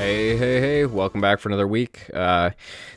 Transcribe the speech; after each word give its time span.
Hey, 0.00 0.34
hey, 0.34 0.60
hey, 0.60 0.86
welcome 0.86 1.20
back 1.20 1.40
for 1.40 1.50
another 1.50 1.68
week. 1.68 2.08
Uh, 2.14 2.52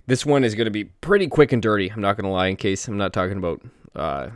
this 0.08 0.26
one 0.26 0.46
is 0.46 0.56
going 0.56 0.68
to 0.68 0.72
be 0.72 0.86
pretty 0.86 1.28
quick 1.28 1.52
and 1.52 1.62
dirty. 1.62 1.92
I'm 1.92 2.00
not 2.00 2.16
going 2.16 2.24
to 2.24 2.32
lie, 2.32 2.48
in 2.48 2.56
case 2.56 2.88
I'm 2.88 2.96
not 2.96 3.12
talking 3.12 3.36
about 3.36 3.62
uh, 3.94 4.30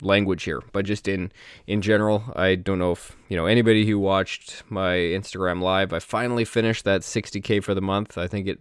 language 0.00 0.44
here, 0.44 0.62
but 0.70 0.84
just 0.84 1.08
in, 1.08 1.32
in 1.66 1.82
general. 1.82 2.22
I 2.36 2.54
don't 2.54 2.78
know 2.78 2.92
if, 2.92 3.16
you 3.28 3.36
know, 3.36 3.46
anybody 3.46 3.84
who 3.86 3.98
watched 3.98 4.62
my 4.68 4.94
Instagram 4.94 5.60
live, 5.60 5.92
I 5.92 5.98
finally 5.98 6.44
finished 6.44 6.84
that 6.84 7.00
60K 7.00 7.60
for 7.60 7.74
the 7.74 7.82
month. 7.82 8.16
I 8.16 8.28
think 8.28 8.46
it 8.46 8.60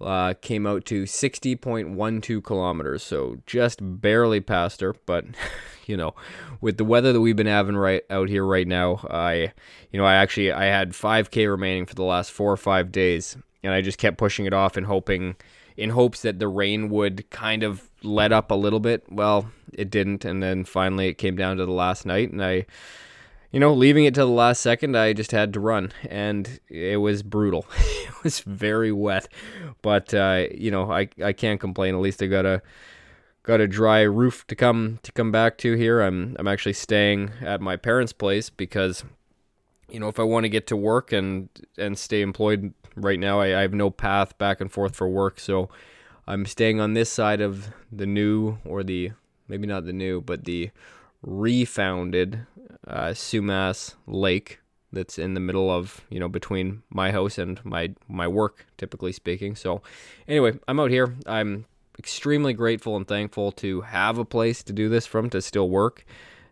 uh, 0.00 0.34
came 0.40 0.66
out 0.66 0.84
to 0.86 1.04
60.12 1.04 2.44
kilometers, 2.44 3.02
so 3.02 3.38
just 3.46 3.80
barely 3.82 4.40
past 4.40 4.80
her. 4.80 4.94
But 5.06 5.24
you 5.86 5.96
know, 5.96 6.14
with 6.60 6.76
the 6.76 6.84
weather 6.84 7.12
that 7.12 7.20
we've 7.20 7.36
been 7.36 7.46
having 7.46 7.76
right 7.76 8.02
out 8.10 8.28
here 8.28 8.44
right 8.44 8.66
now, 8.66 9.06
I, 9.10 9.52
you 9.90 9.98
know, 9.98 10.04
I 10.04 10.14
actually 10.14 10.52
I 10.52 10.64
had 10.64 10.92
5k 10.92 11.48
remaining 11.48 11.86
for 11.86 11.94
the 11.94 12.04
last 12.04 12.30
four 12.30 12.52
or 12.52 12.56
five 12.56 12.92
days, 12.92 13.36
and 13.62 13.72
I 13.72 13.80
just 13.80 13.98
kept 13.98 14.18
pushing 14.18 14.46
it 14.46 14.52
off 14.52 14.76
and 14.76 14.86
hoping, 14.86 15.36
in 15.76 15.90
hopes 15.90 16.22
that 16.22 16.38
the 16.38 16.48
rain 16.48 16.88
would 16.90 17.28
kind 17.30 17.62
of 17.62 17.90
let 18.02 18.32
up 18.32 18.50
a 18.50 18.54
little 18.54 18.80
bit. 18.80 19.04
Well, 19.10 19.50
it 19.72 19.90
didn't, 19.90 20.24
and 20.24 20.42
then 20.42 20.64
finally 20.64 21.08
it 21.08 21.14
came 21.14 21.36
down 21.36 21.56
to 21.56 21.66
the 21.66 21.72
last 21.72 22.06
night, 22.06 22.30
and 22.30 22.44
I 22.44 22.66
you 23.52 23.60
know, 23.60 23.72
leaving 23.72 24.04
it 24.04 24.14
to 24.14 24.20
the 24.20 24.28
last 24.28 24.60
second, 24.60 24.96
I 24.96 25.12
just 25.12 25.32
had 25.32 25.52
to 25.54 25.60
run, 25.60 25.92
and 26.08 26.60
it 26.68 26.98
was 26.98 27.22
brutal. 27.22 27.66
it 27.78 28.24
was 28.24 28.40
very 28.40 28.92
wet, 28.92 29.28
but 29.82 30.12
uh, 30.12 30.46
you 30.52 30.70
know, 30.70 30.90
I 30.90 31.08
I 31.22 31.32
can't 31.32 31.60
complain. 31.60 31.94
At 31.94 32.00
least 32.00 32.22
I 32.22 32.26
got 32.26 32.46
a 32.46 32.62
got 33.42 33.60
a 33.60 33.68
dry 33.68 34.02
roof 34.02 34.46
to 34.48 34.56
come 34.56 34.98
to 35.02 35.12
come 35.12 35.30
back 35.30 35.56
to 35.58 35.74
here. 35.74 36.00
I'm 36.00 36.36
I'm 36.38 36.48
actually 36.48 36.74
staying 36.74 37.30
at 37.40 37.60
my 37.60 37.76
parents' 37.76 38.12
place 38.12 38.50
because, 38.50 39.04
you 39.88 40.00
know, 40.00 40.08
if 40.08 40.18
I 40.18 40.24
want 40.24 40.44
to 40.44 40.50
get 40.50 40.66
to 40.68 40.76
work 40.76 41.12
and 41.12 41.48
and 41.78 41.98
stay 41.98 42.22
employed 42.22 42.74
right 42.96 43.18
now, 43.18 43.40
I, 43.40 43.58
I 43.58 43.62
have 43.62 43.74
no 43.74 43.90
path 43.90 44.36
back 44.38 44.60
and 44.60 44.70
forth 44.70 44.96
for 44.96 45.08
work, 45.08 45.38
so 45.38 45.68
I'm 46.26 46.44
staying 46.44 46.80
on 46.80 46.94
this 46.94 47.10
side 47.10 47.40
of 47.40 47.68
the 47.92 48.06
new 48.06 48.58
or 48.64 48.82
the 48.82 49.12
maybe 49.48 49.66
not 49.66 49.86
the 49.86 49.92
new, 49.92 50.20
but 50.20 50.44
the 50.44 50.70
refounded 51.22 52.46
uh, 52.86 53.08
Sumas 53.08 53.94
Lake 54.06 54.60
that's 54.92 55.18
in 55.18 55.34
the 55.34 55.40
middle 55.40 55.70
of 55.70 56.04
you 56.10 56.18
know 56.18 56.28
between 56.28 56.82
my 56.90 57.12
house 57.12 57.38
and 57.38 57.64
my 57.64 57.94
my 58.08 58.26
work 58.26 58.66
typically 58.78 59.12
speaking. 59.12 59.54
So 59.54 59.82
anyway 60.26 60.58
i'm 60.68 60.80
out 60.80 60.90
here. 60.90 61.14
I'm 61.26 61.66
extremely 61.98 62.52
grateful 62.52 62.96
and 62.96 63.06
thankful 63.06 63.52
to 63.52 63.82
have 63.82 64.18
a 64.18 64.24
place 64.24 64.62
to 64.64 64.72
do 64.72 64.88
this 64.88 65.06
from 65.06 65.30
to 65.30 65.40
still 65.40 65.68
work. 65.68 66.04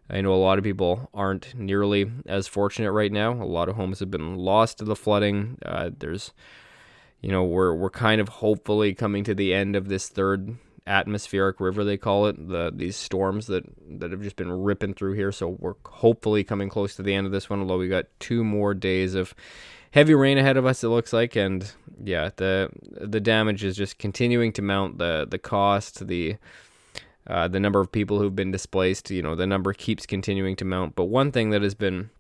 I 0.09 0.21
know 0.21 0.35
a 0.35 0.37
lot 0.37 0.59
of 0.59 0.65
people 0.65 1.09
aren't 1.15 1.55
nearly 1.55 2.11
as 2.27 2.47
fortunate 2.47 2.93
right 2.93 3.13
now. 3.13 3.33
A 3.33 3.45
lot 3.45 3.69
of 3.69 3.77
homes 3.77 4.01
have 4.01 4.11
been 4.11 4.37
lost 4.37 4.79
to 4.79 4.85
the 4.85 4.97
flooding. 4.97 5.59
Uh, 5.65 5.91
there's 5.99 6.33
you 7.21 7.31
know 7.31 7.45
we're 7.45 7.75
we're 7.75 7.91
kind 7.91 8.21
of 8.21 8.29
hopefully 8.29 8.95
coming 8.95 9.25
to 9.25 9.35
the 9.35 9.55
end 9.55 9.77
of 9.77 9.89
this 9.89 10.09
third 10.09 10.57
atmospheric 10.87 11.61
river 11.61 11.83
they 11.83 11.97
call 11.97 12.27
it 12.27 12.49
the 12.49 12.71
these 12.75 12.97
storms 12.97 13.47
that 13.47 13.65
that 13.89 14.11
have 14.11 14.23
just 14.23 14.37
been 14.37 14.53
ripping 14.53 14.95
through 14.95 15.15
here. 15.15 15.33
So 15.33 15.57
we're 15.59 15.75
hopefully 15.87 16.45
coming 16.45 16.69
close 16.69 16.95
to 16.97 17.03
the 17.03 17.15
end 17.15 17.27
of 17.27 17.33
this 17.33 17.49
one 17.49 17.61
although 17.61 17.79
we 17.79 17.89
got 17.89 18.07
two 18.21 18.45
more 18.45 18.75
days 18.75 19.15
of 19.15 19.35
heavy 19.93 20.15
rain 20.15 20.37
ahead 20.37 20.57
of 20.57 20.67
us 20.67 20.85
it 20.85 20.89
looks 20.89 21.13
like. 21.13 21.37
And 21.37 21.71
yeah 22.03 22.31
the 22.37 22.71
the 22.83 23.21
damage 23.21 23.65
is 23.65 23.77
just 23.77 23.99
continuing 23.99 24.53
to 24.53 24.63
mount 24.63 24.99
the 24.99 25.27
the 25.29 25.39
cost 25.39 26.07
the 26.07 26.37
uh, 27.27 27.49
the 27.49 27.59
number 27.61 27.81
of 27.81 27.91
people 27.91 28.19
who've 28.19 28.37
been 28.37 28.51
displaced 28.51 29.11
you 29.11 29.23
know 29.23 29.35
the 29.35 29.47
number 29.47 29.73
keeps 29.73 30.05
continuing 30.05 30.57
to 30.57 30.65
mount. 30.65 30.95
But 30.95 31.05
one 31.05 31.33
thing 31.33 31.51
that 31.51 31.63
has 31.63 31.75
been 31.75 32.11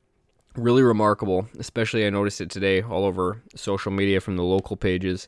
really 0.56 0.84
remarkable 0.84 1.48
especially 1.58 2.06
i 2.06 2.10
noticed 2.10 2.40
it 2.40 2.48
today 2.48 2.80
all 2.80 3.04
over 3.04 3.42
social 3.56 3.90
media 3.90 4.20
from 4.20 4.36
the 4.36 4.42
local 4.44 4.76
pages 4.76 5.26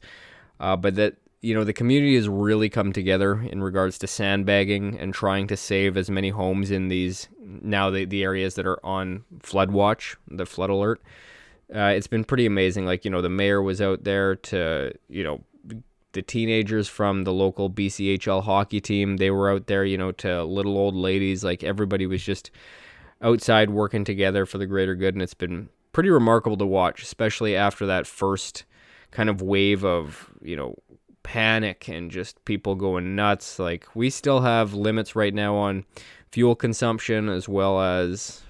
uh, 0.60 0.76
but 0.76 0.94
that 0.94 1.16
you 1.46 1.54
know, 1.54 1.62
the 1.62 1.72
community 1.72 2.16
has 2.16 2.28
really 2.28 2.68
come 2.68 2.92
together 2.92 3.40
in 3.40 3.62
regards 3.62 3.98
to 3.98 4.08
sandbagging 4.08 4.98
and 4.98 5.14
trying 5.14 5.46
to 5.46 5.56
save 5.56 5.96
as 5.96 6.10
many 6.10 6.30
homes 6.30 6.72
in 6.72 6.88
these 6.88 7.28
now 7.40 7.88
the, 7.88 8.04
the 8.04 8.24
areas 8.24 8.56
that 8.56 8.66
are 8.66 8.84
on 8.84 9.22
flood 9.42 9.70
watch, 9.70 10.16
the 10.28 10.44
flood 10.44 10.70
alert. 10.70 11.00
Uh, 11.72 11.92
it's 11.94 12.08
been 12.08 12.24
pretty 12.24 12.46
amazing. 12.46 12.84
Like, 12.84 13.04
you 13.04 13.12
know, 13.12 13.22
the 13.22 13.28
mayor 13.28 13.62
was 13.62 13.80
out 13.80 14.02
there 14.02 14.34
to, 14.34 14.92
you 15.08 15.22
know, 15.22 15.44
the 16.14 16.22
teenagers 16.22 16.88
from 16.88 17.22
the 17.22 17.32
local 17.32 17.70
BCHL 17.70 18.42
hockey 18.42 18.80
team, 18.80 19.18
they 19.18 19.30
were 19.30 19.48
out 19.48 19.68
there, 19.68 19.84
you 19.84 19.96
know, 19.96 20.10
to 20.12 20.42
little 20.42 20.76
old 20.76 20.96
ladies. 20.96 21.44
Like, 21.44 21.62
everybody 21.62 22.06
was 22.06 22.24
just 22.24 22.50
outside 23.22 23.70
working 23.70 24.02
together 24.02 24.46
for 24.46 24.58
the 24.58 24.66
greater 24.66 24.96
good. 24.96 25.14
And 25.14 25.22
it's 25.22 25.32
been 25.32 25.68
pretty 25.92 26.10
remarkable 26.10 26.56
to 26.56 26.66
watch, 26.66 27.04
especially 27.04 27.54
after 27.54 27.86
that 27.86 28.08
first 28.08 28.64
kind 29.12 29.28
of 29.28 29.40
wave 29.40 29.84
of, 29.84 30.32
you 30.42 30.56
know, 30.56 30.74
panic 31.26 31.88
and 31.88 32.08
just 32.08 32.42
people 32.44 32.76
going 32.76 33.16
nuts. 33.16 33.58
Like 33.58 33.88
we 33.94 34.10
still 34.10 34.42
have 34.42 34.74
limits 34.74 35.16
right 35.16 35.34
now 35.34 35.56
on 35.56 35.84
fuel 36.30 36.54
consumption 36.54 37.28
as 37.28 37.48
well 37.48 37.80
as 37.80 38.42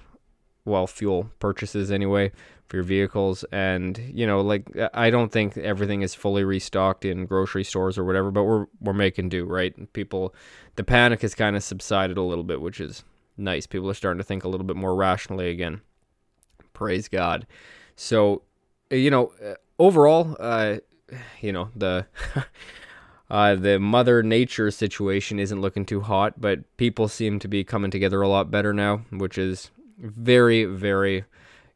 well 0.63 0.85
fuel 0.85 1.31
purchases 1.39 1.89
anyway 1.89 2.31
for 2.67 2.77
your 2.77 2.83
vehicles. 2.83 3.43
And 3.51 3.97
you 4.13 4.27
know 4.27 4.41
like 4.41 4.69
I 4.93 5.09
don't 5.09 5.31
think 5.31 5.57
everything 5.57 6.03
is 6.03 6.13
fully 6.13 6.43
restocked 6.43 7.03
in 7.03 7.25
grocery 7.25 7.63
stores 7.63 7.97
or 7.97 8.03
whatever 8.03 8.29
but 8.29 8.43
we're 8.43 8.67
we're 8.79 8.93
making 8.93 9.29
do 9.29 9.45
right? 9.45 9.73
People 9.93 10.35
the 10.75 10.83
panic 10.83 11.23
has 11.23 11.33
kind 11.33 11.55
of 11.55 11.63
subsided 11.63 12.17
a 12.17 12.21
little 12.21 12.43
bit 12.43 12.61
which 12.61 12.79
is 12.79 13.03
nice. 13.37 13.65
People 13.65 13.89
are 13.89 13.95
starting 13.95 14.19
to 14.19 14.23
think 14.23 14.43
a 14.43 14.49
little 14.49 14.67
bit 14.67 14.75
more 14.75 14.95
rationally 14.95 15.49
again. 15.49 15.81
Praise 16.73 17.07
god. 17.07 17.47
So 17.95 18.43
you 18.91 19.09
know 19.09 19.33
overall 19.79 20.37
uh 20.39 20.77
you 21.41 21.51
know 21.51 21.69
the 21.75 22.05
uh, 23.29 23.55
the 23.55 23.79
mother 23.79 24.23
nature 24.23 24.71
situation 24.71 25.39
isn't 25.39 25.61
looking 25.61 25.85
too 25.85 26.01
hot, 26.01 26.39
but 26.39 26.59
people 26.77 27.07
seem 27.07 27.39
to 27.39 27.47
be 27.47 27.63
coming 27.63 27.91
together 27.91 28.21
a 28.21 28.27
lot 28.27 28.51
better 28.51 28.73
now, 28.73 29.01
which 29.11 29.37
is 29.37 29.71
very 29.99 30.65
very 30.65 31.23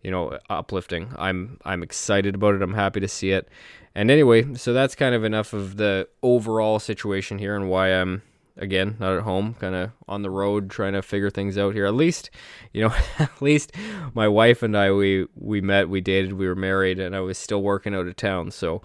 you 0.04 0.12
know 0.12 0.38
uplifting. 0.50 1.14
I'm 1.18 1.60
I'm 1.66 1.84
excited 1.84 2.36
about 2.36 2.56
it. 2.56 2.62
I'm 2.62 2.74
happy 2.74 3.00
to 3.00 3.08
see 3.08 3.32
it. 3.32 3.48
And 3.94 4.10
anyway, 4.10 4.54
so 4.56 4.72
that's 4.72 4.96
kind 4.96 5.14
of 5.14 5.26
enough 5.26 5.52
of 5.52 5.76
the 5.76 6.08
overall 6.24 6.80
situation 6.80 7.40
here 7.40 7.56
and 7.56 7.70
why 7.70 7.90
I'm 7.90 8.22
again 8.58 8.96
not 9.00 9.16
at 9.16 9.24
home 9.24 9.56
kind 9.60 9.76
of 9.76 9.92
on 10.08 10.22
the 10.22 10.30
road 10.30 10.70
trying 10.70 10.94
to 10.94 11.02
figure 11.02 11.30
things 11.30 11.58
out 11.58 11.74
here 11.74 11.86
at 11.86 11.94
least 11.94 12.30
you 12.74 12.82
know 12.82 12.94
at 13.20 13.42
least 13.42 13.72
my 14.14 14.28
wife 14.28 14.62
and 14.62 14.78
i 14.78 14.92
we 14.92 15.26
we 15.36 15.62
met 15.62 15.90
we 15.90 16.02
dated 16.02 16.34
we 16.34 16.48
were 16.48 16.56
married 16.56 17.00
and 17.00 17.16
i 17.16 17.20
was 17.20 17.38
still 17.38 17.62
working 17.62 17.96
out 17.96 18.08
of 18.08 18.16
town 18.16 18.52
so 18.52 18.82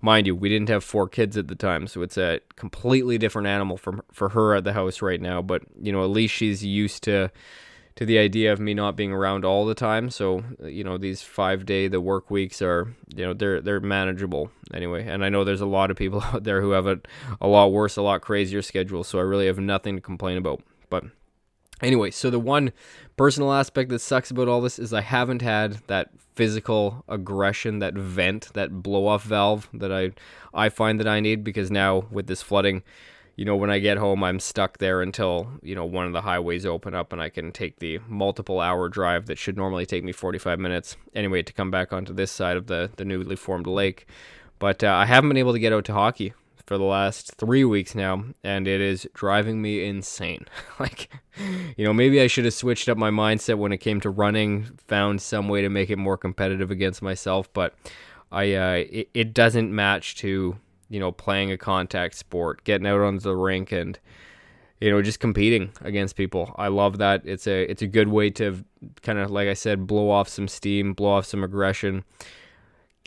mind 0.00 0.26
you, 0.26 0.34
we 0.34 0.48
didn't 0.48 0.68
have 0.68 0.84
four 0.84 1.08
kids 1.08 1.36
at 1.36 1.48
the 1.48 1.54
time, 1.54 1.86
so 1.86 2.02
it's 2.02 2.16
a 2.16 2.40
completely 2.56 3.18
different 3.18 3.48
animal 3.48 3.76
for 3.76 4.04
for 4.12 4.30
her 4.30 4.54
at 4.54 4.64
the 4.64 4.72
house 4.72 5.02
right 5.02 5.20
now. 5.20 5.42
But 5.42 5.62
you 5.80 5.92
know, 5.92 6.02
at 6.02 6.10
least 6.10 6.34
she's 6.34 6.64
used 6.64 7.02
to 7.04 7.30
to 7.96 8.06
the 8.06 8.18
idea 8.18 8.52
of 8.52 8.60
me 8.60 8.74
not 8.74 8.94
being 8.94 9.10
around 9.10 9.44
all 9.44 9.66
the 9.66 9.74
time. 9.74 10.08
So 10.10 10.44
you 10.64 10.84
know, 10.84 10.98
these 10.98 11.22
five 11.22 11.66
day 11.66 11.88
the 11.88 12.00
work 12.00 12.30
weeks 12.30 12.62
are 12.62 12.94
you 13.14 13.24
know 13.24 13.34
they're 13.34 13.60
they're 13.60 13.80
manageable 13.80 14.50
anyway. 14.72 15.06
And 15.06 15.24
I 15.24 15.28
know 15.28 15.42
there's 15.44 15.60
a 15.60 15.66
lot 15.66 15.90
of 15.90 15.96
people 15.96 16.22
out 16.32 16.44
there 16.44 16.60
who 16.60 16.70
have 16.70 16.86
a 16.86 17.00
a 17.40 17.48
lot 17.48 17.72
worse, 17.72 17.96
a 17.96 18.02
lot 18.02 18.20
crazier 18.20 18.62
schedule. 18.62 19.04
So 19.04 19.18
I 19.18 19.22
really 19.22 19.46
have 19.46 19.58
nothing 19.58 19.96
to 19.96 20.00
complain 20.00 20.38
about. 20.38 20.62
But 20.90 21.04
Anyway, 21.82 22.10
so 22.10 22.30
the 22.30 22.38
one 22.38 22.72
personal 23.16 23.52
aspect 23.52 23.90
that 23.90 24.00
sucks 24.00 24.30
about 24.30 24.48
all 24.48 24.60
this 24.60 24.78
is 24.78 24.92
I 24.92 25.00
haven't 25.00 25.42
had 25.42 25.74
that 25.86 26.10
physical 26.34 27.04
aggression, 27.08 27.78
that 27.80 27.94
vent, 27.94 28.52
that 28.54 28.82
blow 28.82 29.06
off 29.06 29.24
valve 29.24 29.68
that 29.74 29.92
I 29.92 30.12
I 30.54 30.68
find 30.68 30.98
that 31.00 31.08
I 31.08 31.20
need 31.20 31.44
because 31.44 31.70
now 31.70 32.06
with 32.10 32.26
this 32.26 32.42
flooding, 32.42 32.82
you 33.36 33.44
know, 33.44 33.54
when 33.54 33.70
I 33.70 33.78
get 33.78 33.98
home, 33.98 34.24
I'm 34.24 34.40
stuck 34.40 34.78
there 34.78 35.00
until, 35.00 35.48
you 35.62 35.76
know, 35.76 35.84
one 35.84 36.06
of 36.06 36.12
the 36.12 36.22
highways 36.22 36.66
open 36.66 36.94
up 36.94 37.12
and 37.12 37.22
I 37.22 37.28
can 37.28 37.52
take 37.52 37.78
the 37.78 38.00
multiple 38.08 38.60
hour 38.60 38.88
drive 38.88 39.26
that 39.26 39.38
should 39.38 39.56
normally 39.56 39.86
take 39.86 40.02
me 40.02 40.10
45 40.10 40.58
minutes 40.58 40.96
anyway 41.14 41.42
to 41.42 41.52
come 41.52 41.70
back 41.70 41.92
onto 41.92 42.12
this 42.12 42.32
side 42.32 42.56
of 42.56 42.66
the, 42.66 42.90
the 42.96 43.04
newly 43.04 43.36
formed 43.36 43.68
lake. 43.68 44.06
But 44.58 44.82
uh, 44.82 44.92
I 44.92 45.06
haven't 45.06 45.30
been 45.30 45.36
able 45.36 45.52
to 45.52 45.60
get 45.60 45.72
out 45.72 45.84
to 45.84 45.92
hockey 45.92 46.34
for 46.68 46.76
the 46.76 46.84
last 46.84 47.34
three 47.36 47.64
weeks 47.64 47.94
now, 47.94 48.22
and 48.44 48.68
it 48.68 48.82
is 48.82 49.08
driving 49.14 49.62
me 49.62 49.82
insane. 49.86 50.44
like, 50.78 51.08
you 51.78 51.84
know, 51.86 51.94
maybe 51.94 52.20
I 52.20 52.26
should 52.26 52.44
have 52.44 52.52
switched 52.52 52.90
up 52.90 52.98
my 52.98 53.10
mindset 53.10 53.56
when 53.56 53.72
it 53.72 53.78
came 53.78 54.02
to 54.02 54.10
running, 54.10 54.78
found 54.86 55.22
some 55.22 55.48
way 55.48 55.62
to 55.62 55.70
make 55.70 55.88
it 55.88 55.96
more 55.96 56.18
competitive 56.18 56.70
against 56.70 57.00
myself, 57.00 57.50
but 57.54 57.74
I 58.30 58.52
uh, 58.52 58.84
it, 58.90 59.08
it 59.14 59.32
doesn't 59.32 59.74
match 59.74 60.16
to 60.16 60.58
you 60.90 61.00
know 61.00 61.10
playing 61.10 61.50
a 61.50 61.56
contact 61.56 62.16
sport, 62.16 62.64
getting 62.64 62.86
out 62.86 63.00
onto 63.00 63.20
the 63.20 63.34
rink 63.34 63.72
and 63.72 63.98
you 64.78 64.90
know 64.90 65.00
just 65.00 65.20
competing 65.20 65.72
against 65.80 66.16
people. 66.16 66.54
I 66.58 66.68
love 66.68 66.98
that. 66.98 67.22
It's 67.24 67.46
a 67.46 67.62
it's 67.62 67.80
a 67.80 67.86
good 67.86 68.08
way 68.08 68.28
to 68.32 68.62
kind 69.00 69.18
of 69.18 69.30
like 69.30 69.48
I 69.48 69.54
said, 69.54 69.86
blow 69.86 70.10
off 70.10 70.28
some 70.28 70.48
steam, 70.48 70.92
blow 70.92 71.12
off 71.12 71.24
some 71.24 71.42
aggression, 71.42 72.04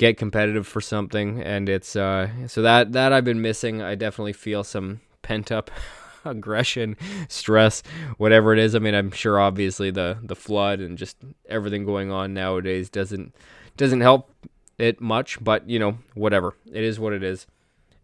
get 0.01 0.17
competitive 0.17 0.65
for 0.65 0.81
something, 0.81 1.39
and 1.43 1.69
it's 1.69 1.95
uh, 1.95 2.27
so 2.47 2.63
that 2.63 2.91
that 2.93 3.13
I've 3.13 3.23
been 3.23 3.41
missing. 3.41 3.83
I 3.83 3.93
definitely 3.93 4.33
feel 4.33 4.63
some 4.63 4.99
pent 5.21 5.51
up 5.51 5.69
aggression, 6.25 6.97
stress, 7.29 7.83
whatever 8.17 8.51
it 8.51 8.57
is. 8.57 8.73
I 8.73 8.79
mean, 8.79 8.95
I'm 8.95 9.11
sure 9.11 9.39
obviously 9.39 9.91
the 9.91 10.17
the 10.23 10.35
flood 10.35 10.79
and 10.79 10.97
just 10.97 11.17
everything 11.47 11.85
going 11.85 12.09
on 12.11 12.33
nowadays 12.33 12.89
doesn't 12.89 13.35
doesn't 13.77 14.01
help 14.01 14.33
it 14.79 14.99
much, 14.99 15.41
but 15.43 15.69
you 15.69 15.77
know, 15.77 15.99
whatever. 16.15 16.55
It 16.65 16.83
is 16.83 16.99
what 16.99 17.13
it 17.13 17.21
is. 17.21 17.45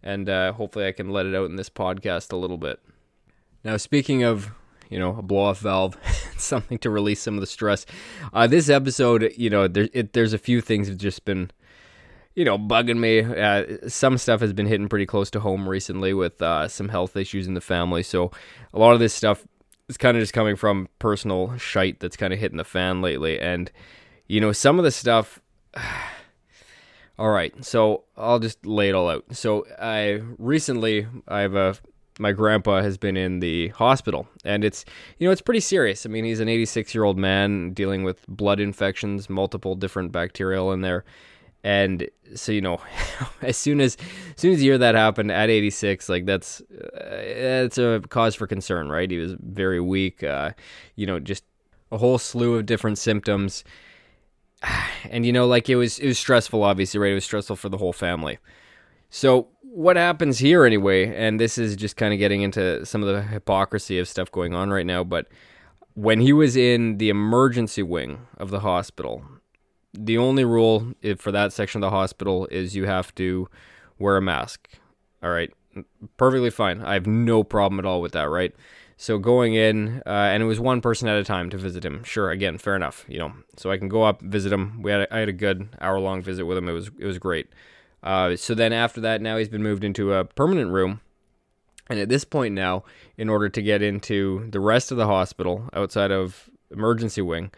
And 0.03 0.29
uh, 0.29 0.53
hopefully 0.53 0.85
I 0.85 0.91
can 0.91 1.09
let 1.09 1.25
it 1.25 1.33
out 1.33 1.49
in 1.49 1.55
this 1.55 1.71
podcast 1.71 2.31
a 2.31 2.37
little 2.37 2.59
bit. 2.59 2.79
Now, 3.63 3.77
speaking 3.77 4.21
of, 4.21 4.51
you 4.87 4.99
know, 4.99 5.17
a 5.17 5.23
blow 5.23 5.45
off 5.45 5.59
valve, 5.59 5.97
something 6.37 6.77
to 6.77 6.91
release 6.91 7.19
some 7.19 7.33
of 7.33 7.41
the 7.41 7.47
stress. 7.47 7.87
Uh, 8.31 8.45
this 8.45 8.69
episode, 8.69 9.33
you 9.35 9.49
know, 9.49 9.67
there, 9.67 9.89
it, 9.93 10.13
there's 10.13 10.33
a 10.33 10.37
few 10.37 10.61
things 10.61 10.87
have 10.87 10.99
just 10.99 11.25
been 11.25 11.49
you 12.37 12.45
know, 12.45 12.55
bugging 12.55 12.99
me. 12.99 13.21
Uh, 13.21 13.89
some 13.89 14.15
stuff 14.19 14.41
has 14.41 14.53
been 14.53 14.67
hitting 14.67 14.87
pretty 14.87 15.07
close 15.07 15.31
to 15.31 15.39
home 15.39 15.67
recently 15.67 16.13
with 16.13 16.39
uh, 16.39 16.67
some 16.67 16.87
health 16.87 17.17
issues 17.17 17.47
in 17.47 17.55
the 17.55 17.61
family. 17.61 18.03
So 18.03 18.29
a 18.75 18.77
lot 18.77 18.93
of 18.93 18.99
this 18.99 19.11
stuff 19.11 19.47
is 19.89 19.97
kind 19.97 20.15
of 20.15 20.21
just 20.21 20.33
coming 20.33 20.55
from 20.55 20.87
personal 20.99 21.57
shite 21.57 21.99
that's 21.99 22.15
kind 22.15 22.31
of 22.31 22.37
hitting 22.39 22.59
the 22.59 22.63
fan 22.63 23.01
lately. 23.01 23.39
And, 23.39 23.71
you 24.27 24.39
know, 24.39 24.51
some 24.51 24.77
of 24.77 24.85
the 24.85 24.91
stuff. 24.91 25.41
all 27.17 27.31
right, 27.31 27.65
so 27.65 28.03
I'll 28.15 28.37
just 28.37 28.63
lay 28.67 28.89
it 28.89 28.93
all 28.93 29.09
out. 29.09 29.25
So 29.31 29.65
I 29.81 30.21
recently, 30.37 31.07
I 31.27 31.39
have 31.39 31.55
a 31.55 31.75
my 32.19 32.33
grandpa 32.33 32.81
has 32.81 32.97
been 32.97 33.15
in 33.15 33.41
the 33.41 33.67
hospital 33.69 34.27
and 34.43 34.63
it's 34.63 34.85
you 35.19 35.27
know 35.27 35.31
it's 35.31 35.39
pretty 35.39 35.59
serious 35.59 36.03
i 36.03 36.09
mean 36.09 36.25
he's 36.25 36.39
an 36.39 36.49
86 36.49 36.95
year 36.95 37.03
old 37.03 37.15
man 37.15 37.73
dealing 37.73 38.01
with 38.01 38.25
blood 38.25 38.59
infections 38.59 39.29
multiple 39.29 39.75
different 39.75 40.11
bacterial 40.11 40.71
in 40.71 40.81
there 40.81 41.05
and 41.67 42.09
so 42.33 42.53
you 42.53 42.61
know 42.61 42.79
as 43.41 43.57
soon 43.57 43.81
as 43.81 43.97
as 44.35 44.41
soon 44.41 44.53
as 44.53 44.63
you 44.63 44.71
hear 44.71 44.77
that 44.77 44.95
happened 44.95 45.31
at 45.33 45.49
86 45.49 46.07
like 46.07 46.25
that's 46.25 46.61
uh, 46.61 47.17
it's 47.19 47.77
a 47.77 48.01
cause 48.07 48.35
for 48.35 48.47
concern 48.47 48.87
right? 48.87 49.11
He 49.11 49.17
was 49.17 49.35
very 49.41 49.81
weak 49.81 50.23
uh, 50.23 50.51
you 50.95 51.05
know 51.05 51.19
just 51.19 51.43
a 51.91 51.97
whole 51.97 52.17
slew 52.17 52.55
of 52.55 52.65
different 52.65 52.97
symptoms. 52.97 53.63
And 55.09 55.25
you 55.25 55.31
know 55.31 55.45
like 55.45 55.69
it 55.69 55.75
was 55.75 55.99
it 55.99 56.07
was 56.07 56.17
stressful 56.17 56.63
obviously 56.63 56.99
right? 56.99 57.11
It 57.11 57.15
was 57.15 57.25
stressful 57.25 57.57
for 57.57 57.69
the 57.69 57.77
whole 57.77 57.93
family. 57.93 58.39
So 59.09 59.49
what 59.61 59.95
happens 59.95 60.39
here 60.39 60.65
anyway 60.65 61.13
and 61.15 61.39
this 61.39 61.57
is 61.57 61.75
just 61.75 61.97
kind 61.97 62.13
of 62.13 62.19
getting 62.19 62.41
into 62.41 62.85
some 62.85 63.03
of 63.03 63.13
the 63.13 63.21
hypocrisy 63.21 63.99
of 63.99 64.07
stuff 64.07 64.31
going 64.31 64.55
on 64.55 64.69
right 64.71 64.87
now 64.87 65.03
but 65.03 65.27
when 65.93 66.19
he 66.19 66.33
was 66.33 66.55
in 66.57 66.97
the 66.97 67.09
emergency 67.09 67.83
wing 67.83 68.25
of 68.37 68.49
the 68.49 68.61
hospital 68.61 69.23
the 69.93 70.17
only 70.17 70.45
rule 70.45 70.93
for 71.17 71.31
that 71.31 71.53
section 71.53 71.83
of 71.83 71.87
the 71.87 71.95
hospital 71.95 72.47
is 72.47 72.75
you 72.75 72.85
have 72.85 73.13
to 73.15 73.47
wear 73.99 74.17
a 74.17 74.21
mask. 74.21 74.69
All 75.23 75.31
right, 75.31 75.51
perfectly 76.17 76.49
fine. 76.49 76.81
I 76.81 76.93
have 76.93 77.07
no 77.07 77.43
problem 77.43 77.79
at 77.79 77.85
all 77.85 78.01
with 78.01 78.11
that, 78.13 78.29
right? 78.29 78.53
So 78.97 79.19
going 79.19 79.53
in, 79.53 80.01
uh, 80.07 80.09
and 80.09 80.41
it 80.41 80.47
was 80.47 80.59
one 80.59 80.81
person 80.81 81.07
at 81.07 81.17
a 81.17 81.23
time 81.23 81.51
to 81.51 81.57
visit 81.57 81.85
him. 81.85 82.03
Sure, 82.03 82.31
again, 82.31 82.57
fair 82.57 82.75
enough. 82.75 83.05
You 83.07 83.19
know, 83.19 83.33
so 83.55 83.71
I 83.71 83.77
can 83.77 83.89
go 83.89 84.03
up 84.03 84.21
visit 84.21 84.51
him. 84.51 84.81
We 84.81 84.91
had 84.91 85.01
a, 85.01 85.15
I 85.15 85.19
had 85.19 85.29
a 85.29 85.33
good 85.33 85.69
hour 85.79 85.99
long 85.99 86.21
visit 86.23 86.45
with 86.45 86.57
him. 86.57 86.67
It 86.67 86.73
was 86.73 86.89
it 86.99 87.05
was 87.05 87.19
great. 87.19 87.47
Uh, 88.01 88.35
so 88.35 88.55
then 88.55 88.73
after 88.73 89.01
that, 89.01 89.21
now 89.21 89.37
he's 89.37 89.49
been 89.49 89.63
moved 89.63 89.83
into 89.83 90.13
a 90.13 90.25
permanent 90.25 90.71
room. 90.71 91.01
And 91.89 91.99
at 91.99 92.09
this 92.09 92.25
point 92.25 92.53
now, 92.53 92.83
in 93.17 93.29
order 93.29 93.49
to 93.49 93.61
get 93.61 93.81
into 93.81 94.47
the 94.51 94.59
rest 94.59 94.91
of 94.91 94.97
the 94.97 95.07
hospital 95.07 95.69
outside 95.73 96.11
of 96.11 96.49
emergency 96.69 97.21
wing, 97.21 97.51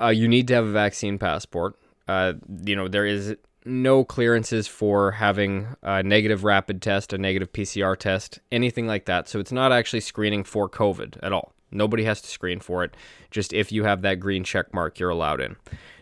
uh, 0.00 0.08
you 0.08 0.28
need 0.28 0.48
to 0.48 0.54
have 0.54 0.64
a 0.64 0.72
vaccine 0.72 1.18
passport. 1.18 1.76
Uh, 2.08 2.34
you 2.64 2.76
know, 2.76 2.88
there 2.88 3.06
is 3.06 3.36
no 3.64 4.04
clearances 4.04 4.66
for 4.66 5.12
having 5.12 5.68
a 5.82 6.02
negative 6.02 6.44
rapid 6.44 6.82
test, 6.82 7.12
a 7.12 7.18
negative 7.18 7.52
PCR 7.52 7.96
test, 7.96 8.40
anything 8.50 8.86
like 8.86 9.04
that. 9.04 9.28
So 9.28 9.38
it's 9.38 9.52
not 9.52 9.72
actually 9.72 10.00
screening 10.00 10.44
for 10.44 10.68
COVID 10.68 11.18
at 11.22 11.32
all. 11.32 11.52
Nobody 11.70 12.04
has 12.04 12.20
to 12.22 12.28
screen 12.28 12.60
for 12.60 12.84
it. 12.84 12.94
Just 13.30 13.52
if 13.52 13.72
you 13.72 13.84
have 13.84 14.02
that 14.02 14.20
green 14.20 14.44
check 14.44 14.74
mark, 14.74 14.98
you're 14.98 15.10
allowed 15.10 15.40
in. 15.40 15.56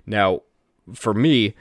Now, 0.07 0.43
for 0.95 1.15
me, 1.15 1.55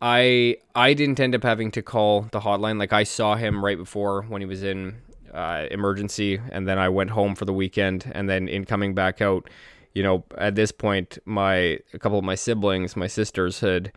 I 0.00 0.58
I 0.74 0.94
didn't 0.94 1.18
end 1.18 1.34
up 1.34 1.42
having 1.42 1.70
to 1.72 1.82
call 1.82 2.28
the 2.32 2.40
hotline. 2.40 2.78
Like 2.78 2.92
I 2.92 3.02
saw 3.02 3.34
him 3.34 3.64
right 3.64 3.78
before 3.78 4.22
when 4.22 4.42
he 4.42 4.46
was 4.46 4.62
in 4.62 4.96
uh, 5.32 5.66
emergency, 5.70 6.40
and 6.50 6.68
then 6.68 6.78
I 6.78 6.88
went 6.88 7.10
home 7.10 7.34
for 7.34 7.44
the 7.44 7.52
weekend, 7.52 8.10
and 8.14 8.28
then 8.28 8.46
in 8.46 8.64
coming 8.64 8.94
back 8.94 9.20
out, 9.20 9.48
you 9.96 10.02
know, 10.02 10.24
at 10.36 10.56
this 10.56 10.72
point, 10.72 11.16
my 11.24 11.78
a 11.94 11.98
couple 11.98 12.18
of 12.18 12.24
my 12.24 12.34
siblings, 12.34 12.96
my 12.96 13.06
sisters 13.06 13.60
had, 13.60 13.92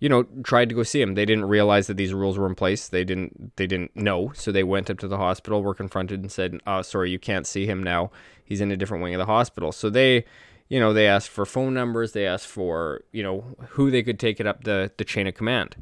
you 0.00 0.08
know, 0.08 0.24
tried 0.42 0.68
to 0.68 0.74
go 0.74 0.82
see 0.82 1.00
him. 1.00 1.14
They 1.14 1.24
didn't 1.24 1.44
realize 1.44 1.86
that 1.86 1.96
these 1.96 2.12
rules 2.12 2.36
were 2.36 2.48
in 2.48 2.56
place. 2.56 2.88
They 2.88 3.04
didn't 3.04 3.54
they 3.54 3.68
didn't 3.68 3.94
know, 3.94 4.32
so 4.34 4.50
they 4.50 4.64
went 4.64 4.90
up 4.90 4.98
to 4.98 5.06
the 5.06 5.16
hospital, 5.16 5.62
were 5.62 5.72
confronted, 5.72 6.20
and 6.22 6.32
said, 6.32 6.58
"Oh, 6.66 6.82
sorry, 6.82 7.12
you 7.12 7.20
can't 7.20 7.46
see 7.46 7.66
him 7.66 7.84
now. 7.84 8.10
He's 8.44 8.60
in 8.60 8.72
a 8.72 8.76
different 8.76 9.04
wing 9.04 9.14
of 9.14 9.20
the 9.20 9.26
hospital." 9.26 9.70
So 9.70 9.90
they, 9.90 10.24
you 10.68 10.80
know, 10.80 10.92
they 10.92 11.06
asked 11.06 11.28
for 11.28 11.46
phone 11.46 11.72
numbers. 11.72 12.14
They 12.14 12.26
asked 12.26 12.48
for, 12.48 13.04
you 13.12 13.22
know, 13.22 13.44
who 13.68 13.92
they 13.92 14.02
could 14.02 14.18
take 14.18 14.40
it 14.40 14.48
up 14.48 14.64
the 14.64 14.90
the 14.96 15.04
chain 15.04 15.28
of 15.28 15.34
command, 15.34 15.76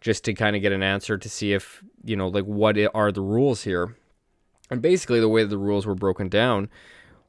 just 0.00 0.24
to 0.24 0.34
kind 0.34 0.56
of 0.56 0.62
get 0.62 0.72
an 0.72 0.82
answer 0.82 1.16
to 1.18 1.28
see 1.28 1.52
if, 1.52 1.84
you 2.02 2.16
know, 2.16 2.26
like 2.26 2.46
what 2.46 2.76
are 2.92 3.12
the 3.12 3.22
rules 3.22 3.62
here. 3.62 3.94
And 4.72 4.82
basically, 4.82 5.20
the 5.20 5.28
way 5.28 5.44
the 5.44 5.56
rules 5.56 5.86
were 5.86 5.94
broken 5.94 6.28
down 6.28 6.68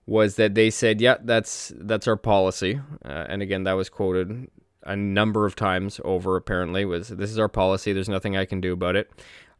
was 0.07 0.36
that 0.36 0.56
they 0.56 0.69
said, 0.69 1.02
"Yeah, 1.02 1.18
that's 1.24 1.74
that's 1.75 2.07
our 2.07 2.18
policy," 2.18 2.80
uh, 3.04 3.25
and 3.30 3.42
again, 3.42 3.63
that 3.63 3.74
was 3.74 3.90
quoted 3.90 4.50
a 4.84 4.96
number 4.96 5.46
of 5.46 5.56
times 5.56 6.00
over. 6.04 6.36
Apparently, 6.36 6.86
was 6.86 7.10
this 7.10 7.31
is 7.31 7.40
our 7.40 7.50
policy. 7.50 7.94
There's 7.94 8.10
nothing 8.10 8.38
I 8.38 8.46
can 8.46 8.62
do 8.62 8.74
about 8.74 8.96
it. 8.96 9.12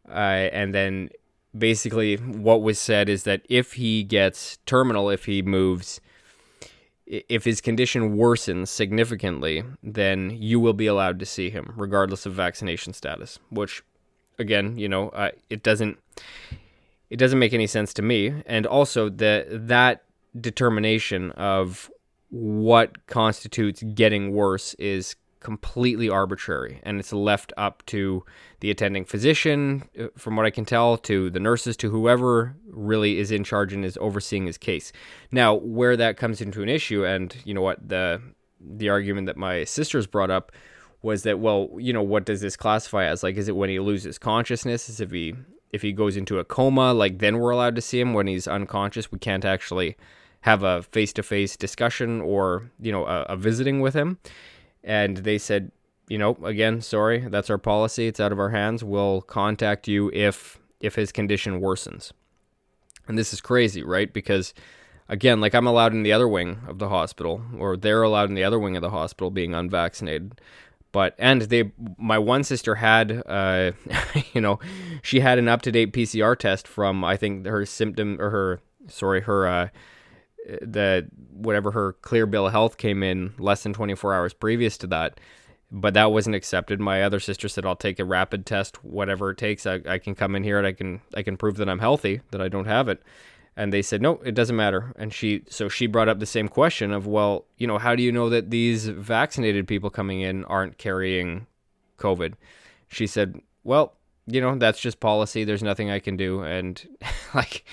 Uh, 0.08 0.50
and 0.54 0.74
then 0.74 1.10
basically, 1.58 2.18
what 2.18 2.62
was 2.62 2.80
said 2.80 3.10
is 3.10 3.24
that 3.24 3.42
if 3.50 3.74
he 3.74 4.04
gets 4.04 4.58
terminal, 4.66 5.10
if 5.10 5.26
he 5.26 5.42
moves, 5.42 6.00
if 7.08 7.44
his 7.44 7.60
condition 7.60 8.16
worsens 8.16 8.68
significantly, 8.68 9.64
then 9.82 10.30
you 10.30 10.60
will 10.60 10.74
be 10.74 10.88
allowed 10.88 11.20
to 11.20 11.26
see 11.26 11.50
him, 11.50 11.74
regardless 11.76 12.28
of 12.28 12.34
vaccination 12.34 12.94
status. 12.94 13.40
Which, 13.50 13.84
again, 14.38 14.78
you 14.78 14.88
know, 14.88 15.10
uh, 15.10 15.32
it 15.50 15.64
doesn't 15.64 15.98
it 17.10 17.18
doesn't 17.18 17.40
make 17.40 17.54
any 17.54 17.68
sense 17.68 17.94
to 17.96 18.02
me. 18.04 18.44
And 18.46 18.68
also 18.68 19.10
that 19.10 19.68
that 19.68 20.04
determination 20.40 21.32
of 21.32 21.90
what 22.30 23.08
constitutes 23.08 23.84
getting 23.94 24.34
worse 24.34 24.74
is 24.76 25.16
completely 25.40 26.10
arbitrary 26.10 26.82
and 26.84 27.00
it's 27.00 27.14
left 27.14 27.54
up 27.56 27.86
to 27.86 28.26
the 28.62 28.72
attending 28.72 29.06
physician 29.06 29.88
uh, 30.00 30.08
from 30.18 30.36
what 30.36 30.44
i 30.44 30.50
can 30.50 30.66
tell 30.66 30.98
to 30.98 31.30
the 31.30 31.40
nurses 31.40 31.78
to 31.78 31.92
whoever 31.92 32.56
really 32.76 33.20
is 33.20 33.32
in 33.32 33.44
charge 33.44 33.74
and 33.74 33.86
is 33.86 33.98
overseeing 34.02 34.46
his 34.46 34.58
case. 34.58 34.92
Now 35.32 35.56
where 35.56 35.98
that 35.98 36.18
comes 36.18 36.42
into 36.42 36.62
an 36.62 36.70
issue 36.70 37.06
and 37.06 37.36
you 37.46 37.54
know 37.54 37.62
what 37.62 37.88
the 37.88 38.22
the 38.60 38.90
argument 38.90 39.28
that 39.28 39.38
my 39.38 39.64
sisters 39.64 40.08
brought 40.08 40.32
up 40.32 40.52
was 41.02 41.24
that 41.24 41.40
well 41.40 41.70
you 41.78 41.94
know 41.94 42.04
what 42.04 42.26
does 42.26 42.42
this 42.42 42.56
classify 42.56 43.06
as? 43.06 43.24
Like 43.24 43.38
is 43.38 43.48
it 43.48 43.56
when 43.56 43.70
he 43.70 43.80
loses 43.80 44.18
consciousness? 44.18 44.90
Is 44.90 45.00
if 45.00 45.12
he 45.12 45.34
if 45.72 45.82
he 45.82 45.92
goes 45.92 46.18
into 46.18 46.40
a 46.40 46.46
coma 46.46 46.94
like 46.94 47.20
then 47.20 47.38
we're 47.38 47.52
allowed 47.52 47.76
to 47.76 47.82
see 47.82 48.00
him? 48.00 48.14
When 48.14 48.28
he's 48.28 48.48
unconscious 48.48 49.12
we 49.12 49.20
can't 49.20 49.46
actually 49.46 49.98
have 50.46 50.62
a 50.62 50.84
face-to-face 50.84 51.58
discussion 51.58 52.22
or 52.22 52.70
you 52.80 52.92
know 52.92 53.06
a, 53.08 53.24
a 53.24 53.36
visiting 53.36 53.82
with 53.82 53.96
him. 53.96 54.20
And 54.84 55.18
they 55.18 55.40
said 55.40 55.72
you 56.08 56.20
know 56.20 56.38
again 56.44 56.82
sorry 56.82 57.28
that's 57.28 57.50
our 57.50 57.58
policy. 57.58 58.06
It's 58.08 58.20
out 58.20 58.32
of 58.32 58.40
our 58.40 58.52
hands. 58.52 58.84
We'll 58.84 59.22
contact 59.22 59.88
you 59.88 60.12
if 60.14 60.60
if 60.80 60.94
his 60.96 61.12
condition 61.12 61.62
worsens. 61.62 62.12
And 63.08 63.18
this 63.18 63.34
is 63.34 63.42
crazy 63.42 63.84
right? 63.84 64.14
Because 64.14 64.54
again 65.08 65.40
like 65.40 65.54
i'm 65.54 65.68
allowed 65.68 65.94
in 65.94 66.02
the 66.02 66.12
other 66.12 66.28
wing 66.28 66.58
of 66.68 66.80
the 66.80 66.90
hospital 66.90 67.40
or 67.60 67.78
they're 67.78 68.02
allowed 68.02 68.28
in 68.28 68.34
the 68.34 68.44
other 68.44 68.58
wing 68.58 68.76
of 68.76 68.82
the 68.82 68.90
hospital 68.92 69.32
being 69.32 69.56
unvaccinated. 69.56 70.40
But 70.92 71.16
and 71.18 71.42
they 71.42 71.72
my 71.98 72.20
one 72.20 72.44
sister 72.44 72.76
had 72.76 73.24
uh 73.26 73.72
you 74.34 74.42
know 74.42 74.60
she 75.02 75.22
had 75.22 75.40
an 75.40 75.48
up-to-date 75.48 75.92
pcr 75.92 76.38
test 76.38 76.68
from 76.68 77.04
i 77.04 77.18
think 77.18 77.48
her 77.48 77.66
symptom 77.66 78.22
or 78.22 78.30
her 78.30 78.60
sorry 78.88 79.22
her 79.22 79.48
uh 79.48 79.70
the 80.62 81.08
whatever 81.34 81.72
her 81.72 81.94
clear 82.02 82.26
bill 82.26 82.48
of 82.48 82.52
health 82.52 82.78
came 82.78 83.04
in 83.04 83.34
less 83.38 83.64
than 83.64 83.74
24 83.74 84.14
hours 84.14 84.34
previous 84.34 84.78
to 84.78 84.88
that 84.88 85.20
but 85.72 85.94
that 85.96 86.12
wasn't 86.12 86.36
accepted 86.36 86.80
my 86.80 87.02
other 87.02 87.20
sister 87.20 87.48
said 87.48 87.66
i'll 87.66 87.76
take 87.76 88.00
a 88.00 88.06
rapid 88.06 88.46
test 88.46 88.84
whatever 88.84 89.32
it 89.32 89.38
takes 89.38 89.66
i, 89.66 89.82
I 89.88 89.98
can 89.98 90.16
come 90.16 90.36
in 90.36 90.44
here 90.44 90.58
and 90.58 90.68
i 90.68 90.72
can 90.72 91.02
i 91.16 91.24
can 91.24 91.38
prove 91.38 91.58
that 91.58 91.70
i'm 91.70 91.80
healthy 91.80 92.22
that 92.32 92.42
i 92.42 92.48
don't 92.48 92.66
have 92.66 92.88
it 92.88 93.02
and 93.58 93.74
they 93.74 93.82
said 93.82 94.02
no 94.02 94.22
it 94.24 94.36
doesn't 94.36 94.56
matter 94.56 94.94
and 94.98 95.14
she 95.14 95.44
so 95.50 95.68
she 95.68 95.88
brought 95.88 96.10
up 96.10 96.20
the 96.20 96.26
same 96.26 96.48
question 96.48 96.92
of 96.92 97.08
well 97.08 97.46
you 97.58 97.66
know 97.66 97.78
how 97.78 97.96
do 97.96 98.04
you 98.04 98.12
know 98.12 98.30
that 98.30 98.52
these 98.52 98.88
vaccinated 98.88 99.68
people 99.68 99.90
coming 99.90 100.22
in 100.22 100.46
aren't 100.46 100.78
carrying 100.78 101.48
COVID. 101.98 102.34
She 102.88 103.08
said, 103.08 103.42
"Well, 103.64 103.96
you 104.28 104.42
know, 104.42 104.58
that's 104.58 104.80
just 104.80 105.00
policy. 105.00 105.44
There's 105.44 105.64
nothing 105.64 105.90
I 105.90 106.00
can 106.00 106.18
do." 106.18 106.42
And 106.42 106.82
like, 107.34 107.66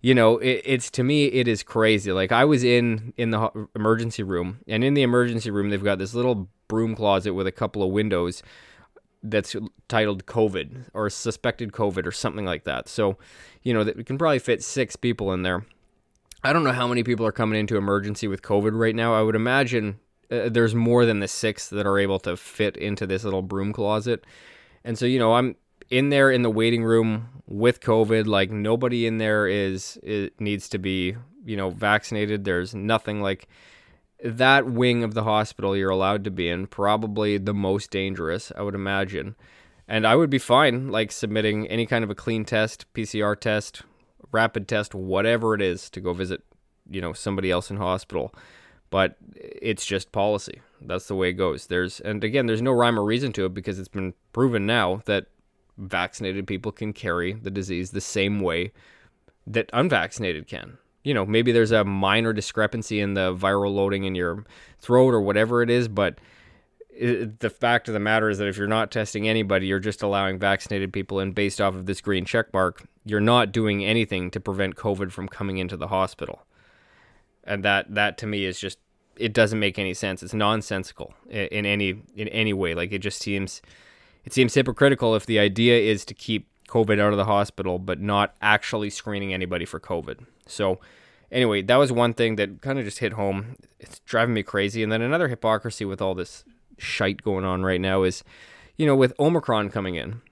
you 0.00 0.14
know, 0.14 0.38
it, 0.38 0.62
it's 0.64 0.90
to 0.92 1.04
me, 1.04 1.26
it 1.26 1.46
is 1.46 1.62
crazy. 1.62 2.12
Like 2.12 2.32
I 2.32 2.44
was 2.44 2.64
in 2.64 3.12
in 3.16 3.30
the 3.30 3.68
emergency 3.74 4.22
room, 4.22 4.60
and 4.66 4.82
in 4.82 4.94
the 4.94 5.02
emergency 5.02 5.50
room, 5.50 5.70
they've 5.70 5.82
got 5.82 5.98
this 5.98 6.14
little 6.14 6.48
broom 6.68 6.94
closet 6.94 7.34
with 7.34 7.46
a 7.46 7.52
couple 7.52 7.82
of 7.82 7.90
windows 7.90 8.42
that's 9.22 9.54
titled 9.88 10.24
COVID 10.26 10.86
or 10.94 11.10
suspected 11.10 11.72
COVID 11.72 12.06
or 12.06 12.12
something 12.12 12.46
like 12.46 12.64
that. 12.64 12.88
So, 12.88 13.18
you 13.62 13.74
know, 13.74 13.84
that 13.84 13.96
we 13.96 14.04
can 14.04 14.16
probably 14.16 14.38
fit 14.38 14.62
six 14.62 14.96
people 14.96 15.32
in 15.32 15.42
there. 15.42 15.66
I 16.42 16.54
don't 16.54 16.64
know 16.64 16.72
how 16.72 16.88
many 16.88 17.02
people 17.02 17.26
are 17.26 17.32
coming 17.32 17.60
into 17.60 17.76
emergency 17.76 18.26
with 18.28 18.40
COVID 18.40 18.70
right 18.72 18.94
now. 18.94 19.14
I 19.14 19.20
would 19.20 19.36
imagine 19.36 20.00
uh, 20.30 20.48
there's 20.48 20.74
more 20.74 21.04
than 21.04 21.20
the 21.20 21.28
six 21.28 21.68
that 21.68 21.86
are 21.86 21.98
able 21.98 22.18
to 22.20 22.36
fit 22.36 22.78
into 22.78 23.06
this 23.06 23.24
little 23.24 23.42
broom 23.42 23.74
closet. 23.74 24.24
And 24.84 24.96
so, 24.96 25.04
you 25.04 25.18
know, 25.18 25.34
I'm 25.34 25.56
in 25.90 26.08
there 26.08 26.30
in 26.30 26.42
the 26.42 26.50
waiting 26.50 26.84
room 26.84 27.42
with 27.46 27.80
COVID. 27.80 28.26
Like 28.26 28.50
nobody 28.50 29.06
in 29.06 29.18
there 29.18 29.46
is 29.46 29.98
it 30.02 30.40
needs 30.40 30.68
to 30.70 30.78
be, 30.78 31.16
you 31.44 31.56
know, 31.56 31.70
vaccinated. 31.70 32.44
There's 32.44 32.74
nothing 32.74 33.20
like 33.20 33.48
that 34.22 34.66
wing 34.66 35.02
of 35.02 35.14
the 35.14 35.24
hospital 35.24 35.76
you're 35.76 35.90
allowed 35.90 36.24
to 36.24 36.30
be 36.30 36.48
in, 36.48 36.66
probably 36.66 37.38
the 37.38 37.54
most 37.54 37.90
dangerous, 37.90 38.52
I 38.56 38.62
would 38.62 38.74
imagine. 38.74 39.34
And 39.88 40.06
I 40.06 40.14
would 40.14 40.30
be 40.30 40.38
fine, 40.38 40.88
like 40.88 41.10
submitting 41.10 41.66
any 41.66 41.84
kind 41.84 42.04
of 42.04 42.10
a 42.10 42.14
clean 42.14 42.44
test, 42.44 42.86
PCR 42.94 43.38
test, 43.38 43.82
rapid 44.30 44.68
test, 44.68 44.94
whatever 44.94 45.54
it 45.54 45.62
is, 45.62 45.90
to 45.90 46.00
go 46.00 46.12
visit, 46.12 46.42
you 46.88 47.00
know, 47.00 47.12
somebody 47.12 47.50
else 47.50 47.70
in 47.70 47.76
hospital. 47.76 48.32
But 48.90 49.16
it's 49.34 49.86
just 49.86 50.12
policy. 50.12 50.60
That's 50.80 51.06
the 51.06 51.14
way 51.14 51.30
it 51.30 51.34
goes. 51.34 51.66
There's, 51.66 51.98
and 52.00 52.22
again, 52.22 52.46
there's 52.46 52.62
no 52.62 52.72
rhyme 52.72 52.98
or 52.98 53.04
reason 53.04 53.32
to 53.32 53.46
it 53.46 53.54
because 53.54 53.78
it's 53.78 53.88
been 53.88 54.14
proven 54.32 54.66
now 54.66 55.02
that 55.06 55.26
vaccinated 55.80 56.46
people 56.46 56.70
can 56.70 56.92
carry 56.92 57.32
the 57.32 57.50
disease 57.50 57.90
the 57.90 58.00
same 58.00 58.40
way 58.40 58.72
that 59.46 59.68
unvaccinated 59.72 60.46
can 60.46 60.78
you 61.02 61.14
know, 61.14 61.24
maybe 61.24 61.52
there's 61.52 61.72
a 61.72 61.84
minor 61.84 62.32
discrepancy 62.32 63.00
in 63.00 63.14
the 63.14 63.34
viral 63.34 63.74
loading 63.74 64.04
in 64.04 64.14
your 64.14 64.44
throat 64.78 65.14
or 65.14 65.20
whatever 65.20 65.62
it 65.62 65.70
is, 65.70 65.88
but 65.88 66.18
it, 66.90 67.40
the 67.40 67.48
fact 67.48 67.88
of 67.88 67.94
the 67.94 68.00
matter 68.00 68.28
is 68.28 68.38
that 68.38 68.48
if 68.48 68.58
you're 68.58 68.66
not 68.66 68.90
testing 68.90 69.26
anybody, 69.26 69.66
you're 69.66 69.78
just 69.78 70.02
allowing 70.02 70.38
vaccinated 70.38 70.92
people 70.92 71.20
in 71.20 71.32
based 71.32 71.60
off 71.60 71.74
of 71.74 71.86
this 71.86 72.00
green 72.00 72.24
check 72.24 72.52
mark. 72.52 72.86
You're 73.06 73.20
not 73.20 73.52
doing 73.52 73.84
anything 73.84 74.30
to 74.32 74.40
prevent 74.40 74.76
COVID 74.76 75.10
from 75.10 75.26
coming 75.26 75.56
into 75.56 75.76
the 75.76 75.88
hospital. 75.88 76.42
And 77.44 77.64
that 77.64 77.94
that 77.94 78.18
to 78.18 78.26
me 78.26 78.44
is 78.44 78.60
just 78.60 78.78
it 79.16 79.32
doesn't 79.32 79.58
make 79.58 79.78
any 79.78 79.94
sense. 79.94 80.22
It's 80.22 80.34
nonsensical 80.34 81.14
in, 81.30 81.46
in 81.46 81.66
any 81.66 82.02
in 82.14 82.28
any 82.28 82.52
way. 82.52 82.74
Like 82.74 82.92
it 82.92 82.98
just 82.98 83.22
seems 83.22 83.62
it 84.24 84.32
seems 84.32 84.54
hypocritical 84.54 85.14
if 85.14 85.26
the 85.26 85.38
idea 85.38 85.78
is 85.78 86.04
to 86.06 86.14
keep 86.14 86.48
COVID 86.68 87.00
out 87.00 87.12
of 87.12 87.16
the 87.16 87.24
hospital, 87.24 87.78
but 87.78 88.00
not 88.00 88.34
actually 88.40 88.90
screening 88.90 89.34
anybody 89.34 89.64
for 89.64 89.80
COVID. 89.80 90.24
So, 90.46 90.78
anyway, 91.32 91.62
that 91.62 91.76
was 91.76 91.90
one 91.90 92.14
thing 92.14 92.36
that 92.36 92.62
kind 92.62 92.78
of 92.78 92.84
just 92.84 92.98
hit 92.98 93.14
home. 93.14 93.56
It's 93.78 93.98
driving 94.00 94.34
me 94.34 94.42
crazy. 94.42 94.82
And 94.82 94.92
then 94.92 95.02
another 95.02 95.28
hypocrisy 95.28 95.84
with 95.84 96.00
all 96.00 96.14
this 96.14 96.44
shite 96.78 97.22
going 97.22 97.44
on 97.44 97.62
right 97.62 97.80
now 97.80 98.02
is, 98.04 98.22
you 98.76 98.86
know, 98.86 98.96
with 98.96 99.18
Omicron 99.18 99.70
coming 99.70 99.96
in. 99.96 100.22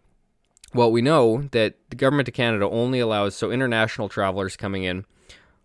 Well, 0.74 0.92
we 0.92 1.02
know 1.02 1.48
that 1.52 1.76
the 1.90 1.96
government 1.96 2.28
of 2.28 2.34
Canada 2.34 2.68
only 2.68 3.00
allows 3.00 3.34
so 3.34 3.50
international 3.50 4.08
travelers 4.08 4.56
coming 4.56 4.84
in 4.84 5.06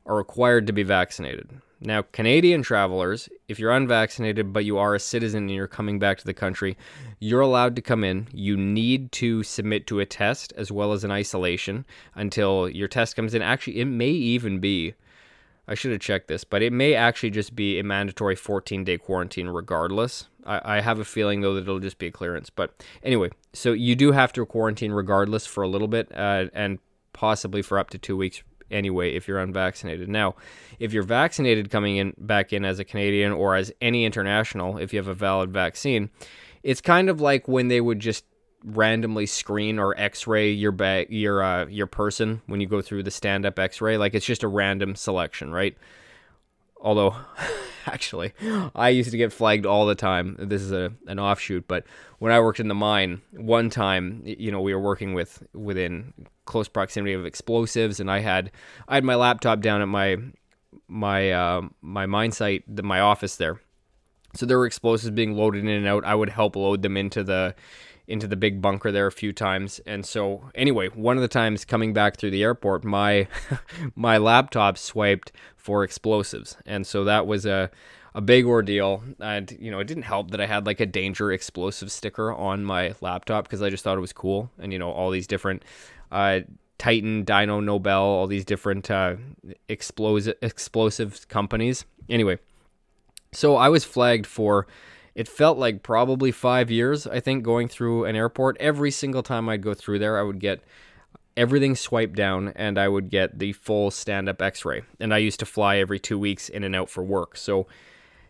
are 0.05 0.15
required 0.15 0.65
to 0.67 0.73
be 0.73 0.83
vaccinated. 0.83 1.49
Now, 1.85 2.03
Canadian 2.13 2.61
travelers, 2.61 3.27
if 3.49 3.59
you're 3.59 3.71
unvaccinated 3.71 4.53
but 4.53 4.63
you 4.63 4.77
are 4.77 4.95
a 4.95 4.99
citizen 4.99 5.43
and 5.43 5.51
you're 5.51 5.67
coming 5.67 5.99
back 5.99 6.17
to 6.19 6.25
the 6.25 6.33
country, 6.33 6.77
you're 7.19 7.41
allowed 7.41 7.75
to 7.75 7.81
come 7.81 8.03
in. 8.03 8.27
You 8.31 8.55
need 8.55 9.11
to 9.13 9.43
submit 9.43 9.85
to 9.87 9.99
a 9.99 10.05
test 10.05 10.53
as 10.55 10.71
well 10.71 10.93
as 10.93 11.03
an 11.03 11.11
isolation 11.11 11.85
until 12.15 12.69
your 12.69 12.87
test 12.87 13.17
comes 13.17 13.33
in. 13.33 13.41
Actually, 13.41 13.79
it 13.79 13.85
may 13.85 14.09
even 14.09 14.59
be, 14.59 14.93
I 15.67 15.75
should 15.75 15.91
have 15.91 15.99
checked 15.99 16.29
this, 16.29 16.45
but 16.45 16.61
it 16.61 16.71
may 16.71 16.93
actually 16.93 17.31
just 17.31 17.53
be 17.53 17.79
a 17.79 17.83
mandatory 17.83 18.35
14 18.35 18.85
day 18.85 18.97
quarantine 18.97 19.49
regardless. 19.49 20.29
I, 20.45 20.77
I 20.77 20.81
have 20.81 20.99
a 20.99 21.05
feeling 21.05 21.41
though 21.41 21.53
that 21.55 21.61
it'll 21.61 21.79
just 21.79 21.97
be 21.97 22.07
a 22.07 22.11
clearance. 22.11 22.49
But 22.49 22.73
anyway, 23.03 23.31
so 23.51 23.73
you 23.73 23.95
do 23.95 24.13
have 24.13 24.31
to 24.33 24.45
quarantine 24.45 24.93
regardless 24.93 25.45
for 25.45 25.63
a 25.63 25.67
little 25.67 25.89
bit 25.89 26.09
uh, 26.15 26.45
and 26.53 26.79
possibly 27.11 27.61
for 27.61 27.77
up 27.77 27.89
to 27.91 27.97
two 27.97 28.17
weeks 28.17 28.41
anyway 28.71 29.15
if 29.15 29.27
you're 29.27 29.39
unvaccinated. 29.39 30.09
Now, 30.09 30.35
if 30.79 30.93
you're 30.93 31.03
vaccinated 31.03 31.69
coming 31.69 31.97
in 31.97 32.13
back 32.17 32.53
in 32.53 32.65
as 32.65 32.79
a 32.79 32.83
Canadian 32.83 33.31
or 33.31 33.55
as 33.55 33.71
any 33.81 34.05
international, 34.05 34.77
if 34.77 34.93
you 34.93 34.99
have 34.99 35.07
a 35.07 35.13
valid 35.13 35.51
vaccine, 35.51 36.09
it's 36.63 36.81
kind 36.81 37.09
of 37.09 37.21
like 37.21 37.47
when 37.47 37.67
they 37.67 37.81
would 37.81 37.99
just 37.99 38.25
randomly 38.65 39.25
screen 39.25 39.77
or 39.77 39.93
x-ray 39.97 40.51
your 40.51 40.71
ba- 40.71 41.05
your 41.09 41.43
uh, 41.43 41.65
your 41.67 41.87
person 41.87 42.41
when 42.45 42.61
you 42.61 42.67
go 42.67 42.81
through 42.81 43.03
the 43.03 43.11
stand-up 43.11 43.59
x-ray 43.59 43.97
like 43.97 44.13
it's 44.13 44.25
just 44.25 44.41
a 44.41 44.47
random 44.47 44.95
selection 44.95 45.51
right 45.51 45.75
although 46.83 47.15
actually 47.87 48.31
i 48.75 48.89
used 48.89 49.09
to 49.11 49.17
get 49.17 49.33
flagged 49.33 49.65
all 49.65 49.85
the 49.85 49.95
time 49.95 50.35
this 50.39 50.61
is 50.61 50.71
a, 50.71 50.93
an 51.07 51.19
offshoot 51.19 51.67
but 51.67 51.83
when 52.19 52.31
i 52.31 52.39
worked 52.39 52.59
in 52.59 52.67
the 52.67 52.75
mine 52.75 53.21
one 53.31 53.69
time 53.69 54.21
you 54.23 54.51
know 54.51 54.61
we 54.61 54.73
were 54.73 54.79
working 54.79 55.13
with 55.13 55.43
within 55.53 56.13
close 56.45 56.67
proximity 56.67 57.13
of 57.13 57.25
explosives, 57.25 57.99
and 57.99 58.09
I 58.09 58.19
had 58.19 58.51
I 58.87 58.95
had 58.95 59.03
my 59.03 59.15
laptop 59.15 59.61
down 59.61 59.81
at 59.81 59.87
my 59.87 60.17
my 60.87 61.31
uh, 61.31 61.61
my 61.81 62.05
mine 62.05 62.31
site, 62.31 62.63
the, 62.67 62.83
my 62.83 62.99
office 62.99 63.35
there. 63.35 63.59
So 64.35 64.45
there 64.45 64.57
were 64.57 64.65
explosives 64.65 65.11
being 65.11 65.35
loaded 65.35 65.63
in 65.63 65.69
and 65.69 65.87
out. 65.87 66.05
I 66.05 66.15
would 66.15 66.29
help 66.29 66.55
load 66.55 66.81
them 66.81 66.97
into 66.97 67.23
the 67.23 67.55
into 68.07 68.27
the 68.27 68.35
big 68.35 68.61
bunker 68.61 68.91
there 68.91 69.07
a 69.07 69.11
few 69.11 69.31
times. 69.31 69.79
And 69.85 70.05
so 70.05 70.49
anyway, 70.55 70.89
one 70.89 71.17
of 71.17 71.21
the 71.21 71.27
times 71.27 71.65
coming 71.65 71.93
back 71.93 72.17
through 72.17 72.31
the 72.31 72.43
airport, 72.43 72.83
my 72.83 73.27
my 73.95 74.17
laptop 74.17 74.77
swiped 74.77 75.31
for 75.55 75.83
explosives. 75.83 76.57
And 76.65 76.85
so 76.85 77.03
that 77.05 77.27
was 77.27 77.45
a 77.45 77.71
a 78.15 78.21
big 78.21 78.45
ordeal. 78.45 79.03
And 79.19 79.55
you 79.59 79.71
know, 79.71 79.79
it 79.79 79.87
didn't 79.87 80.03
help 80.03 80.31
that 80.31 80.41
I 80.41 80.45
had 80.45 80.65
like 80.65 80.79
a 80.79 80.85
danger 80.85 81.31
explosive 81.31 81.91
sticker 81.91 82.33
on 82.33 82.63
my 82.63 82.93
laptop 83.01 83.45
because 83.45 83.61
I 83.61 83.69
just 83.69 83.83
thought 83.83 83.97
it 83.97 84.01
was 84.01 84.13
cool. 84.13 84.51
And 84.59 84.73
you 84.73 84.79
know, 84.79 84.91
all 84.91 85.09
these 85.09 85.27
different 85.27 85.63
uh, 86.11 86.41
Titan, 86.77 87.25
Dyno, 87.25 87.63
Nobel, 87.63 88.01
all 88.01 88.27
these 88.27 88.45
different 88.45 88.91
uh, 88.91 89.15
explosive 89.69 90.35
explosive 90.41 91.27
companies. 91.27 91.85
Anyway, 92.09 92.39
so 93.31 93.55
I 93.55 93.69
was 93.69 93.83
flagged 93.85 94.27
for. 94.27 94.67
It 95.15 95.27
felt 95.27 95.57
like 95.57 95.83
probably 95.83 96.31
five 96.31 96.71
years. 96.71 97.05
I 97.05 97.19
think 97.19 97.43
going 97.43 97.67
through 97.67 98.05
an 98.05 98.15
airport 98.15 98.57
every 98.59 98.91
single 98.91 99.23
time 99.23 99.47
I'd 99.47 99.61
go 99.61 99.73
through 99.73 99.99
there, 99.99 100.17
I 100.17 100.23
would 100.23 100.39
get 100.39 100.61
everything 101.35 101.75
swiped 101.75 102.15
down 102.15 102.49
and 102.55 102.77
I 102.77 102.87
would 102.87 103.09
get 103.09 103.39
the 103.39 103.53
full 103.53 103.91
stand 103.91 104.29
up 104.29 104.41
x 104.41 104.65
ray. 104.65 104.83
And 104.99 105.13
I 105.13 105.17
used 105.17 105.39
to 105.39 105.45
fly 105.45 105.77
every 105.77 105.99
two 105.99 106.17
weeks 106.17 106.49
in 106.49 106.63
and 106.63 106.75
out 106.75 106.89
for 106.89 107.03
work. 107.03 107.37
So 107.37 107.67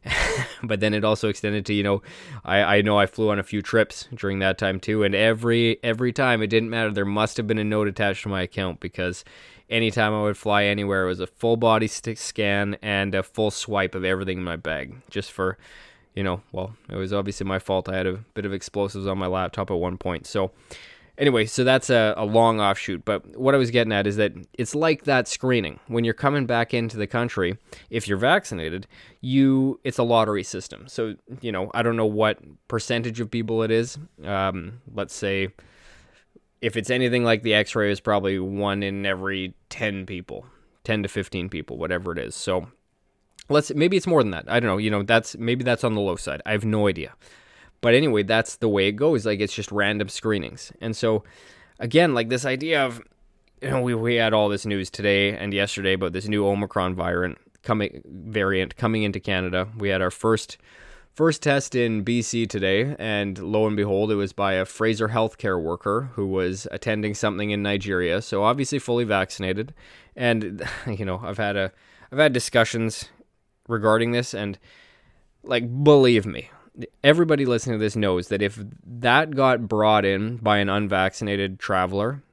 but 0.64 0.80
then 0.80 0.94
it 0.94 1.04
also 1.04 1.30
extended 1.30 1.66
to 1.66 1.74
you 1.74 1.84
know 1.84 2.02
I, 2.44 2.78
I 2.78 2.82
know 2.82 3.00
I 3.00 3.06
flew 3.06 3.30
on 3.30 3.40
a 3.40 3.44
few 3.44 3.62
trips 3.62 4.08
during 4.14 4.40
that 4.40 4.58
time 4.58 4.80
too 4.80 5.04
and 5.04 5.16
every 5.16 5.80
every 5.84 6.12
time 6.12 6.42
it 6.42 6.48
didn't 6.48 6.70
matter 6.70 6.92
there 6.92 7.06
must 7.06 7.38
have 7.38 7.48
been 7.48 7.58
a 7.58 7.64
note 7.64 7.88
attached 7.88 8.24
to 8.24 8.30
my 8.30 8.42
account 8.42 8.80
because 8.80 9.24
anytime 9.70 10.14
I 10.14 10.24
would 10.24 10.38
fly 10.38 10.66
anywhere 10.66 11.06
it 11.06 11.08
was 11.08 11.20
a 11.22 11.28
full 11.28 11.56
body 11.56 11.88
stick 11.88 12.18
scan 12.18 12.76
and 12.82 13.16
a 13.16 13.24
full 13.24 13.50
swipe 13.50 13.96
of 13.96 14.04
everything 14.04 14.40
in 14.40 14.44
my 14.44 14.58
bag 14.58 15.02
just 15.10 15.32
for 15.32 15.58
you 16.14 16.24
know 16.24 16.42
well 16.52 16.76
it 16.90 16.96
was 16.96 17.14
obviously 17.14 17.46
my 17.46 17.60
fault 17.60 17.90
I 17.90 17.98
had 17.98 18.08
a 18.08 18.14
bit 18.34 18.46
of 18.46 18.54
explosives 18.54 19.08
on 19.08 19.18
my 19.18 19.28
laptop 19.28 19.72
at 19.72 19.78
one 19.78 19.98
point 19.98 20.28
so 20.28 20.52
Anyway, 21.16 21.46
so 21.46 21.64
that's 21.64 21.92
a, 21.92 22.16
a 22.18 22.26
long 22.26 22.60
offshoot. 22.60 23.06
But 23.06 23.38
what 23.38 23.54
I 23.54 23.60
was 23.60 23.70
getting 23.70 23.94
at 23.94 24.08
is 24.08 24.16
that 24.16 24.34
it's 24.54 24.74
like 24.74 25.04
that 25.04 25.28
screening. 25.28 25.80
When 25.88 26.04
you're 26.04 26.16
coming 26.16 26.48
back 26.48 26.74
into 26.74 26.98
the 26.98 27.06
country, 27.06 27.58
if 27.92 28.08
you're 28.08 28.18
vaccinated, 28.18 28.88
you 29.22 29.80
it's 29.84 30.00
a 30.00 30.04
lottery 30.04 30.44
system. 30.44 30.88
So, 30.88 31.16
you 31.42 31.52
know, 31.52 31.70
I 31.76 31.84
don't 31.84 31.98
know 31.98 32.08
what 32.08 32.40
percentage 32.68 33.20
of 33.20 33.30
people 33.30 33.62
it 33.62 33.70
is. 33.70 33.98
Um, 34.24 34.82
let's 34.92 35.14
say 35.14 35.50
if 36.62 36.76
it's 36.76 36.90
anything 36.90 37.24
like 37.24 37.44
the 37.44 37.54
x 37.54 37.76
ray, 37.76 37.92
is 37.92 38.00
probably 38.00 38.40
one 38.40 38.82
in 38.82 39.06
every 39.06 39.54
10 39.70 40.08
people, 40.08 40.48
10 40.84 41.04
to 41.04 41.10
15 41.10 41.48
people, 41.48 41.78
whatever 41.78 42.12
it 42.12 42.18
is. 42.18 42.34
So 42.36 42.70
let's 43.50 43.74
maybe 43.74 43.98
it's 43.98 44.08
more 44.08 44.22
than 44.24 44.32
that. 44.32 44.46
I 44.48 44.60
don't 44.60 44.68
know. 44.68 44.78
You 44.78 44.92
know, 44.92 45.04
that's 45.04 45.38
maybe 45.38 45.64
that's 45.64 45.84
on 45.84 45.96
the 45.96 46.02
low 46.02 46.16
side. 46.16 46.42
I 46.46 46.52
have 46.52 46.66
no 46.66 46.88
idea. 46.88 47.14
But 47.82 47.94
anyway, 47.94 48.24
that's 48.24 48.58
the 48.58 48.70
way 48.70 48.88
it 48.88 48.94
goes. 48.94 49.26
Like 49.26 49.40
it's 49.40 49.54
just 49.54 49.72
random 49.72 50.10
screenings. 50.10 50.72
And 50.80 50.96
so 50.96 51.24
again, 51.80 52.14
like 52.14 52.30
this 52.30 52.46
idea 52.46 52.86
of 52.86 53.02
you 53.62 53.70
know, 53.70 53.82
we, 53.82 53.96
we 53.96 54.16
had 54.16 54.34
all 54.34 54.50
this 54.50 54.66
news 54.66 54.90
today 54.90 55.38
and 55.38 55.54
yesterday 55.54 55.94
about 55.94 56.12
this 56.12 56.28
new 56.28 56.46
Omicron 56.46 56.96
variant 56.96 57.38
coming 57.62 58.02
variant 58.06 58.76
coming 58.76 59.04
into 59.04 59.20
Canada. 59.20 59.68
We 59.78 59.90
had 59.90 60.02
our 60.02 60.12
first 60.12 60.58
first 61.14 61.42
test 61.42 61.76
in 61.76 62.04
BC 62.04 62.50
today, 62.50 62.96
and 63.00 63.38
lo 63.38 63.68
and 63.68 63.78
behold, 63.78 64.12
it 64.12 64.16
was 64.16 64.34
by 64.34 64.54
a 64.54 64.66
Fraser 64.66 65.10
healthcare 65.10 65.62
worker 65.62 66.10
who 66.14 66.28
was 66.28 66.68
attending 66.72 67.14
something 67.14 67.52
in 67.52 67.64
Nigeria. 67.64 68.22
So 68.22 68.44
obviously 68.44 68.80
fully 68.80 69.06
vaccinated. 69.06 69.74
And 70.16 70.68
you 70.88 71.06
know, 71.06 71.22
I've 71.24 71.38
had 71.38 71.56
a 71.56 71.72
I've 72.12 72.20
had 72.20 72.34
discussions 72.34 73.10
regarding 73.68 74.12
this, 74.12 74.34
and 74.34 74.58
like 75.44 75.84
believe 75.84 76.26
me, 76.26 76.50
everybody 77.04 77.46
listening 77.46 77.80
to 77.80 77.84
this 77.84 77.96
knows 77.96 78.30
that 78.30 78.42
if 78.42 78.60
that 78.86 79.36
got 79.36 79.68
brought 79.68 80.06
in 80.06 80.38
by 80.38 80.58
an 80.58 80.70
unvaccinated 80.70 81.60
traveler, 81.60 82.24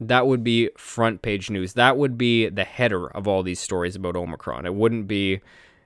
that 0.00 0.26
would 0.26 0.42
be 0.42 0.70
front 0.76 1.20
page 1.22 1.50
news. 1.50 1.74
That 1.74 1.98
would 1.98 2.16
be 2.16 2.48
the 2.48 2.64
header 2.64 3.08
of 3.08 3.28
all 3.28 3.42
these 3.42 3.60
stories 3.60 3.96
about 3.96 4.16
Omicron. 4.16 4.64
It 4.64 4.74
wouldn't 4.74 5.06
be 5.06 5.40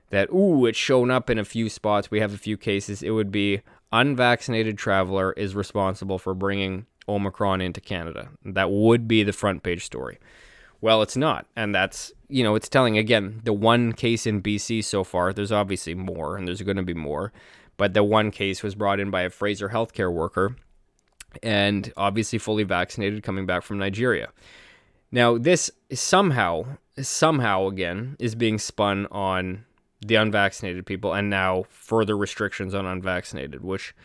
that, 0.09 0.29
ooh, 0.31 0.65
it's 0.65 0.77
shown 0.77 1.11
up 1.11 1.29
in 1.29 1.37
a 1.37 1.45
few 1.45 1.67
spots. 1.67 2.09
We 2.09 2.21
have 2.21 2.33
a 2.33 2.37
few 2.37 2.55
cases. 2.55 3.03
It 3.03 3.09
would 3.09 3.31
be 3.31 3.61
unvaccinated 3.91 4.77
traveler 4.77 5.33
is 5.33 5.55
responsible 5.55 6.17
for 6.17 6.33
bringing 6.33 6.85
Omicron 7.09 7.59
into 7.59 7.81
Canada. 7.81 8.29
That 8.43 8.71
would 8.71 9.07
be 9.07 9.23
the 9.23 9.33
front 9.33 9.63
page 9.63 9.83
story. 9.83 10.17
Well, 10.81 11.01
it's 11.01 11.17
not. 11.17 11.47
And 11.55 11.73
that's, 11.73 12.11
you 12.27 12.43
know, 12.43 12.55
it's 12.55 12.69
telling 12.69 12.97
again, 12.97 13.41
the 13.43 13.53
one 13.53 13.93
case 13.93 14.25
in 14.27 14.41
BC 14.41 14.83
so 14.83 15.03
far, 15.03 15.33
there's 15.33 15.51
obviously 15.51 15.95
more 15.95 16.37
and 16.37 16.47
there's 16.47 16.61
going 16.61 16.77
to 16.77 16.83
be 16.83 16.93
more, 16.93 17.31
but 17.77 17.93
the 17.93 18.03
one 18.03 18.31
case 18.31 18.61
was 18.63 18.75
brought 18.75 18.99
in 18.99 19.09
by 19.09 19.21
a 19.21 19.29
Fraser 19.29 19.69
healthcare 19.69 20.11
worker 20.11 20.55
and 21.43 21.91
obviously 21.97 22.39
fully 22.39 22.63
vaccinated 22.63 23.23
coming 23.23 23.45
back 23.45 23.63
from 23.63 23.77
Nigeria. 23.77 24.29
Now, 25.11 25.37
this 25.37 25.71
somehow, 25.93 26.77
somehow 27.01 27.67
again, 27.67 28.15
is 28.19 28.35
being 28.35 28.57
spun 28.57 29.07
on 29.11 29.65
the 30.05 30.15
unvaccinated 30.15 30.85
people 30.85 31.13
and 31.13 31.29
now 31.29 31.65
further 31.69 32.17
restrictions 32.17 32.73
on 32.73 32.85
unvaccinated, 32.85 33.63
which, 33.63 33.95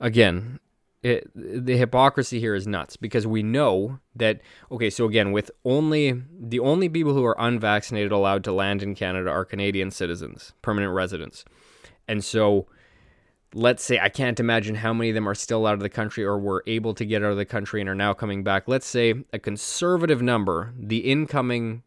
again, 0.00 0.60
it, 1.04 1.30
the 1.34 1.76
hypocrisy 1.76 2.40
here 2.40 2.54
is 2.54 2.66
nuts 2.66 2.96
because 2.96 3.26
we 3.26 3.42
know 3.42 3.98
that 4.16 4.40
okay 4.72 4.88
so 4.88 5.04
again 5.04 5.32
with 5.32 5.50
only 5.62 6.22
the 6.40 6.58
only 6.58 6.88
people 6.88 7.12
who 7.12 7.24
are 7.26 7.36
unvaccinated 7.38 8.10
allowed 8.10 8.42
to 8.44 8.52
land 8.52 8.82
in 8.82 8.94
Canada 8.94 9.28
are 9.28 9.44
Canadian 9.44 9.90
citizens 9.90 10.54
permanent 10.62 10.94
residents. 10.94 11.44
And 12.08 12.24
so 12.24 12.68
let's 13.52 13.84
say 13.84 13.98
I 13.98 14.08
can't 14.08 14.40
imagine 14.40 14.76
how 14.76 14.94
many 14.94 15.10
of 15.10 15.14
them 15.14 15.28
are 15.28 15.34
still 15.34 15.66
out 15.66 15.74
of 15.74 15.80
the 15.80 15.90
country 15.90 16.24
or 16.24 16.38
were 16.38 16.64
able 16.66 16.94
to 16.94 17.04
get 17.04 17.22
out 17.22 17.30
of 17.30 17.36
the 17.36 17.44
country 17.44 17.80
and 17.80 17.88
are 17.90 17.94
now 17.94 18.14
coming 18.14 18.42
back. 18.42 18.66
Let's 18.66 18.86
say 18.86 19.14
a 19.30 19.38
conservative 19.38 20.22
number 20.22 20.72
the 20.78 20.98
incoming 20.98 21.82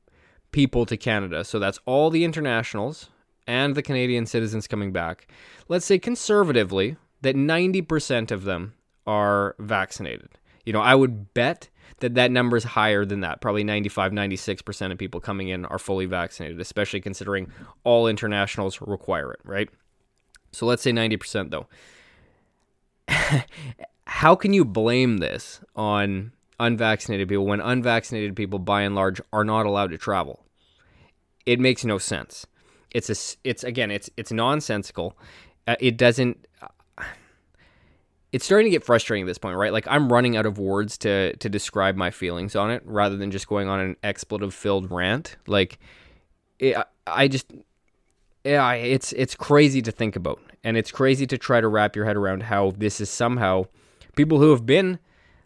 people 0.52 0.86
to 0.86 0.96
Canada. 0.96 1.44
So 1.44 1.58
that's 1.58 1.80
all 1.88 2.12
the 2.12 2.24
internationals 2.24 3.10
and 3.48 3.74
the 3.74 3.82
Canadian 3.82 4.28
citizens 4.28 4.68
coming 4.68 4.92
back. 4.92 5.28
Let's 5.68 5.88
say 5.88 5.98
conservatively 5.98 6.98
that 7.22 7.36
90% 7.36 8.30
of 8.30 8.44
them 8.44 8.74
are 9.08 9.56
vaccinated. 9.58 10.30
You 10.66 10.74
know, 10.74 10.82
I 10.82 10.94
would 10.94 11.34
bet 11.34 11.70
that 12.00 12.16
that 12.16 12.30
number 12.30 12.58
is 12.58 12.64
higher 12.64 13.06
than 13.06 13.22
that. 13.22 13.42
Probably 13.42 13.64
95, 13.64 14.12
96% 14.12 14.92
of 14.92 14.98
people 14.98 15.20
coming 15.20 15.48
in 15.48 15.66
are 15.66 15.80
fully 15.80 16.06
vaccinated, 16.06 16.60
especially 16.60 17.02
considering 17.02 17.52
all 17.84 18.08
internationals 18.08 18.80
require 18.82 19.32
it, 19.32 19.40
right? 19.44 19.70
So 20.52 20.66
let's 20.66 20.84
say 20.84 20.92
90% 20.92 21.50
though. 21.50 21.68
How 24.08 24.36
can 24.36 24.54
you 24.54 24.66
blame 24.66 25.18
this 25.18 25.62
on 25.76 26.34
unvaccinated 26.60 27.28
people 27.28 27.46
when 27.46 27.62
unvaccinated 27.62 28.36
people 28.36 28.60
by 28.60 28.82
and 28.82 28.96
large 28.96 29.22
are 29.32 29.44
not 29.44 29.66
allowed 29.66 29.92
to 29.92 29.98
travel? 29.98 30.44
It 31.46 31.60
makes 31.60 31.86
no 31.86 31.98
sense. 31.98 32.46
It's 32.92 33.10
a 33.10 33.38
it's 33.44 33.64
again, 33.64 33.92
it's 33.92 34.10
it's 34.18 34.32
nonsensical. 34.32 35.18
Uh, 35.68 35.76
it 35.80 35.98
doesn't 35.98 36.46
it's 38.32 38.44
starting 38.46 38.66
to 38.66 38.72
get 38.72 38.84
frustrating 38.84 39.24
at 39.24 39.28
this 39.28 39.38
point, 39.38 39.56
right? 39.56 39.72
Like 39.72 39.88
I'm 39.88 40.12
running 40.12 40.36
out 40.36 40.46
of 40.46 40.60
words 40.60 40.98
to 41.00 41.36
to 41.38 41.50
describe 41.50 41.96
my 41.96 42.12
feelings 42.12 42.56
on 42.56 42.72
it, 42.72 42.82
rather 42.86 43.16
than 43.16 43.32
just 43.32 43.48
going 43.48 43.68
on 43.68 43.80
an 43.80 43.96
expletive 44.04 44.54
filled 44.54 44.92
rant. 44.92 45.38
Like, 45.48 45.80
it, 46.60 46.76
I 47.06 47.28
just, 47.28 47.52
yeah, 48.44 48.72
it's 48.74 49.14
it's 49.14 49.36
crazy 49.36 49.82
to 49.82 49.92
think 49.92 50.16
about, 50.16 50.40
and 50.64 50.76
it's 50.76 50.92
crazy 50.92 51.26
to 51.28 51.38
try 51.38 51.62
to 51.62 51.68
wrap 51.68 51.96
your 51.96 52.06
head 52.06 52.18
around 52.18 52.44
how 52.44 52.72
this 52.78 53.00
is 53.00 53.10
somehow 53.10 53.66
people 54.16 54.40
who 54.40 54.52
have 54.52 54.66
been 54.66 55.00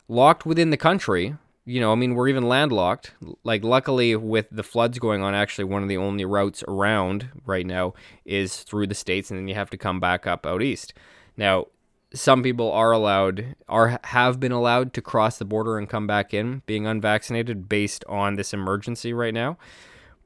locked 0.08 0.46
within 0.46 0.72
the 0.72 0.78
country. 0.78 1.36
You 1.64 1.80
know, 1.80 1.92
I 1.92 1.96
mean, 1.96 2.16
we're 2.16 2.28
even 2.28 2.48
landlocked. 2.48 3.14
Like, 3.44 3.64
luckily, 3.64 4.16
with 4.16 4.48
the 4.52 4.64
floods 4.64 4.98
going 4.98 5.22
on, 5.22 5.36
actually, 5.36 5.66
one 5.66 5.84
of 5.84 5.90
the 5.90 5.98
only 5.98 6.26
routes 6.26 6.64
around 6.68 7.30
right 7.46 7.68
now 7.68 7.94
is 8.26 8.64
through 8.64 8.88
the 8.88 8.96
states, 8.96 9.30
and 9.30 9.40
then 9.40 9.48
you 9.48 9.54
have 9.54 9.70
to 9.70 9.78
come 9.78 10.00
back 10.00 10.26
up 10.26 10.48
out 10.48 10.64
east. 10.64 10.96
Now, 11.38 11.68
some 12.14 12.44
people 12.44 12.72
are 12.72 12.92
allowed 12.92 13.56
are 13.70 14.00
have 14.06 14.40
been 14.40 14.52
allowed 14.52 14.94
to 14.94 15.02
cross 15.02 15.38
the 15.38 15.46
border 15.46 15.78
and 15.78 15.90
come 15.90 16.08
back 16.08 16.34
in 16.34 16.62
being 16.66 16.86
unvaccinated 16.86 17.70
based 17.70 18.04
on 18.08 18.36
this 18.36 18.54
emergency 18.54 19.14
right 19.14 19.34
now. 19.34 19.58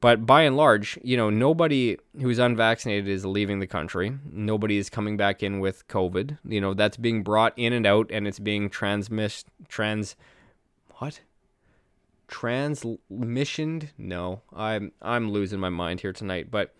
But 0.00 0.26
by 0.26 0.42
and 0.42 0.56
large 0.56 0.98
you 1.02 1.16
know 1.16 1.30
nobody 1.30 1.96
who's 2.20 2.38
unvaccinated 2.38 3.08
is 3.08 3.24
leaving 3.24 3.60
the 3.60 3.66
country. 3.66 4.18
Nobody 4.30 4.78
is 4.78 4.90
coming 4.90 5.16
back 5.16 5.42
in 5.42 5.60
with 5.60 5.86
covid. 5.88 6.38
You 6.44 6.60
know 6.60 6.74
that's 6.74 6.96
being 6.96 7.22
brought 7.22 7.54
in 7.56 7.72
and 7.72 7.86
out 7.86 8.10
and 8.10 8.26
it's 8.26 8.40
being 8.40 8.68
transmit 8.68 9.44
trans 9.68 10.16
what? 10.96 11.20
Transmissioned? 12.28 13.90
No 13.96 14.42
i'm 14.52 14.92
i'm 15.00 15.30
losing 15.30 15.60
my 15.60 15.68
mind 15.68 16.00
here 16.00 16.12
tonight 16.12 16.50
but 16.50 16.74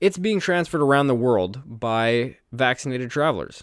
it's 0.00 0.18
being 0.18 0.40
transferred 0.40 0.82
around 0.82 1.06
the 1.06 1.14
world 1.14 1.62
by 1.64 2.36
vaccinated 2.50 3.08
travelers 3.08 3.62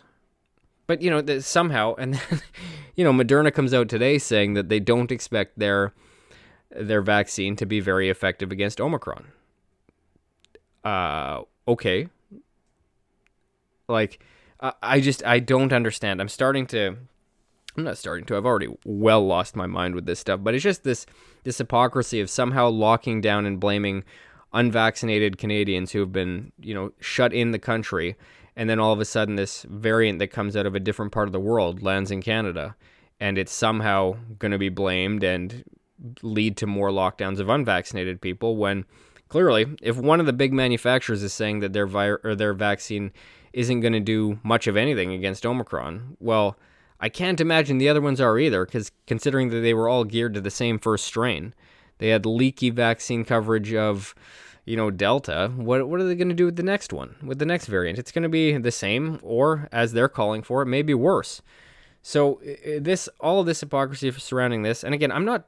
but 0.89 1.03
you 1.03 1.11
know, 1.11 1.39
somehow, 1.39 1.93
and 1.99 2.15
then, 2.15 2.41
you 2.95 3.03
know, 3.03 3.13
Moderna 3.13 3.53
comes 3.53 3.75
out 3.75 3.89
today 3.89 4.17
saying 4.17 4.55
that 4.55 4.69
they 4.69 4.79
don't 4.79 5.11
expect 5.11 5.59
their 5.59 5.93
their 6.71 7.03
vaccine 7.03 7.55
to 7.57 7.67
be 7.67 7.79
very 7.79 8.09
effective 8.09 8.51
against 8.51 8.81
Omicron. 8.81 9.27
Uh, 10.83 11.43
okay. 11.67 12.07
Like, 13.87 14.19
I 14.81 14.99
just 14.99 15.23
I 15.23 15.37
don't 15.37 15.71
understand. 15.71 16.21
I'm 16.21 16.27
starting 16.27 16.65
to. 16.67 16.97
I'm 17.77 17.83
not 17.83 17.99
starting 17.99 18.25
to. 18.25 18.35
I've 18.35 18.47
already 18.47 18.75
well 18.83 19.23
lost 19.23 19.55
my 19.55 19.67
mind 19.67 19.93
with 19.93 20.07
this 20.07 20.19
stuff. 20.19 20.39
But 20.41 20.55
it's 20.55 20.63
just 20.63 20.83
this 20.83 21.05
this 21.43 21.59
hypocrisy 21.59 22.19
of 22.19 22.31
somehow 22.31 22.67
locking 22.67 23.21
down 23.21 23.45
and 23.45 23.59
blaming 23.59 24.05
unvaccinated 24.53 25.37
Canadians 25.37 25.91
who 25.91 25.99
have 25.99 26.11
been 26.11 26.51
you 26.59 26.73
know 26.73 26.93
shut 26.99 27.31
in 27.31 27.51
the 27.51 27.59
country 27.59 28.15
and 28.59 28.69
then 28.69 28.77
all 28.77 28.91
of 28.91 28.99
a 28.99 29.05
sudden 29.05 29.37
this 29.37 29.63
variant 29.69 30.19
that 30.19 30.27
comes 30.27 30.57
out 30.57 30.65
of 30.65 30.75
a 30.75 30.81
different 30.81 31.13
part 31.13 31.29
of 31.29 31.31
the 31.31 31.39
world 31.39 31.81
lands 31.81 32.11
in 32.11 32.21
Canada 32.21 32.75
and 33.17 33.37
it's 33.37 33.53
somehow 33.53 34.17
going 34.37 34.51
to 34.51 34.57
be 34.57 34.67
blamed 34.67 35.23
and 35.23 35.63
lead 36.21 36.57
to 36.57 36.67
more 36.67 36.89
lockdowns 36.89 37.39
of 37.39 37.47
unvaccinated 37.47 38.19
people 38.19 38.57
when 38.57 38.83
clearly 39.29 39.65
if 39.81 39.95
one 39.95 40.19
of 40.19 40.25
the 40.25 40.33
big 40.33 40.51
manufacturers 40.51 41.23
is 41.23 41.31
saying 41.31 41.61
that 41.61 41.71
their 41.71 41.87
vi- 41.87 42.17
or 42.21 42.35
their 42.35 42.53
vaccine 42.53 43.13
isn't 43.53 43.79
going 43.79 43.93
to 43.93 43.99
do 44.01 44.37
much 44.43 44.67
of 44.67 44.75
anything 44.75 45.13
against 45.13 45.45
Omicron 45.45 46.17
well 46.19 46.57
I 46.99 47.07
can't 47.07 47.39
imagine 47.39 47.77
the 47.77 47.87
other 47.87 48.01
ones 48.01 48.19
are 48.19 48.37
either 48.37 48.65
cuz 48.65 48.91
considering 49.07 49.51
that 49.51 49.61
they 49.61 49.73
were 49.73 49.87
all 49.87 50.03
geared 50.03 50.33
to 50.33 50.41
the 50.41 50.51
same 50.51 50.79
first 50.79 51.05
strain 51.05 51.53
they 51.99 52.09
had 52.09 52.25
leaky 52.25 52.71
vaccine 52.71 53.23
coverage 53.23 53.73
of 53.73 54.13
you 54.69 54.77
know, 54.77 54.91
Delta, 54.91 55.51
what 55.55 55.89
what 55.89 55.99
are 55.99 56.03
they 56.03 56.13
going 56.13 56.29
to 56.29 56.35
do 56.35 56.45
with 56.45 56.55
the 56.55 56.61
next 56.63 56.93
one, 56.93 57.15
with 57.23 57.39
the 57.39 57.45
next 57.45 57.65
variant? 57.65 57.97
It's 57.97 58.11
going 58.11 58.21
to 58.21 58.29
be 58.29 58.55
the 58.55 58.71
same, 58.71 59.19
or 59.23 59.67
as 59.71 59.93
they're 59.93 60.07
calling 60.07 60.43
for 60.43 60.61
it, 60.61 60.67
may 60.67 60.83
be 60.83 60.93
worse. 60.93 61.41
So 62.03 62.39
this, 62.79 63.09
all 63.19 63.39
of 63.39 63.47
this 63.47 63.61
hypocrisy 63.61 64.11
surrounding 64.11 64.61
this, 64.61 64.83
and 64.83 64.93
again, 64.93 65.11
I'm 65.11 65.25
not, 65.25 65.47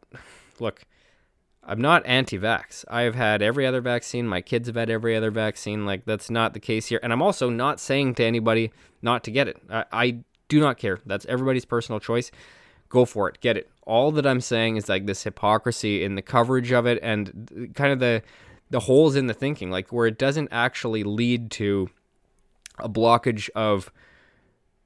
look, 0.60 0.86
I'm 1.64 1.80
not 1.80 2.04
anti-vax. 2.08 2.84
I've 2.90 3.14
had 3.14 3.44
every 3.44 3.68
other 3.68 3.80
vaccine. 3.80 4.28
My 4.28 4.42
kids 4.42 4.68
have 4.68 4.76
had 4.76 4.90
every 4.90 5.16
other 5.16 5.30
vaccine. 5.30 5.86
Like 5.86 6.06
that's 6.06 6.32
not 6.32 6.56
the 6.56 6.60
case 6.60 6.88
here. 6.88 7.00
And 7.04 7.14
I'm 7.14 7.22
also 7.22 7.48
not 7.48 7.80
saying 7.80 8.16
to 8.16 8.24
anybody 8.24 8.72
not 9.04 9.24
to 9.26 9.32
get 9.32 9.48
it. 9.48 9.58
I, 9.70 9.86
I 9.92 10.18
do 10.48 10.60
not 10.60 10.80
care. 10.80 10.98
That's 11.06 11.28
everybody's 11.28 11.66
personal 11.66 12.00
choice. 12.00 12.32
Go 12.90 13.06
for 13.06 13.30
it. 13.30 13.40
Get 13.40 13.56
it. 13.56 13.70
All 13.86 14.12
that 14.14 14.26
I'm 14.26 14.42
saying 14.42 14.78
is 14.78 14.90
like 14.90 15.06
this 15.06 15.24
hypocrisy 15.24 16.04
in 16.04 16.16
the 16.16 16.24
coverage 16.24 16.72
of 16.72 16.88
it 16.88 16.98
and 17.04 17.72
kind 17.76 17.94
of 17.94 18.00
the 18.00 18.24
the 18.72 18.80
holes 18.80 19.16
in 19.16 19.28
the 19.28 19.34
thinking, 19.34 19.70
like 19.70 19.92
where 19.92 20.08
it 20.08 20.18
doesn't 20.18 20.50
actually 20.52 21.04
lead 21.04 21.52
to 21.52 21.90
a 22.80 22.90
blockage 22.90 23.50
of 23.54 23.92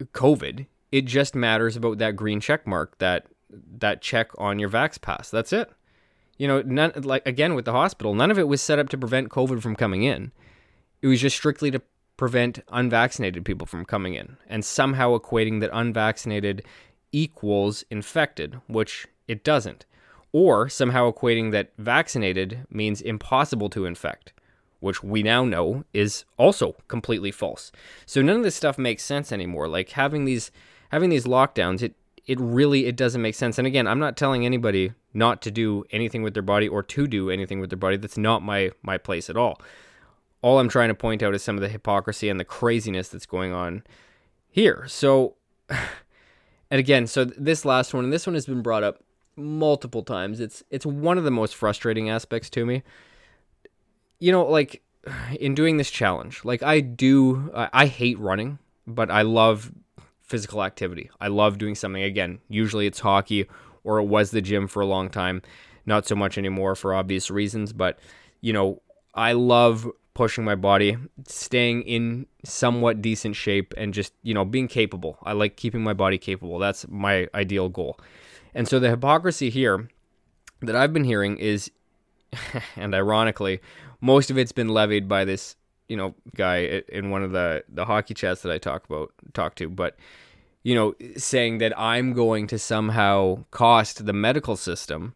COVID. 0.01 0.65
It 0.91 1.05
just 1.05 1.35
matters 1.35 1.77
about 1.77 1.99
that 1.99 2.15
green 2.15 2.39
check 2.39 2.67
mark, 2.67 2.97
that 2.97 3.27
that 3.77 4.01
check 4.01 4.31
on 4.37 4.59
your 4.59 4.69
Vax 4.69 4.99
Pass. 4.99 5.29
That's 5.29 5.53
it. 5.53 5.71
You 6.37 6.47
know, 6.47 6.61
none 6.63 6.91
like 7.03 7.25
again 7.25 7.53
with 7.55 7.65
the 7.65 7.71
hospital, 7.71 8.13
none 8.13 8.31
of 8.31 8.39
it 8.39 8.47
was 8.47 8.61
set 8.61 8.79
up 8.79 8.89
to 8.89 8.97
prevent 8.97 9.29
COVID 9.29 9.61
from 9.61 9.75
coming 9.75 10.03
in. 10.03 10.31
It 11.01 11.07
was 11.07 11.21
just 11.21 11.37
strictly 11.37 11.71
to 11.71 11.81
prevent 12.17 12.59
unvaccinated 12.69 13.45
people 13.45 13.67
from 13.67 13.85
coming 13.85 14.15
in, 14.15 14.37
and 14.47 14.65
somehow 14.65 15.17
equating 15.17 15.61
that 15.61 15.69
unvaccinated 15.71 16.65
equals 17.11 17.83
infected, 17.89 18.59
which 18.67 19.07
it 19.27 19.43
doesn't 19.43 19.85
or 20.35 20.67
somehow 20.67 21.09
equating 21.09 21.51
that 21.51 21.71
vaccinated 21.77 22.65
means 22.69 22.99
impossible 22.99 23.69
to 23.69 23.85
infect, 23.85 24.33
which 24.81 25.01
we 25.01 25.23
now 25.23 25.45
know 25.45 25.85
is 25.93 26.25
also 26.35 26.75
completely 26.89 27.31
false. 27.31 27.71
So 28.05 28.21
none 28.21 28.35
of 28.35 28.43
this 28.43 28.53
stuff 28.53 28.77
makes 28.77 29.01
sense 29.01 29.31
anymore. 29.31 29.69
Like 29.69 29.91
having 29.91 30.25
these 30.25 30.51
having 30.89 31.09
these 31.09 31.23
lockdowns, 31.23 31.81
it 31.81 31.95
it 32.25 32.37
really 32.37 32.85
it 32.85 32.97
doesn't 32.97 33.21
make 33.21 33.33
sense. 33.33 33.57
And 33.57 33.65
again, 33.65 33.87
I'm 33.87 33.97
not 33.97 34.17
telling 34.17 34.45
anybody 34.45 34.91
not 35.13 35.41
to 35.43 35.51
do 35.51 35.85
anything 35.91 36.21
with 36.21 36.33
their 36.33 36.43
body 36.43 36.67
or 36.67 36.83
to 36.83 37.07
do 37.07 37.29
anything 37.29 37.61
with 37.61 37.69
their 37.69 37.79
body. 37.79 37.95
That's 37.95 38.17
not 38.17 38.43
my 38.43 38.71
my 38.81 38.97
place 38.97 39.29
at 39.29 39.37
all. 39.37 39.61
All 40.41 40.59
I'm 40.59 40.67
trying 40.67 40.89
to 40.89 40.95
point 40.95 41.23
out 41.23 41.33
is 41.33 41.43
some 41.43 41.55
of 41.55 41.61
the 41.61 41.69
hypocrisy 41.69 42.27
and 42.27 42.41
the 42.41 42.43
craziness 42.43 43.07
that's 43.07 43.25
going 43.25 43.53
on 43.53 43.83
here. 44.49 44.83
So, 44.89 45.35
and 45.69 45.79
again, 46.71 47.07
so 47.07 47.23
this 47.23 47.63
last 47.63 47.93
one, 47.93 48.03
and 48.03 48.11
this 48.11 48.27
one 48.27 48.33
has 48.33 48.45
been 48.45 48.61
brought 48.61 48.83
up 48.83 48.99
multiple 49.35 50.03
times. 50.03 50.39
It's 50.39 50.63
it's 50.69 50.85
one 50.85 51.17
of 51.17 51.23
the 51.23 51.31
most 51.31 51.55
frustrating 51.55 52.09
aspects 52.09 52.49
to 52.51 52.65
me. 52.65 52.83
You 54.19 54.31
know, 54.31 54.45
like 54.45 54.81
in 55.39 55.55
doing 55.55 55.77
this 55.77 55.91
challenge, 55.91 56.43
like 56.43 56.63
I 56.63 56.79
do, 56.79 57.51
I, 57.55 57.69
I 57.73 57.85
hate 57.85 58.19
running, 58.19 58.59
but 58.87 59.11
I 59.11 59.21
love 59.23 59.71
physical 60.21 60.63
activity. 60.63 61.09
I 61.19 61.27
love 61.27 61.57
doing 61.57 61.75
something. 61.75 62.01
Again, 62.01 62.39
usually 62.49 62.87
it's 62.87 62.99
hockey, 62.99 63.47
or 63.83 63.99
it 63.99 64.05
was 64.05 64.31
the 64.31 64.41
gym 64.41 64.67
for 64.67 64.81
a 64.81 64.85
long 64.85 65.09
time. 65.09 65.41
Not 65.85 66.07
so 66.07 66.15
much 66.15 66.37
anymore 66.37 66.75
for 66.75 66.93
obvious 66.93 67.29
reasons, 67.29 67.73
but 67.73 67.99
you 68.41 68.53
know, 68.53 68.81
I 69.13 69.33
love 69.33 69.87
pushing 70.15 70.45
my 70.45 70.55
body, 70.55 70.97
staying 71.27 71.83
in 71.83 72.25
somewhat 72.43 73.01
decent 73.01 73.35
shape, 73.35 73.73
and 73.77 73.93
just, 73.93 74.13
you 74.23 74.33
know, 74.33 74.45
being 74.45 74.67
capable. 74.67 75.17
I 75.23 75.33
like 75.33 75.57
keeping 75.57 75.83
my 75.83 75.93
body 75.93 76.17
capable. 76.17 76.57
That's 76.57 76.87
my 76.87 77.27
ideal 77.35 77.69
goal. 77.69 77.99
And 78.55 78.67
so 78.67 78.79
the 78.79 78.89
hypocrisy 78.89 79.49
here 79.49 79.89
that 80.61 80.75
I've 80.75 80.93
been 80.93 81.03
hearing 81.03 81.37
is, 81.37 81.69
and 82.77 82.95
ironically, 82.95 83.59
most 83.99 84.31
of 84.31 84.37
it's 84.37 84.53
been 84.53 84.69
levied 84.69 85.07
by 85.07 85.25
this, 85.25 85.57
you 85.89 85.97
know, 85.97 86.15
guy 86.35 86.81
in 86.89 87.09
one 87.09 87.21
of 87.21 87.31
the, 87.31 87.63
the 87.67 87.85
hockey 87.85 88.13
chats 88.13 88.41
that 88.41 88.51
I 88.51 88.57
talk 88.57 88.85
about, 88.85 89.11
talk 89.33 89.55
to, 89.55 89.69
but, 89.69 89.97
you 90.63 90.73
know, 90.73 90.95
saying 91.17 91.59
that 91.59 91.77
I'm 91.77 92.13
going 92.13 92.47
to 92.47 92.57
somehow 92.57 93.43
cost 93.51 94.05
the 94.05 94.13
medical 94.13 94.55
system 94.55 95.13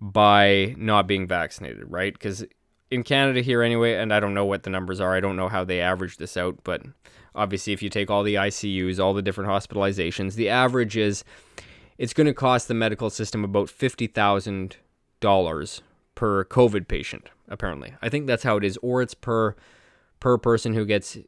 by 0.00 0.74
not 0.76 1.06
being 1.06 1.26
vaccinated, 1.26 1.90
right? 1.90 2.12
Because 2.12 2.44
in 2.90 3.02
Canada 3.02 3.40
here 3.40 3.62
anyway, 3.62 3.94
and 3.94 4.12
I 4.12 4.20
don't 4.20 4.34
know 4.34 4.44
what 4.44 4.64
the 4.64 4.70
numbers 4.70 5.00
are. 5.00 5.14
I 5.14 5.20
don't 5.20 5.36
know 5.36 5.48
how 5.48 5.64
they 5.64 5.80
average 5.80 6.18
this 6.18 6.36
out, 6.36 6.58
but 6.62 6.82
obviously, 7.34 7.72
if 7.72 7.82
you 7.82 7.88
take 7.88 8.10
all 8.10 8.22
the 8.22 8.34
ICUs, 8.34 8.98
all 8.98 9.14
the 9.14 9.22
different 9.22 9.50
hospitalizations, 9.50 10.34
the 10.34 10.48
average 10.48 10.96
is 10.96 11.24
it's 12.00 12.14
going 12.14 12.26
to 12.26 12.32
cost 12.32 12.66
the 12.66 12.72
medical 12.72 13.10
system 13.10 13.44
about 13.44 13.68
fifty 13.68 14.06
thousand 14.06 14.78
dollars 15.20 15.82
per 16.14 16.44
COVID 16.46 16.88
patient. 16.88 17.28
Apparently, 17.46 17.92
I 18.00 18.08
think 18.08 18.26
that's 18.26 18.42
how 18.42 18.56
it 18.56 18.64
is, 18.64 18.78
or 18.78 19.02
it's 19.02 19.12
per 19.12 19.54
per 20.18 20.38
person 20.38 20.72
who 20.72 20.86
gets 20.86 21.18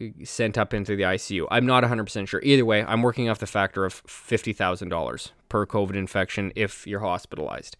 uh, 0.00 0.06
sent 0.24 0.58
up 0.58 0.74
into 0.74 0.96
the 0.96 1.04
ICU. 1.04 1.46
I'm 1.50 1.66
not 1.66 1.84
100% 1.84 2.26
sure. 2.26 2.40
Either 2.42 2.64
way, 2.64 2.82
I'm 2.84 3.02
working 3.02 3.28
off 3.28 3.38
the 3.38 3.46
factor 3.46 3.84
of 3.84 4.02
$50,000 4.06 5.30
per 5.48 5.66
COVID 5.66 5.94
infection 5.94 6.52
if 6.54 6.86
you're 6.86 7.00
hospitalized. 7.00 7.76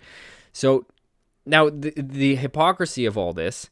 So 0.52 0.86
now, 1.46 1.70
the, 1.70 1.94
the 1.96 2.34
hypocrisy 2.34 3.06
of 3.06 3.16
all 3.16 3.32
this 3.32 3.70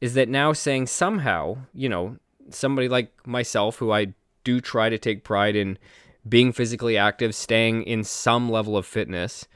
is 0.00 0.14
that 0.14 0.28
now 0.28 0.52
saying 0.52 0.86
somehow, 0.86 1.58
you 1.74 1.88
know, 1.88 2.18
somebody 2.50 2.88
like 2.88 3.10
myself, 3.26 3.76
who 3.76 3.90
I 3.90 4.14
do 4.44 4.60
try 4.60 4.88
to 4.88 4.98
take 4.98 5.24
pride 5.24 5.56
in 5.56 5.78
being 6.28 6.52
physically 6.52 6.96
active, 6.96 7.34
staying 7.34 7.82
in 7.82 8.04
some 8.04 8.50
level 8.50 8.76
of 8.76 8.86
fitness, 8.86 9.46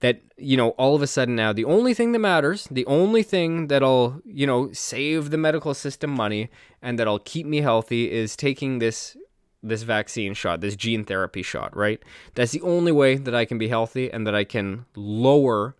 that, 0.00 0.20
you 0.36 0.56
know, 0.56 0.70
all 0.70 0.94
of 0.94 1.02
a 1.02 1.06
sudden 1.06 1.34
now 1.34 1.52
the 1.52 1.64
only 1.64 1.94
thing 1.94 2.12
that 2.12 2.18
matters, 2.18 2.68
the 2.70 2.86
only 2.86 3.22
thing 3.22 3.68
that'll, 3.68 4.20
you 4.24 4.46
know, 4.46 4.70
save 4.72 5.30
the 5.30 5.38
medical 5.38 5.72
system 5.72 6.10
money 6.10 6.50
and 6.82 6.98
that'll 6.98 7.20
keep 7.20 7.46
me 7.46 7.60
healthy 7.60 8.10
is 8.10 8.36
taking 8.36 8.78
this 8.78 9.16
this 9.62 9.82
vaccine 9.82 10.34
shot, 10.34 10.60
this 10.60 10.76
gene 10.76 11.04
therapy 11.04 11.42
shot, 11.42 11.74
right? 11.74 12.02
That's 12.34 12.52
the 12.52 12.60
only 12.60 12.92
way 12.92 13.16
that 13.16 13.34
I 13.34 13.46
can 13.46 13.56
be 13.56 13.68
healthy 13.68 14.12
and 14.12 14.26
that 14.26 14.34
I 14.34 14.44
can 14.44 14.84
lower 14.94 15.74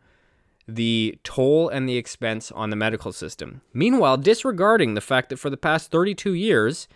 the 0.66 1.18
toll 1.22 1.68
and 1.68 1.86
the 1.86 1.98
expense 1.98 2.50
on 2.50 2.70
the 2.70 2.76
medical 2.76 3.12
system. 3.12 3.60
Meanwhile, 3.74 4.16
disregarding 4.18 4.94
the 4.94 5.02
fact 5.02 5.28
that 5.28 5.38
for 5.38 5.50
the 5.50 5.58
past 5.58 5.90
32 5.90 6.32
years, 6.32 6.88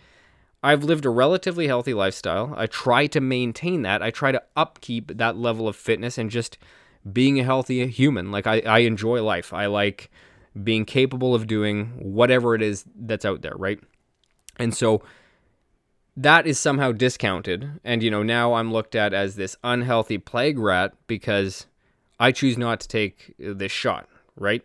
I've 0.61 0.83
lived 0.83 1.05
a 1.05 1.09
relatively 1.09 1.67
healthy 1.67 1.93
lifestyle. 1.93 2.53
I 2.57 2.67
try 2.67 3.07
to 3.07 3.21
maintain 3.21 3.81
that. 3.83 4.01
I 4.01 4.11
try 4.11 4.31
to 4.31 4.43
upkeep 4.55 5.17
that 5.17 5.37
level 5.37 5.67
of 5.67 5.75
fitness 5.75 6.17
and 6.17 6.29
just 6.29 6.57
being 7.11 7.39
a 7.39 7.43
healthy 7.43 7.87
human. 7.87 8.31
Like, 8.31 8.45
I, 8.45 8.59
I 8.61 8.79
enjoy 8.79 9.23
life. 9.23 9.53
I 9.53 9.67
like 9.67 10.11
being 10.61 10.83
capable 10.83 11.33
of 11.33 11.47
doing 11.47 11.93
whatever 11.97 12.55
it 12.55 12.61
is 12.61 12.83
that's 12.95 13.23
out 13.25 13.41
there, 13.41 13.55
right? 13.55 13.79
And 14.57 14.75
so 14.75 15.01
that 16.17 16.45
is 16.45 16.59
somehow 16.59 16.91
discounted. 16.91 17.79
And, 17.85 18.03
you 18.03 18.11
know, 18.11 18.23
now 18.23 18.55
I'm 18.55 18.73
looked 18.73 18.95
at 18.95 19.13
as 19.13 19.35
this 19.35 19.55
unhealthy 19.63 20.17
plague 20.17 20.59
rat 20.59 20.93
because 21.07 21.67
I 22.19 22.33
choose 22.33 22.57
not 22.57 22.81
to 22.81 22.87
take 22.89 23.33
this 23.39 23.71
shot, 23.71 24.09
right? 24.35 24.63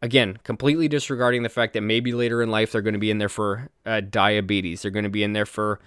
Again, 0.00 0.38
completely 0.44 0.86
disregarding 0.86 1.42
the 1.42 1.48
fact 1.48 1.72
that 1.72 1.80
maybe 1.80 2.12
later 2.12 2.40
in 2.40 2.50
life 2.50 2.70
they're 2.70 2.82
going 2.82 2.94
to 2.94 3.00
be 3.00 3.10
in 3.10 3.18
there 3.18 3.28
for 3.28 3.68
uh, 3.84 4.00
diabetes, 4.00 4.82
they're 4.82 4.92
going 4.92 5.04
to 5.04 5.10
be 5.10 5.24
in 5.24 5.32
there 5.32 5.46
for 5.46 5.80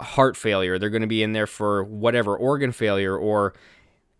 heart 0.00 0.36
failure, 0.36 0.78
they're 0.78 0.90
going 0.90 1.00
to 1.02 1.08
be 1.08 1.22
in 1.22 1.32
there 1.32 1.46
for 1.46 1.82
whatever 1.82 2.36
organ 2.36 2.70
failure 2.70 3.16
or 3.16 3.54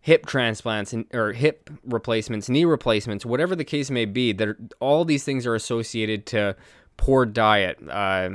hip 0.00 0.26
transplants 0.26 0.92
and, 0.92 1.04
or 1.14 1.32
hip 1.32 1.70
replacements, 1.84 2.48
knee 2.48 2.64
replacements, 2.64 3.24
whatever 3.24 3.54
the 3.54 3.64
case 3.64 3.90
may 3.90 4.04
be. 4.04 4.32
That 4.32 4.56
all 4.80 5.04
these 5.04 5.24
things 5.24 5.46
are 5.46 5.54
associated 5.54 6.26
to 6.26 6.56
poor 6.96 7.26
diet, 7.26 7.78
uh, 7.88 8.30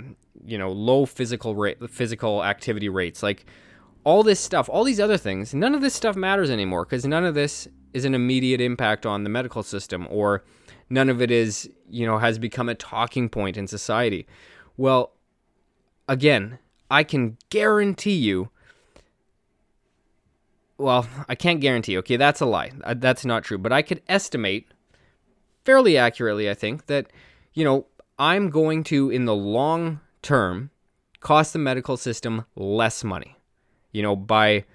you 0.46 0.58
know, 0.58 0.72
low 0.72 1.06
physical 1.06 1.56
rate, 1.56 1.78
physical 1.90 2.44
activity 2.44 2.88
rates, 2.90 3.24
like 3.24 3.46
all 4.04 4.24
this 4.24 4.40
stuff, 4.40 4.70
all 4.70 4.84
these 4.84 5.00
other 5.00 5.18
things, 5.18 5.54
none 5.54 5.74
of 5.74 5.82
this 5.82 5.96
stuff 5.96 6.16
matters 6.16 6.50
anymore 6.50 6.86
because 6.86 7.06
none 7.06 7.26
of 7.26 7.34
this 7.34 7.68
is 7.94 8.06
an 8.06 8.14
immediate 8.14 8.62
impact 8.62 9.06
on 9.06 9.24
the 9.24 9.30
medical 9.30 9.64
system 9.64 10.08
or 10.10 10.44
none 10.90 11.10
of 11.10 11.22
it 11.22 11.32
is, 11.32 11.70
you 11.90 12.06
know, 12.06 12.18
has 12.18 12.40
become 12.40 12.70
a 12.70 12.76
talking 12.76 13.30
point 13.30 13.58
in 13.58 13.68
society. 13.68 14.28
Well, 14.78 15.14
again, 16.08 16.60
I 16.90 17.04
can 17.04 17.38
guarantee 17.50 18.16
you. 18.16 18.50
Well, 20.78 21.08
I 21.30 21.36
can't 21.36 21.62
guarantee. 21.62 21.98
Okay, 22.00 22.18
that's 22.18 22.42
a 22.42 22.46
lie. 22.46 22.72
Uh, 22.84 22.96
that's 22.98 23.26
not 23.26 23.44
true. 23.44 23.58
But 23.58 23.72
I 23.72 23.82
could 23.82 24.02
estimate 24.08 24.68
fairly 25.64 25.98
accurately, 25.98 26.50
I 26.50 26.54
think, 26.54 26.88
that, 26.88 27.08
you 27.54 27.64
know, 27.64 27.88
I'm 28.20 28.50
going 28.50 28.84
to, 28.86 29.10
in 29.10 29.26
the 29.26 29.36
long 29.36 30.02
term, 30.22 30.70
cost 31.22 31.54
the 31.54 31.60
medical 31.60 31.98
system 31.98 32.46
less 32.56 33.04
money 33.04 33.36
you 33.96 34.02
know, 34.02 34.16
by 34.16 34.66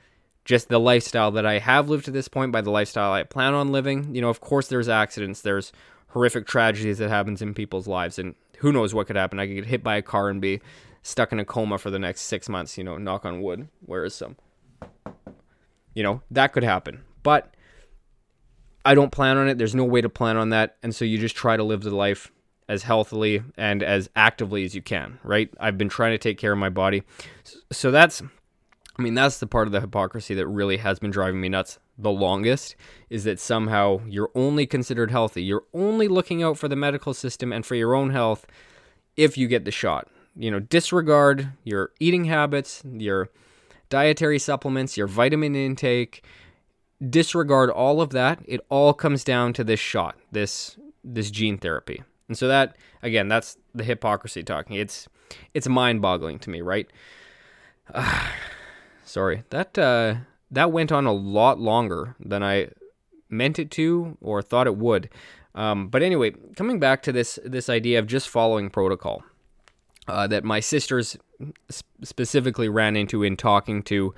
just 0.46 0.70
the 0.70 0.80
lifestyle 0.80 1.30
that 1.32 1.44
I 1.44 1.58
have 1.58 1.90
lived 1.90 2.06
to 2.06 2.10
this 2.10 2.26
point, 2.26 2.52
by 2.52 2.62
the 2.62 2.70
lifestyle 2.70 3.12
I 3.12 3.22
plan 3.22 3.52
on 3.52 3.70
living. 3.70 4.14
You 4.14 4.22
know, 4.22 4.30
of 4.30 4.40
course, 4.40 4.68
there's 4.68 4.88
accidents, 4.88 5.42
there's 5.42 5.72
horrific 6.10 6.46
tragedies 6.46 6.98
that 6.98 7.08
happens 7.08 7.42
in 7.42 7.54
people's 7.54 7.88
lives, 7.88 8.18
and 8.18 8.34
who 8.58 8.72
knows 8.72 8.94
what 8.94 9.06
could 9.06 9.16
happen. 9.16 9.38
I 9.38 9.46
could 9.46 9.54
get 9.54 9.66
hit 9.66 9.82
by 9.82 9.96
a 9.96 10.02
car 10.02 10.28
and 10.28 10.40
be 10.40 10.60
stuck 11.02 11.32
in 11.32 11.40
a 11.40 11.44
coma 11.44 11.78
for 11.78 11.90
the 11.90 11.98
next 11.98 12.22
six 12.22 12.48
months. 12.48 12.76
You 12.76 12.84
know, 12.84 12.96
knock 12.98 13.24
on 13.24 13.40
wood. 13.40 13.68
Where 13.84 14.04
is 14.04 14.14
some? 14.14 14.36
You 15.94 16.02
know, 16.02 16.22
that 16.30 16.52
could 16.52 16.62
happen, 16.62 17.02
but 17.22 17.54
I 18.84 18.94
don't 18.94 19.10
plan 19.10 19.36
on 19.36 19.48
it. 19.48 19.58
There's 19.58 19.74
no 19.74 19.84
way 19.84 20.00
to 20.00 20.08
plan 20.08 20.36
on 20.36 20.50
that, 20.50 20.76
and 20.82 20.94
so 20.94 21.04
you 21.04 21.18
just 21.18 21.36
try 21.36 21.56
to 21.56 21.64
live 21.64 21.82
the 21.82 21.94
life 21.94 22.30
as 22.68 22.84
healthily 22.84 23.42
and 23.56 23.82
as 23.82 24.08
actively 24.14 24.64
as 24.64 24.74
you 24.74 24.82
can. 24.82 25.18
Right? 25.24 25.50
I've 25.58 25.76
been 25.76 25.88
trying 25.88 26.12
to 26.12 26.18
take 26.18 26.38
care 26.38 26.52
of 26.52 26.58
my 26.58 26.68
body, 26.68 27.02
so 27.72 27.90
that's 27.90 28.22
I 29.00 29.02
mean, 29.02 29.14
that's 29.14 29.38
the 29.38 29.46
part 29.46 29.66
of 29.66 29.72
the 29.72 29.80
hypocrisy 29.80 30.34
that 30.34 30.46
really 30.46 30.76
has 30.76 30.98
been 30.98 31.10
driving 31.10 31.40
me 31.40 31.48
nuts 31.48 31.78
the 31.96 32.10
longest 32.10 32.76
is 33.08 33.24
that 33.24 33.40
somehow 33.40 34.02
you're 34.06 34.30
only 34.34 34.66
considered 34.66 35.10
healthy. 35.10 35.42
You're 35.42 35.64
only 35.72 36.06
looking 36.06 36.42
out 36.42 36.58
for 36.58 36.68
the 36.68 36.76
medical 36.76 37.14
system 37.14 37.50
and 37.50 37.64
for 37.64 37.74
your 37.74 37.94
own 37.94 38.10
health 38.10 38.46
if 39.16 39.38
you 39.38 39.48
get 39.48 39.64
the 39.64 39.70
shot. 39.70 40.08
You 40.36 40.50
know, 40.50 40.60
disregard 40.60 41.48
your 41.64 41.92
eating 41.98 42.26
habits, 42.26 42.82
your 42.84 43.30
dietary 43.88 44.38
supplements, 44.38 44.98
your 44.98 45.06
vitamin 45.06 45.56
intake, 45.56 46.22
disregard 47.08 47.70
all 47.70 48.02
of 48.02 48.10
that. 48.10 48.40
It 48.44 48.60
all 48.68 48.92
comes 48.92 49.24
down 49.24 49.54
to 49.54 49.64
this 49.64 49.80
shot, 49.80 50.16
this 50.30 50.76
this 51.02 51.30
gene 51.30 51.56
therapy. 51.56 52.02
And 52.28 52.36
so 52.36 52.48
that 52.48 52.76
again, 53.02 53.28
that's 53.28 53.56
the 53.74 53.82
hypocrisy 53.82 54.42
talking. 54.42 54.76
It's 54.76 55.08
it's 55.54 55.66
mind-boggling 55.66 56.40
to 56.40 56.50
me, 56.50 56.60
right? 56.60 56.86
Uh, 57.92 58.28
sorry. 59.10 59.44
That 59.50 59.78
uh, 59.78 60.16
that 60.50 60.72
went 60.72 60.92
on 60.92 61.06
a 61.06 61.12
lot 61.12 61.58
longer 61.58 62.16
than 62.20 62.42
I 62.42 62.68
meant 63.28 63.58
it 63.58 63.70
to 63.72 64.16
or 64.20 64.42
thought 64.42 64.66
it 64.66 64.76
would. 64.76 65.08
Um, 65.54 65.88
but 65.88 66.02
anyway, 66.02 66.32
coming 66.56 66.78
back 66.78 67.02
to 67.02 67.12
this 67.12 67.38
this 67.44 67.68
idea 67.68 67.98
of 67.98 68.06
just 68.06 68.28
following 68.28 68.70
protocol 68.70 69.22
uh, 70.08 70.26
that 70.28 70.44
my 70.44 70.60
sisters 70.60 71.16
specifically 72.02 72.68
ran 72.68 72.96
into 72.96 73.22
in 73.22 73.36
talking 73.36 73.82
to 73.84 74.14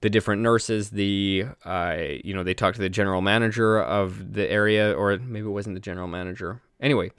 the 0.00 0.10
different 0.10 0.42
nurses. 0.42 0.90
The 0.90 1.46
uh, 1.64 1.96
you 2.24 2.34
know 2.34 2.42
they 2.42 2.54
talked 2.54 2.76
to 2.76 2.82
the 2.82 2.88
general 2.88 3.20
manager 3.20 3.80
of 3.80 4.32
the 4.34 4.50
area, 4.50 4.92
or 4.92 5.18
maybe 5.18 5.46
it 5.46 5.50
wasn't 5.50 5.74
the 5.76 5.80
general 5.80 6.08
manager. 6.08 6.62
Anyway, 6.80 7.10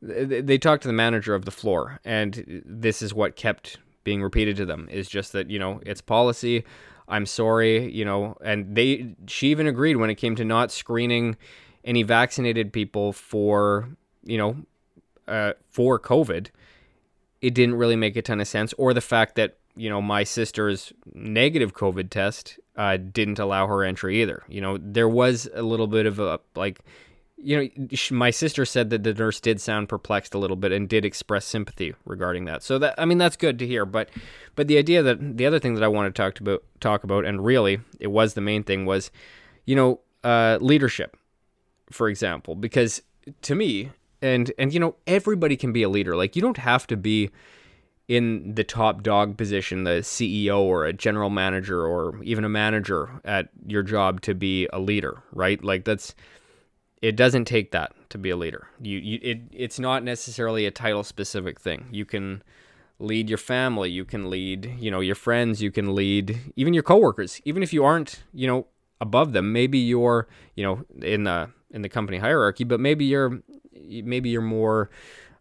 they, 0.00 0.40
they 0.40 0.58
talked 0.58 0.82
to 0.82 0.88
the 0.88 0.94
manager 0.94 1.34
of 1.34 1.44
the 1.44 1.50
floor, 1.50 2.00
and 2.04 2.62
this 2.64 3.02
is 3.02 3.12
what 3.12 3.36
kept 3.36 3.78
being 4.04 4.22
repeated 4.22 4.56
to 4.56 4.66
them. 4.66 4.88
Is 4.90 5.08
just 5.08 5.32
that 5.32 5.50
you 5.50 5.58
know 5.58 5.80
it's 5.84 6.00
policy. 6.00 6.64
I'm 7.08 7.26
sorry 7.26 7.90
you 7.90 8.04
know 8.04 8.36
and 8.44 8.74
they 8.74 9.14
she 9.26 9.48
even 9.48 9.66
agreed 9.66 9.96
when 9.96 10.10
it 10.10 10.14
came 10.14 10.36
to 10.36 10.44
not 10.44 10.70
screening 10.70 11.36
any 11.84 12.02
vaccinated 12.02 12.72
people 12.72 13.12
for 13.12 13.88
you 14.22 14.38
know 14.38 14.56
uh, 15.26 15.54
for 15.68 15.98
covid. 15.98 16.48
It 17.40 17.54
didn't 17.54 17.76
really 17.76 17.96
make 17.96 18.16
a 18.16 18.22
ton 18.22 18.40
of 18.40 18.48
sense 18.48 18.72
or 18.74 18.92
the 18.92 19.00
fact 19.00 19.34
that 19.36 19.56
you 19.76 19.88
know, 19.88 20.02
my 20.02 20.24
sister's 20.24 20.92
negative 21.14 21.74
COVID 21.74 22.10
test 22.10 22.58
uh, 22.76 22.96
didn't 22.96 23.38
allow 23.38 23.66
her 23.66 23.84
entry 23.84 24.20
either. 24.20 24.42
You 24.48 24.60
know, 24.60 24.78
there 24.80 25.08
was 25.08 25.48
a 25.54 25.62
little 25.62 25.86
bit 25.86 26.06
of 26.06 26.18
a 26.18 26.40
like, 26.54 26.80
you 27.42 27.70
know, 27.80 27.88
my 28.10 28.30
sister 28.30 28.64
said 28.64 28.90
that 28.90 29.02
the 29.02 29.14
nurse 29.14 29.40
did 29.40 29.60
sound 29.60 29.88
perplexed 29.88 30.34
a 30.34 30.38
little 30.38 30.56
bit 30.56 30.72
and 30.72 30.88
did 30.88 31.04
express 31.04 31.44
sympathy 31.44 31.94
regarding 32.04 32.44
that. 32.44 32.62
So 32.62 32.78
that 32.78 32.94
I 32.98 33.04
mean 33.04 33.18
that's 33.18 33.36
good 33.36 33.58
to 33.60 33.66
hear. 33.66 33.86
But 33.86 34.10
but 34.56 34.68
the 34.68 34.78
idea 34.78 35.02
that 35.02 35.36
the 35.36 35.46
other 35.46 35.58
thing 35.58 35.74
that 35.74 35.82
I 35.82 35.88
want 35.88 36.14
to 36.14 36.22
talk 36.22 36.38
about 36.40 36.62
talk 36.80 37.04
about 37.04 37.24
and 37.24 37.44
really 37.44 37.80
it 37.98 38.08
was 38.08 38.34
the 38.34 38.40
main 38.40 38.62
thing 38.62 38.84
was, 38.84 39.10
you 39.64 39.74
know, 39.74 40.00
uh, 40.22 40.58
leadership, 40.60 41.16
for 41.90 42.08
example, 42.08 42.54
because 42.54 43.02
to 43.42 43.54
me 43.54 43.90
and 44.22 44.52
and 44.58 44.74
you 44.74 44.80
know 44.80 44.96
everybody 45.06 45.56
can 45.56 45.72
be 45.72 45.82
a 45.82 45.88
leader. 45.88 46.16
Like 46.16 46.36
you 46.36 46.42
don't 46.42 46.58
have 46.58 46.86
to 46.88 46.96
be 46.96 47.30
in 48.08 48.54
the 48.56 48.64
top 48.64 49.04
dog 49.04 49.36
position, 49.36 49.84
the 49.84 50.00
CEO 50.00 50.58
or 50.58 50.84
a 50.84 50.92
general 50.92 51.30
manager 51.30 51.86
or 51.86 52.20
even 52.24 52.44
a 52.44 52.48
manager 52.48 53.08
at 53.24 53.50
your 53.66 53.84
job 53.84 54.20
to 54.22 54.34
be 54.34 54.68
a 54.72 54.80
leader, 54.80 55.22
right? 55.32 55.62
Like 55.62 55.84
that's 55.84 56.14
it 57.02 57.16
doesn't 57.16 57.46
take 57.46 57.70
that 57.70 57.92
to 58.10 58.18
be 58.18 58.30
a 58.30 58.36
leader. 58.36 58.68
You, 58.80 58.98
you 58.98 59.18
it 59.22 59.40
it's 59.52 59.78
not 59.78 60.04
necessarily 60.04 60.66
a 60.66 60.70
title 60.70 61.02
specific 61.02 61.60
thing. 61.60 61.88
You 61.90 62.04
can 62.04 62.42
lead 62.98 63.28
your 63.28 63.38
family, 63.38 63.90
you 63.90 64.04
can 64.04 64.28
lead, 64.28 64.74
you 64.78 64.90
know, 64.90 65.00
your 65.00 65.14
friends, 65.14 65.62
you 65.62 65.70
can 65.70 65.94
lead 65.94 66.38
even 66.56 66.74
your 66.74 66.82
coworkers. 66.82 67.40
Even 67.44 67.62
if 67.62 67.72
you 67.72 67.84
aren't, 67.84 68.22
you 68.34 68.46
know, 68.46 68.66
above 69.00 69.32
them, 69.32 69.52
maybe 69.52 69.78
you're, 69.78 70.28
you 70.54 70.62
know, 70.62 70.84
in 71.00 71.24
the 71.24 71.50
in 71.70 71.82
the 71.82 71.88
company 71.88 72.18
hierarchy, 72.18 72.64
but 72.64 72.80
maybe 72.80 73.04
you're 73.04 73.40
maybe 73.72 74.28
you're 74.28 74.42
more 74.42 74.90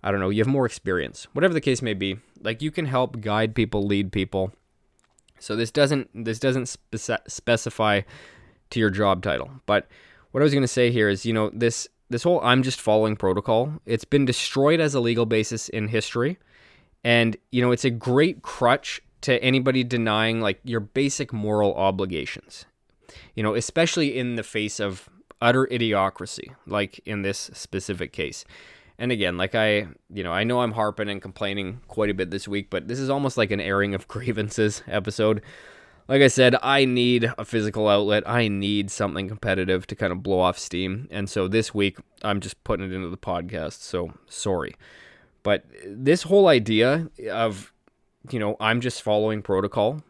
I 0.02 0.12
don't 0.12 0.22
know, 0.22 0.30
you 0.30 0.40
have 0.40 0.48
more 0.48 0.66
experience. 0.66 1.28
Whatever 1.34 1.54
the 1.54 1.62
case 1.62 1.82
may 1.82 1.94
be, 1.94 2.20
like 2.42 2.62
you 2.62 2.72
can 2.72 2.86
help 2.86 3.20
guide 3.20 3.54
people, 3.54 3.84
lead 3.84 4.14
people. 4.14 4.54
So 5.40 5.56
this 5.56 5.72
doesn't 5.72 6.10
this 6.14 6.40
doesn't 6.40 6.68
spec- 6.68 7.30
specify 7.30 8.02
to 8.70 8.80
your 8.80 8.90
job 8.90 9.24
title. 9.24 9.52
But 9.66 9.88
what 10.32 10.42
I 10.42 10.44
was 10.44 10.54
going 10.54 10.64
to 10.64 10.68
say 10.68 10.92
here 10.92 11.10
is, 11.10 11.26
you 11.26 11.34
know, 11.34 11.50
this 11.54 11.88
this 12.10 12.24
whole 12.24 12.42
I'm 12.42 12.64
just 12.64 12.82
following 12.82 13.16
protocol, 13.16 13.74
it's 13.86 14.06
been 14.06 14.26
destroyed 14.26 14.80
as 14.80 14.96
a 14.96 15.00
legal 15.00 15.26
basis 15.26 15.70
in 15.70 15.90
history. 15.90 16.38
And, 17.04 17.38
you 17.52 17.62
know, 17.62 17.72
it's 17.72 17.86
a 17.86 17.90
great 17.90 18.42
crutch 18.42 19.02
to 19.22 19.42
anybody 19.44 19.84
denying 19.84 20.42
like 20.42 20.60
your 20.64 20.80
basic 20.80 21.32
moral 21.32 21.74
obligations. 21.76 22.66
You 23.36 23.44
know, 23.44 23.56
especially 23.56 24.18
in 24.18 24.36
the 24.36 24.44
face 24.44 24.80
of 24.80 25.08
utter 25.42 25.68
idiocracy, 25.68 26.54
like 26.66 27.00
in 27.06 27.22
this 27.22 27.50
specific 27.54 28.12
case 28.12 28.44
and 29.00 29.14
again, 29.14 29.38
like 29.38 29.56
I, 29.56 29.88
you 30.14 30.24
know, 30.24 30.34
I 30.34 30.44
know 30.44 30.60
I'm 30.60 30.74
harping 30.74 31.10
and 31.10 31.22
complaining 31.22 31.80
quite 31.88 32.10
a 32.10 32.14
bit 32.14 32.32
this 32.32 32.50
week, 32.50 32.70
but 32.70 32.90
this 32.90 33.00
is 33.00 33.10
almost 33.10 33.38
like 33.38 33.50
an 33.50 33.62
airing 33.62 33.96
of 33.96 34.08
grievances 34.10 34.84
episode. 34.88 35.42
Like 36.10 36.24
I 36.24 36.28
said, 36.28 36.56
I 36.64 36.86
need 36.86 37.32
a 37.38 37.46
physical 37.46 37.88
outlet. 37.88 38.24
I 38.28 38.48
need 38.48 38.90
something 38.90 39.28
competitive 39.28 39.86
to 39.88 39.96
kind 39.96 40.12
of 40.12 40.24
blow 40.24 40.40
off 40.40 40.58
steam. 40.58 41.08
And 41.12 41.30
so 41.30 41.48
this 41.48 41.72
week, 41.72 42.00
I'm 42.24 42.40
just 42.40 42.64
putting 42.64 42.88
it 42.88 42.96
into 42.96 43.10
the 43.10 43.18
podcast. 43.18 43.82
So 43.82 44.12
sorry. 44.28 44.76
But 45.44 45.66
this 45.86 46.24
whole 46.24 46.48
idea 46.48 47.08
of, 47.32 47.72
you 48.32 48.40
know, 48.40 48.58
I'm 48.60 48.82
just 48.82 49.04
following 49.04 49.44
protocol, 49.44 50.02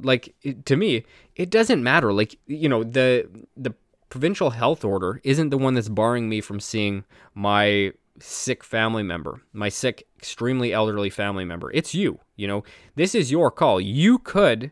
like 0.00 0.32
to 0.64 0.76
me, 0.76 1.04
it 1.34 1.50
doesn't 1.50 1.82
matter. 1.82 2.12
Like, 2.12 2.38
you 2.46 2.68
know, 2.68 2.84
the, 2.84 3.28
the, 3.56 3.74
provincial 4.10 4.50
health 4.50 4.84
order 4.84 5.22
isn't 5.24 5.48
the 5.48 5.56
one 5.56 5.72
that's 5.72 5.88
barring 5.88 6.28
me 6.28 6.38
from 6.38 6.60
seeing 6.60 7.02
my 7.34 7.90
sick 8.20 8.62
family 8.62 9.02
member, 9.02 9.40
my 9.54 9.70
sick, 9.70 10.06
extremely 10.18 10.70
elderly 10.70 11.08
family 11.08 11.46
member. 11.46 11.70
It's 11.72 11.94
you. 11.94 12.20
You 12.36 12.46
know, 12.46 12.64
this 12.94 13.14
is 13.14 13.30
your 13.30 13.50
call. 13.50 13.80
You 13.80 14.18
could 14.18 14.70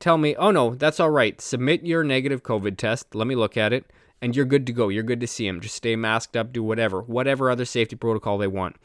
tell 0.00 0.18
me, 0.18 0.34
oh 0.36 0.50
no, 0.50 0.74
that's 0.74 1.00
all 1.00 1.10
right. 1.10 1.40
Submit 1.40 1.84
your 1.84 2.04
negative 2.04 2.42
COVID 2.42 2.76
test. 2.76 3.14
Let 3.14 3.26
me 3.26 3.34
look 3.34 3.56
at 3.56 3.72
it. 3.72 3.90
And 4.22 4.34
you're 4.34 4.46
good 4.46 4.66
to 4.66 4.72
go. 4.72 4.88
You're 4.88 5.02
good 5.02 5.20
to 5.20 5.26
see 5.26 5.46
him. 5.46 5.60
Just 5.60 5.74
stay 5.74 5.94
masked 5.94 6.36
up, 6.36 6.52
do 6.52 6.62
whatever, 6.62 7.02
whatever 7.02 7.50
other 7.50 7.64
safety 7.64 7.96
protocol 7.96 8.38
they 8.38 8.46
want. 8.46 8.76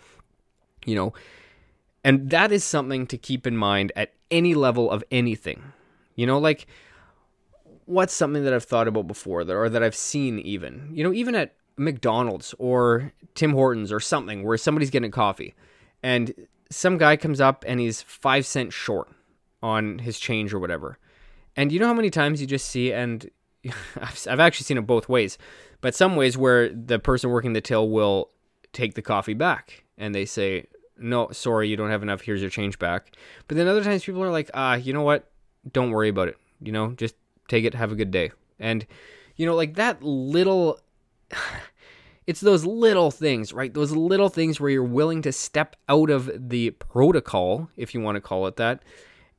You 0.86 0.96
know, 0.96 1.14
and 2.04 2.30
that 2.32 2.52
is 2.52 2.64
something 2.64 3.08
to 3.08 3.18
keep 3.18 3.48
in 3.48 3.56
mind 3.56 3.92
at 3.96 4.14
any 4.30 4.56
level 4.56 4.92
of 4.92 5.04
anything. 5.12 5.74
You 6.16 6.26
know, 6.26 6.38
like 6.38 6.68
what's 7.86 8.14
something 8.14 8.44
that 8.44 8.54
I've 8.54 8.64
thought 8.64 8.88
about 8.88 9.08
before 9.08 9.44
that, 9.44 9.56
or 9.56 9.70
that 9.70 9.84
I've 9.84 9.96
seen 9.96 10.40
even, 10.40 10.90
you 10.94 11.04
know, 11.04 11.14
even 11.14 11.36
at 11.36 11.56
McDonald's 11.78 12.54
or 12.60 13.14
Tim 13.36 13.52
Hortons 13.52 13.92
or 13.92 14.00
something 14.00 14.44
where 14.44 14.58
somebody's 14.58 14.90
getting 14.90 15.12
coffee 15.12 15.56
and 16.04 16.34
some 16.70 16.98
guy 16.98 17.18
comes 17.18 17.42
up 17.42 17.64
and 17.68 17.80
he's 17.80 18.02
five 18.02 18.46
cents 18.46 18.74
short 18.74 19.10
on 19.62 20.00
his 20.00 20.20
change 20.20 20.54
or 20.54 20.60
whatever. 20.60 20.98
And 21.56 21.72
you 21.72 21.80
know 21.80 21.88
how 21.88 21.94
many 21.94 22.10
times 22.10 22.42
you 22.42 22.48
just 22.48 22.68
see, 22.68 22.94
and 22.94 23.30
I've 24.28 24.40
actually 24.40 24.66
seen 24.66 24.78
it 24.78 24.88
both 24.88 25.10
ways, 25.10 25.38
but 25.82 25.96
some 25.96 26.16
ways 26.16 26.38
where 26.38 26.70
the 26.70 27.00
person 27.00 27.30
working 27.30 27.54
the 27.54 27.62
till 27.62 27.90
will 27.90 28.30
take 28.74 28.94
the 28.96 29.02
coffee 29.02 29.34
back 29.34 29.84
and 29.98 30.16
they 30.16 30.26
say, 30.26 30.68
no, 30.98 31.30
sorry, 31.32 31.68
you 31.68 31.76
don't 31.76 31.90
have 31.90 32.04
enough. 32.04 32.22
Here's 32.22 32.42
your 32.42 32.50
change 32.50 32.78
back. 32.80 33.16
But 33.48 33.58
then 33.58 33.68
other 33.68 33.84
times 33.84 34.06
people 34.06 34.24
are 34.24 34.32
like, 34.32 34.50
ah, 34.54 34.76
you 34.76 34.94
know 34.94 35.02
what? 35.02 35.30
Don't 35.72 35.92
worry 35.92 36.10
about 36.10 36.28
it. 36.28 36.38
You 36.62 36.72
know, 36.72 36.92
just 36.92 37.16
take 37.48 37.66
it. 37.66 37.74
Have 37.74 37.92
a 37.92 37.96
good 37.96 38.12
day. 38.12 38.32
And, 38.60 38.86
you 39.36 39.46
know, 39.46 39.56
like 39.56 39.76
that 39.76 40.04
little 40.04 40.80
it's 42.28 42.42
those 42.42 42.66
little 42.66 43.12
things, 43.12 43.52
right? 43.52 43.74
Those 43.74 43.92
little 43.92 44.30
things 44.30 44.60
where 44.60 44.70
you're 44.70 44.84
willing 44.84 45.22
to 45.24 45.32
step 45.32 45.76
out 45.90 46.10
of 46.10 46.32
the 46.50 46.72
protocol, 46.72 47.70
if 47.76 47.94
you 47.94 48.02
want 48.02 48.16
to 48.16 48.22
call 48.22 48.48
it 48.48 48.58
that, 48.58 48.84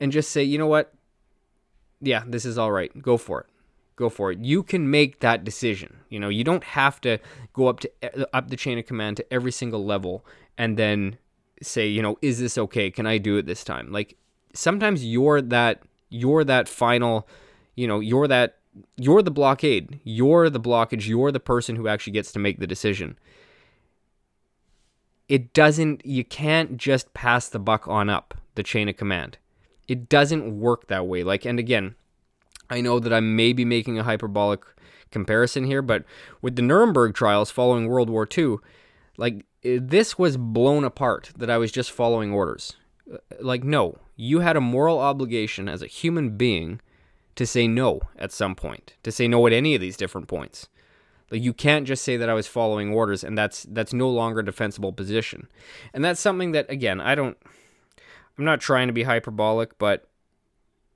and 0.00 0.10
just 0.10 0.30
say, 0.30 0.42
you 0.42 0.58
know 0.58 0.66
what? 0.66 0.92
Yeah, 2.02 2.24
this 2.26 2.44
is 2.44 2.58
all 2.58 2.72
right. 2.72 2.90
Go 3.00 3.16
for 3.16 3.40
it. 3.40 3.46
Go 3.96 4.08
for 4.10 4.32
it. 4.32 4.40
You 4.40 4.62
can 4.62 4.90
make 4.90 5.20
that 5.20 5.44
decision. 5.44 5.98
You 6.08 6.18
know, 6.18 6.28
you 6.28 6.44
don't 6.44 6.64
have 6.64 7.00
to 7.02 7.18
go 7.52 7.68
up 7.68 7.80
to 7.80 7.90
up 8.36 8.50
the 8.50 8.56
chain 8.56 8.78
of 8.78 8.86
command 8.86 9.16
to 9.18 9.32
every 9.32 9.52
single 9.52 9.84
level 9.84 10.24
and 10.58 10.76
then 10.76 11.16
say, 11.62 11.86
you 11.86 12.02
know, 12.02 12.18
is 12.20 12.40
this 12.40 12.58
okay? 12.58 12.90
Can 12.90 13.06
I 13.06 13.18
do 13.18 13.36
it 13.36 13.46
this 13.46 13.62
time? 13.62 13.92
Like 13.92 14.16
sometimes 14.52 15.04
you're 15.04 15.40
that 15.40 15.82
you're 16.08 16.44
that 16.44 16.68
final, 16.68 17.28
you 17.76 17.86
know, 17.86 18.00
you're 18.00 18.26
that 18.28 18.58
you're 18.96 19.22
the 19.22 19.30
blockade. 19.30 20.00
You're 20.04 20.50
the 20.50 20.60
blockage. 20.60 21.06
You're 21.06 21.32
the 21.32 21.40
person 21.40 21.76
who 21.76 21.88
actually 21.88 22.14
gets 22.14 22.32
to 22.32 22.38
make 22.38 22.58
the 22.58 22.66
decision. 22.66 23.18
It 25.28 25.52
doesn't, 25.52 26.04
you 26.04 26.24
can't 26.24 26.76
just 26.76 27.14
pass 27.14 27.48
the 27.48 27.58
buck 27.58 27.86
on 27.88 28.10
up 28.10 28.34
the 28.54 28.62
chain 28.62 28.88
of 28.88 28.96
command. 28.96 29.38
It 29.92 30.08
doesn't 30.08 30.58
work 30.58 30.86
that 30.86 31.06
way. 31.06 31.22
Like, 31.22 31.44
and 31.44 31.58
again, 31.58 31.96
I 32.70 32.80
know 32.80 32.98
that 32.98 33.12
I 33.12 33.20
may 33.20 33.52
be 33.52 33.66
making 33.66 33.98
a 33.98 34.02
hyperbolic 34.02 34.64
comparison 35.10 35.64
here, 35.64 35.82
but 35.82 36.04
with 36.40 36.56
the 36.56 36.62
Nuremberg 36.62 37.14
trials 37.14 37.50
following 37.50 37.88
World 37.88 38.08
War 38.08 38.26
II, 38.26 38.56
like, 39.18 39.44
this 39.62 40.18
was 40.18 40.38
blown 40.38 40.82
apart 40.82 41.32
that 41.36 41.50
I 41.50 41.58
was 41.58 41.70
just 41.70 41.90
following 41.90 42.32
orders. 42.32 42.76
Uh, 43.12 43.18
like, 43.40 43.64
no, 43.64 43.98
you 44.16 44.40
had 44.40 44.56
a 44.56 44.62
moral 44.62 44.98
obligation 44.98 45.68
as 45.68 45.82
a 45.82 45.86
human 45.86 46.38
being 46.38 46.80
to 47.34 47.46
say 47.46 47.68
no 47.68 48.00
at 48.18 48.32
some 48.32 48.54
point, 48.54 48.96
to 49.02 49.12
say 49.12 49.28
no 49.28 49.46
at 49.46 49.52
any 49.52 49.74
of 49.74 49.82
these 49.82 49.98
different 49.98 50.26
points. 50.26 50.68
Like 51.30 51.42
you 51.42 51.52
can't 51.52 51.86
just 51.86 52.02
say 52.02 52.16
that 52.16 52.30
I 52.30 52.34
was 52.34 52.46
following 52.46 52.92
orders 52.92 53.24
and 53.24 53.36
that's 53.36 53.62
that's 53.62 53.94
no 53.94 54.08
longer 54.08 54.40
a 54.40 54.44
defensible 54.44 54.92
position. 54.92 55.48
And 55.94 56.04
that's 56.04 56.20
something 56.20 56.52
that 56.52 56.70
again, 56.70 57.00
I 57.00 57.14
don't 57.14 57.38
I'm 58.38 58.44
not 58.44 58.60
trying 58.60 58.88
to 58.88 58.92
be 58.92 59.02
hyperbolic, 59.02 59.78
but 59.78 60.08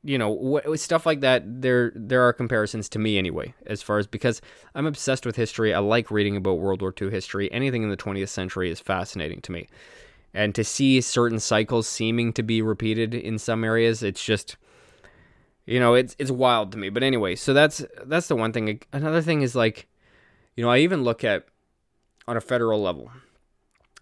you 0.03 0.19
know, 0.19 0.31
what, 0.31 0.79
stuff 0.79 1.05
like 1.05 1.21
that 1.21 1.43
there 1.63 1.93
there 1.97 2.23
are 2.23 2.33
comparisons 2.33 2.89
to 2.91 2.99
me 2.99 3.19
anyway, 3.19 3.55
as 3.67 3.83
far 3.83 3.99
as 3.99 4.07
because 4.07 4.41
I'm 4.75 4.87
obsessed 4.87 5.27
with 5.27 5.37
history. 5.37 5.75
I 5.75 5.81
like 5.81 6.11
reading 6.11 6.37
about 6.37 6.61
World 6.61 6.81
War 6.81 6.95
II 7.01 7.11
history. 7.11 7.51
Anything 7.53 7.83
in 7.83 7.91
the 7.91 7.97
20th 7.97 8.29
century 8.29 8.71
is 8.71 8.79
fascinating 8.79 9.41
to 9.43 9.53
me. 9.53 9.69
And 10.33 10.55
to 10.55 10.63
see 10.63 11.01
certain 11.01 11.41
cycles 11.41 11.89
seeming 11.89 12.33
to 12.35 12.43
be 12.43 12.63
repeated 12.63 13.15
in 13.15 13.39
some 13.39 13.65
areas, 13.65 14.03
it's 14.03 14.23
just 14.23 14.57
you 15.67 15.81
know, 15.81 15.95
it's 15.95 16.15
it's 16.19 16.31
wild 16.31 16.73
to 16.73 16.79
me. 16.79 16.89
But 16.89 17.03
anyway, 17.03 17.35
so 17.35 17.53
that's 17.53 17.85
that's 18.05 18.29
the 18.29 18.37
one 18.37 18.53
thing. 18.53 18.81
Another 18.93 19.21
thing 19.21 19.43
is 19.43 19.57
like, 19.57 19.89
you 20.55 20.65
know, 20.65 20.71
I 20.71 20.79
even 20.79 21.03
look 21.03 21.25
at 21.25 21.47
on 22.29 22.37
a 22.37 22.41
federal 22.41 22.81
level. 22.81 23.11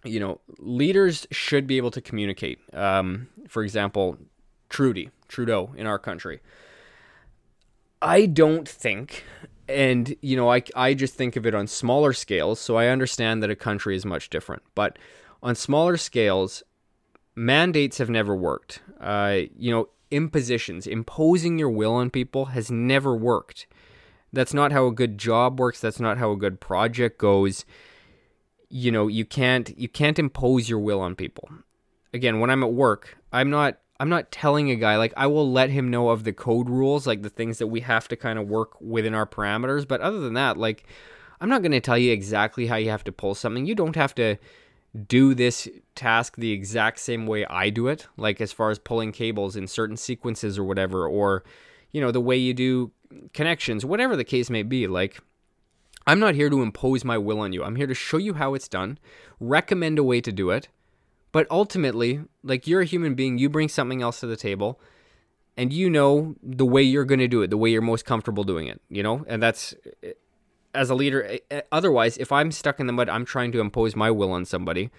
You 0.05 0.19
know, 0.19 0.41
leaders 0.59 1.27
should 1.31 1.67
be 1.67 1.77
able 1.77 1.91
to 1.91 2.01
communicate. 2.01 2.59
Um, 2.73 3.27
for 3.47 3.63
example, 3.63 4.17
Trudy, 4.69 5.09
Trudeau 5.27 5.71
in 5.75 5.87
our 5.87 5.99
country. 5.99 6.39
I 8.01 8.27
don't 8.27 8.67
think, 8.69 9.23
and 9.67 10.15
you 10.21 10.35
know, 10.35 10.51
I 10.51 10.61
I 10.75 10.93
just 10.93 11.15
think 11.15 11.35
of 11.35 11.45
it 11.45 11.55
on 11.55 11.67
smaller 11.67 12.13
scales. 12.13 12.59
So 12.59 12.75
I 12.75 12.87
understand 12.87 13.41
that 13.41 13.49
a 13.49 13.55
country 13.55 13.95
is 13.95 14.05
much 14.05 14.29
different, 14.29 14.61
but 14.75 14.97
on 15.41 15.55
smaller 15.55 15.97
scales, 15.97 16.63
mandates 17.35 17.97
have 17.97 18.09
never 18.09 18.35
worked. 18.35 18.81
Uh, 18.99 19.41
you 19.57 19.71
know, 19.71 19.89
impositions, 20.11 20.87
imposing 20.87 21.59
your 21.59 21.69
will 21.69 21.93
on 21.93 22.09
people 22.09 22.45
has 22.45 22.71
never 22.71 23.15
worked. 23.15 23.67
That's 24.33 24.53
not 24.53 24.71
how 24.71 24.87
a 24.87 24.91
good 24.91 25.17
job 25.17 25.59
works. 25.59 25.79
That's 25.79 25.99
not 25.99 26.17
how 26.17 26.31
a 26.31 26.37
good 26.37 26.59
project 26.59 27.17
goes. 27.17 27.65
You 28.77 28.91
know, 28.91 29.07
you 29.07 29.23
can't 29.23 29.77
you 29.77 29.87
can't 29.87 30.19
impose 30.19 30.67
your 30.67 30.79
will 30.79 30.99
on 30.99 31.15
people. 31.15 31.47
Again, 32.13 32.41
when 32.41 32.49
I'm 32.49 32.61
at 32.61 32.73
work, 32.73 33.17
I'm 33.31 33.49
not 33.49 33.77
I'm 34.01 34.09
not 34.09 34.33
telling 34.33 34.69
a 34.69 34.75
guy 34.75 34.97
like 34.97 35.13
I 35.15 35.27
will 35.27 35.49
let 35.49 35.69
him 35.69 35.89
know 35.89 36.09
of 36.09 36.25
the 36.25 36.33
code 36.33 36.69
rules, 36.69 37.07
like 37.07 37.21
the 37.21 37.29
things 37.29 37.57
that 37.59 37.67
we 37.67 37.79
have 37.79 38.09
to 38.09 38.17
kind 38.17 38.37
of 38.37 38.49
work 38.49 38.79
within 38.81 39.13
our 39.13 39.25
parameters. 39.25 39.87
But 39.87 40.01
other 40.01 40.19
than 40.19 40.33
that, 40.33 40.57
like 40.57 40.83
I'm 41.39 41.47
not 41.47 41.61
going 41.61 41.71
to 41.71 41.79
tell 41.79 41.97
you 41.97 42.11
exactly 42.11 42.67
how 42.67 42.75
you 42.75 42.89
have 42.89 43.05
to 43.05 43.13
pull 43.13 43.33
something. 43.33 43.65
You 43.65 43.75
don't 43.75 43.95
have 43.95 44.13
to 44.15 44.35
do 45.07 45.33
this 45.33 45.69
task 45.95 46.35
the 46.35 46.51
exact 46.51 46.99
same 46.99 47.27
way 47.27 47.45
I 47.45 47.69
do 47.69 47.87
it, 47.87 48.07
like 48.17 48.41
as 48.41 48.51
far 48.51 48.71
as 48.71 48.77
pulling 48.79 49.13
cables 49.13 49.55
in 49.55 49.67
certain 49.67 49.95
sequences 49.95 50.59
or 50.59 50.65
whatever, 50.65 51.07
or 51.07 51.45
you 51.93 52.01
know, 52.01 52.11
the 52.11 52.19
way 52.19 52.35
you 52.35 52.53
do 52.53 52.91
connections, 53.31 53.85
whatever 53.85 54.17
the 54.17 54.25
case 54.25 54.49
may 54.49 54.63
be. 54.63 54.85
Like, 54.85 55.21
I'm 56.07 56.19
not 56.19 56.35
here 56.35 56.49
to 56.49 56.61
impose 56.61 57.03
my 57.03 57.17
will 57.17 57.39
on 57.39 57.53
you. 57.53 57.63
I'm 57.63 57.75
here 57.75 57.87
to 57.87 57.93
show 57.93 58.17
you 58.17 58.35
how 58.35 58.53
it's 58.53 58.67
done, 58.67 58.99
recommend 59.39 59.97
a 59.97 60.03
way 60.03 60.21
to 60.21 60.31
do 60.31 60.51
it. 60.51 60.67
But 61.31 61.47
ultimately, 61.49 62.21
like, 62.43 62.67
you're 62.67 62.81
a 62.81 62.85
human 62.85 63.15
being, 63.15 63.37
you 63.37 63.49
bring 63.49 63.67
something 63.67 64.01
else 64.01 64.19
to 64.21 64.27
the 64.27 64.37
table, 64.37 64.79
and 65.57 65.73
you 65.73 65.89
know 65.89 66.35
the 66.41 66.65
way 66.65 66.81
you're 66.81 67.05
going 67.05 67.19
to 67.19 67.27
do 67.27 67.41
it, 67.41 67.49
the 67.49 67.57
way 67.57 67.69
you're 67.71 67.81
most 67.81 68.05
comfortable 68.05 68.43
doing 68.43 68.67
it, 68.67 68.81
you 68.89 69.03
know? 69.03 69.25
And 69.27 69.41
that's 69.41 69.75
as 70.75 70.89
a 70.89 70.95
leader. 70.95 71.23
Eh, 71.23 71.39
eh, 71.49 71.61
otherwise, 71.71 72.17
if 72.17 72.31
I'm 72.31 72.51
stuck 72.51 72.79
in 72.79 72.87
the 72.87 72.93
mud, 72.93 73.09
I'm 73.09 73.25
trying 73.25 73.51
to 73.53 73.59
impose 73.59 73.95
my 73.95 74.11
will 74.11 74.31
on 74.31 74.45
somebody. 74.45 74.91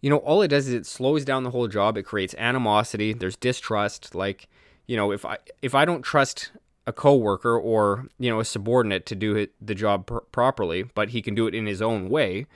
You 0.00 0.10
know, 0.10 0.18
all 0.18 0.42
it 0.42 0.48
does 0.48 0.68
is 0.68 0.74
it 0.74 0.86
slows 0.86 1.24
down 1.24 1.42
the 1.42 1.50
whole 1.50 1.68
job. 1.68 1.96
It 1.96 2.04
creates 2.04 2.34
animosity. 2.38 3.12
There's 3.12 3.36
distrust. 3.36 4.14
Like, 4.14 4.48
you 4.86 4.96
know, 4.96 5.12
if 5.12 5.24
I 5.24 5.38
if 5.62 5.74
I 5.74 5.84
don't 5.84 6.02
trust 6.02 6.52
a 6.86 6.92
coworker 6.92 7.58
or 7.58 8.06
you 8.18 8.30
know 8.30 8.40
a 8.40 8.44
subordinate 8.44 9.06
to 9.06 9.14
do 9.14 9.46
the 9.60 9.74
job 9.74 10.06
pr- 10.06 10.18
properly, 10.32 10.82
but 10.82 11.10
he 11.10 11.22
can 11.22 11.34
do 11.34 11.46
it 11.46 11.54
in 11.54 11.66
his 11.66 11.80
own 11.80 12.08
way, 12.08 12.46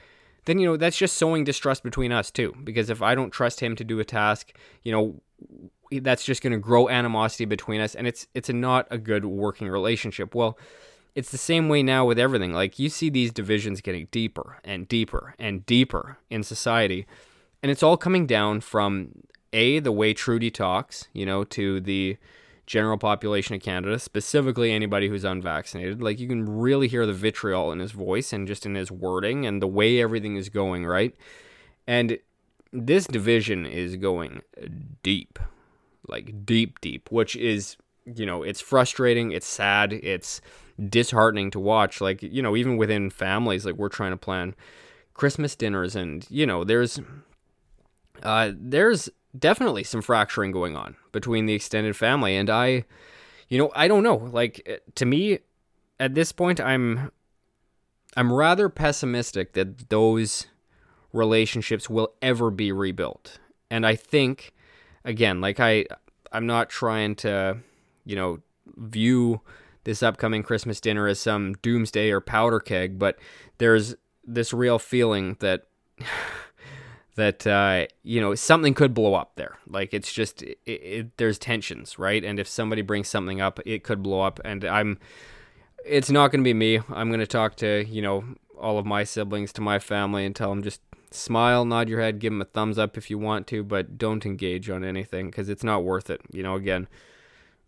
then 0.45 0.59
you 0.59 0.67
know 0.67 0.77
that's 0.77 0.99
just 0.99 1.17
sowing 1.17 1.45
distrust 1.45 1.83
between 1.83 2.12
us 2.12 2.31
too. 2.31 2.55
Because 2.64 2.91
if 2.91 3.03
I 3.03 3.14
don't 3.14 3.31
trust 3.31 3.61
him 3.61 3.77
to 3.77 3.85
do 3.85 4.01
a 4.01 4.05
task, 4.05 4.53
you 4.83 4.93
know 4.93 5.21
that's 5.91 6.25
just 6.25 6.43
going 6.43 6.53
to 6.53 6.59
grow 6.59 6.88
animosity 6.88 7.45
between 7.45 7.81
us, 7.81 7.95
and 7.95 8.07
it's 8.07 8.27
it's 8.35 8.49
a 8.49 8.53
not 8.53 8.87
a 8.91 8.99
good 8.99 9.25
working 9.25 9.69
relationship. 9.69 10.35
Well, 10.35 10.59
it's 11.14 11.31
the 11.31 11.38
same 11.38 11.69
way 11.69 11.83
now 11.83 12.05
with 12.05 12.19
everything. 12.19 12.53
Like 12.53 12.79
you 12.79 12.88
see 12.88 13.11
these 13.11 13.33
divisions 13.33 13.81
getting 13.81 14.09
deeper 14.11 14.59
and 14.64 14.87
deeper 14.88 15.35
and 15.38 15.64
deeper 15.64 16.19
in 16.29 16.43
society, 16.43 17.07
and 17.62 17.71
it's 17.71 17.83
all 17.83 17.97
coming 17.97 18.27
down 18.27 18.61
from 18.61 19.23
a 19.53 19.79
the 19.79 19.93
way 19.93 20.12
Trudeau 20.12 20.51
talks, 20.51 21.09
you 21.12 21.25
know, 21.25 21.45
to 21.45 21.81
the 21.81 22.19
general 22.69 22.99
population 22.99 23.55
of 23.55 23.63
Canada, 23.63 23.99
specifically 23.99 24.73
anybody 24.73 25.09
who's 25.09 25.25
unvaccinated. 25.25 26.03
Like 26.03 26.21
you 26.21 26.29
can 26.29 26.59
really 26.59 26.87
hear 26.87 27.07
the 27.07 27.15
vitriol 27.15 27.73
in 27.73 27.79
his 27.79 27.93
voice 27.93 28.31
and 28.31 28.47
just 28.47 28.67
in 28.67 28.75
his 28.75 28.93
wording 28.93 29.47
and 29.47 29.63
the 29.63 29.67
way 29.67 30.03
everything 30.03 30.37
is 30.37 30.51
going, 30.51 30.85
right? 30.85 31.15
And 31.87 32.19
this 32.71 33.07
division 33.07 33.65
is 33.65 33.97
going 33.97 34.43
deep. 35.03 35.39
Like 36.07 36.45
deep 36.45 36.79
deep, 36.81 37.11
which 37.11 37.35
is, 37.37 37.79
you 38.05 38.27
know, 38.27 38.43
it's 38.43 38.61
frustrating, 38.61 39.33
it's 39.33 39.47
sad, 39.47 39.95
it's 39.95 40.43
disheartening 40.91 41.51
to 41.53 41.59
watch. 41.59 42.03
Like, 42.03 42.23
you 42.23 42.43
know, 42.43 42.55
even 42.55 42.77
within 42.77 43.09
families, 43.09 43.65
like 43.65 43.77
we're 43.77 43.89
trying 43.89 44.13
to 44.13 44.19
plan 44.19 44.55
Christmas 45.15 45.57
dinners 45.57 45.97
and, 45.97 46.27
you 46.29 46.45
know, 46.45 46.65
there's 46.65 47.01
uh 48.23 48.53
there's 48.55 49.09
definitely 49.38 49.85
some 49.85 50.03
fracturing 50.03 50.51
going 50.51 50.77
on 50.77 50.96
between 51.12 51.46
the 51.46 51.55
extended 51.55 51.96
family 51.96 52.37
and 52.37 52.51
I 52.51 52.85
you 53.48 53.57
know, 53.57 53.70
I 53.74 53.88
don't 53.88 54.03
know. 54.03 54.16
Like 54.16 54.62
eh, 54.66 54.77
to 54.96 55.07
me 55.07 55.38
at 55.98 56.14
this 56.14 56.33
point 56.33 56.61
I'm 56.61 57.12
I'm 58.16 58.33
rather 58.33 58.68
pessimistic 58.68 59.53
that 59.53 59.90
those 59.90 60.46
relationships 61.12 61.88
will 61.88 62.12
ever 62.20 62.51
be 62.51 62.72
rebuilt. 62.72 63.38
And 63.70 63.87
I 63.87 63.96
think 63.96 64.53
again, 65.05 65.40
like 65.40 65.61
I 65.61 65.87
I'm 66.33 66.46
not 66.46 66.68
trying 66.68 67.14
to, 67.16 67.59
you 68.05 68.16
know, 68.16 68.40
view 68.77 69.40
this 69.85 70.03
upcoming 70.03 70.42
Christmas 70.42 70.81
dinner 70.81 71.07
as 71.09 71.18
some 71.18 71.55
doomsday 71.62 72.11
or 72.11 72.20
powder 72.20 72.61
keg, 72.61 72.98
but 72.98 73.18
there's 73.57 73.94
this 74.24 74.53
real 74.53 74.79
feeling 74.79 75.37
that 75.40 75.62
that 77.19 77.47
uh, 77.49 77.87
you 78.05 78.21
know 78.21 78.35
something 78.37 78.75
could 78.75 78.95
blow 78.95 79.15
up 79.15 79.33
there. 79.35 79.59
Like 79.67 79.93
it's 79.93 80.13
just 80.13 80.43
it, 80.43 80.59
it, 80.65 81.17
there's 81.19 81.39
tensions, 81.39 81.99
right? 81.99 82.25
And 82.25 82.39
if 82.39 82.47
somebody 82.47 82.81
brings 82.81 83.09
something 83.09 83.41
up, 83.41 83.59
it 83.67 83.83
could 83.83 84.03
blow 84.03 84.21
up. 84.23 84.41
And 84.45 84.65
I'm, 84.65 84.99
it's 85.85 86.11
not 86.11 86.31
going 86.31 86.41
to 86.41 86.45
be 86.45 86.55
me. 86.55 86.81
I'm 86.89 87.09
going 87.09 87.21
to 87.21 87.27
talk 87.27 87.57
to 87.57 87.85
you 87.87 88.01
know 88.01 88.25
all 88.57 88.79
of 88.79 88.87
my 88.87 89.05
siblings, 89.05 89.53
to 89.55 89.61
my 89.61 89.81
family, 89.81 90.25
and 90.25 90.35
tell 90.35 90.51
them 90.51 90.63
just 90.63 90.81
smile, 91.11 91.65
nod 91.65 91.89
your 91.89 92.01
head, 92.01 92.21
give 92.21 92.33
them 92.33 92.41
a 92.41 92.45
thumbs 92.45 92.79
up 92.79 92.97
if 92.97 93.11
you 93.11 93.19
want 93.19 93.49
to, 93.49 93.65
but 93.65 93.99
don't 93.99 94.25
engage 94.25 94.71
on 94.71 94.85
anything 94.85 95.27
because 95.27 95.49
it's 95.49 95.65
not 95.65 95.85
worth 95.85 96.09
it. 96.09 96.21
You 96.33 96.43
know, 96.43 96.55
again. 96.55 96.89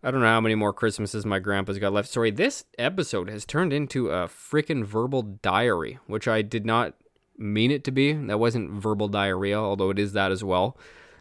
I 0.03 0.09
don't 0.09 0.21
know 0.21 0.25
how 0.25 0.41
many 0.41 0.55
more 0.55 0.73
Christmases 0.73 1.27
my 1.27 1.37
grandpa's 1.37 1.77
got 1.77 1.93
left. 1.93 2.09
Sorry, 2.09 2.31
this 2.31 2.65
episode 2.79 3.29
has 3.29 3.45
turned 3.45 3.71
into 3.71 4.09
a 4.09 4.27
freaking 4.27 4.83
verbal 4.83 5.21
diary, 5.21 5.99
which 6.07 6.27
I 6.27 6.41
did 6.41 6.65
not 6.65 6.95
mean 7.41 7.71
it 7.71 7.83
to 7.85 7.91
be. 7.91 8.13
That 8.13 8.39
wasn't 8.39 8.71
verbal 8.71 9.07
diarrhea, 9.07 9.57
although 9.57 9.89
it 9.89 9.99
is 9.99 10.13
that 10.13 10.31
as 10.31 10.43
well. 10.43 10.77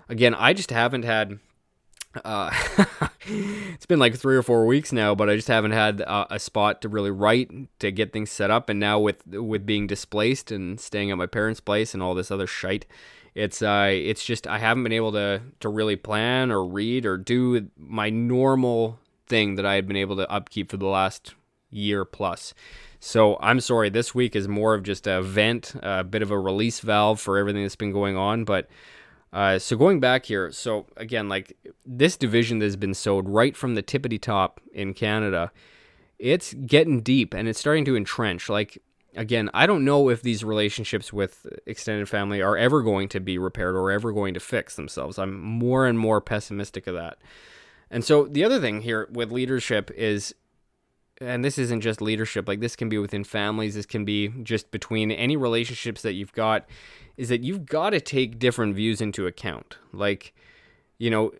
Again, 0.08 0.34
I 0.34 0.52
just 0.52 0.70
haven't 0.70 1.04
had. 1.04 1.38
Uh, 2.24 2.50
it's 3.26 3.86
been 3.86 4.00
like 4.00 4.16
three 4.16 4.36
or 4.36 4.42
four 4.42 4.66
weeks 4.66 4.92
now, 4.92 5.14
but 5.14 5.30
I 5.30 5.36
just 5.36 5.48
haven't 5.48 5.70
had 5.70 6.02
uh, 6.02 6.26
a 6.28 6.40
spot 6.40 6.82
to 6.82 6.88
really 6.88 7.12
write 7.12 7.50
to 7.78 7.92
get 7.92 8.12
things 8.12 8.30
set 8.30 8.50
up. 8.50 8.68
And 8.68 8.80
now 8.80 8.98
with 8.98 9.26
with 9.26 9.64
being 9.64 9.86
displaced 9.86 10.50
and 10.50 10.80
staying 10.80 11.10
at 11.10 11.18
my 11.18 11.26
parents' 11.26 11.60
place 11.60 11.94
and 11.94 12.02
all 12.02 12.14
this 12.14 12.30
other 12.30 12.48
shite, 12.48 12.86
it's 13.34 13.62
uh, 13.62 13.88
it's 13.90 14.24
just 14.24 14.46
I 14.46 14.58
haven't 14.58 14.82
been 14.82 14.92
able 14.92 15.12
to 15.12 15.40
to 15.60 15.68
really 15.68 15.96
plan 15.96 16.50
or 16.50 16.64
read 16.64 17.06
or 17.06 17.16
do 17.16 17.68
my 17.76 18.10
normal 18.10 18.98
thing 19.26 19.54
that 19.54 19.64
I 19.64 19.74
had 19.74 19.86
been 19.86 19.96
able 19.96 20.16
to 20.16 20.30
upkeep 20.30 20.70
for 20.70 20.76
the 20.76 20.86
last 20.86 21.34
year 21.70 22.04
plus. 22.04 22.52
So 23.00 23.38
I'm 23.40 23.60
sorry, 23.60 23.88
this 23.88 24.14
week 24.14 24.36
is 24.36 24.46
more 24.46 24.74
of 24.74 24.82
just 24.82 25.06
a 25.06 25.22
vent, 25.22 25.74
a 25.82 26.04
bit 26.04 26.20
of 26.20 26.30
a 26.30 26.38
release 26.38 26.80
valve 26.80 27.18
for 27.18 27.38
everything 27.38 27.62
that's 27.62 27.74
been 27.74 27.92
going 27.92 28.16
on. 28.16 28.44
But 28.44 28.68
uh, 29.32 29.58
so 29.58 29.76
going 29.76 30.00
back 30.00 30.26
here, 30.26 30.52
so 30.52 30.86
again, 30.98 31.28
like 31.28 31.56
this 31.86 32.18
division 32.18 32.58
that 32.58 32.66
has 32.66 32.76
been 32.76 32.94
sowed 32.94 33.26
right 33.26 33.56
from 33.56 33.74
the 33.74 33.82
tippity 33.82 34.20
top 34.20 34.60
in 34.74 34.92
Canada, 34.92 35.50
it's 36.18 36.52
getting 36.52 37.00
deep 37.00 37.32
and 37.32 37.48
it's 37.48 37.58
starting 37.58 37.86
to 37.86 37.96
entrench. 37.96 38.50
Like 38.50 38.82
again, 39.16 39.48
I 39.54 39.66
don't 39.66 39.84
know 39.84 40.10
if 40.10 40.20
these 40.20 40.44
relationships 40.44 41.10
with 41.10 41.46
extended 41.64 42.06
family 42.06 42.42
are 42.42 42.56
ever 42.56 42.82
going 42.82 43.08
to 43.10 43.20
be 43.20 43.38
repaired 43.38 43.76
or 43.76 43.90
ever 43.90 44.12
going 44.12 44.34
to 44.34 44.40
fix 44.40 44.76
themselves. 44.76 45.18
I'm 45.18 45.40
more 45.40 45.86
and 45.86 45.98
more 45.98 46.20
pessimistic 46.20 46.86
of 46.86 46.94
that. 46.96 47.16
And 47.90 48.04
so 48.04 48.26
the 48.26 48.44
other 48.44 48.60
thing 48.60 48.82
here 48.82 49.08
with 49.10 49.32
leadership 49.32 49.90
is 49.92 50.34
and 51.20 51.44
this 51.44 51.58
isn't 51.58 51.80
just 51.80 52.00
leadership 52.00 52.48
like 52.48 52.60
this 52.60 52.74
can 52.74 52.88
be 52.88 52.96
within 52.96 53.24
families 53.24 53.74
this 53.74 53.86
can 53.86 54.04
be 54.04 54.28
just 54.42 54.70
between 54.70 55.10
any 55.10 55.36
relationships 55.36 56.02
that 56.02 56.14
you've 56.14 56.32
got 56.32 56.66
is 57.20 57.28
that 57.28 57.44
you've 57.44 57.66
got 57.66 57.90
to 57.90 58.00
take 58.00 58.38
different 58.38 58.74
views 58.74 59.02
into 59.02 59.26
account. 59.26 59.76
Like 59.92 60.34
you 60.96 61.10
know 61.10 61.32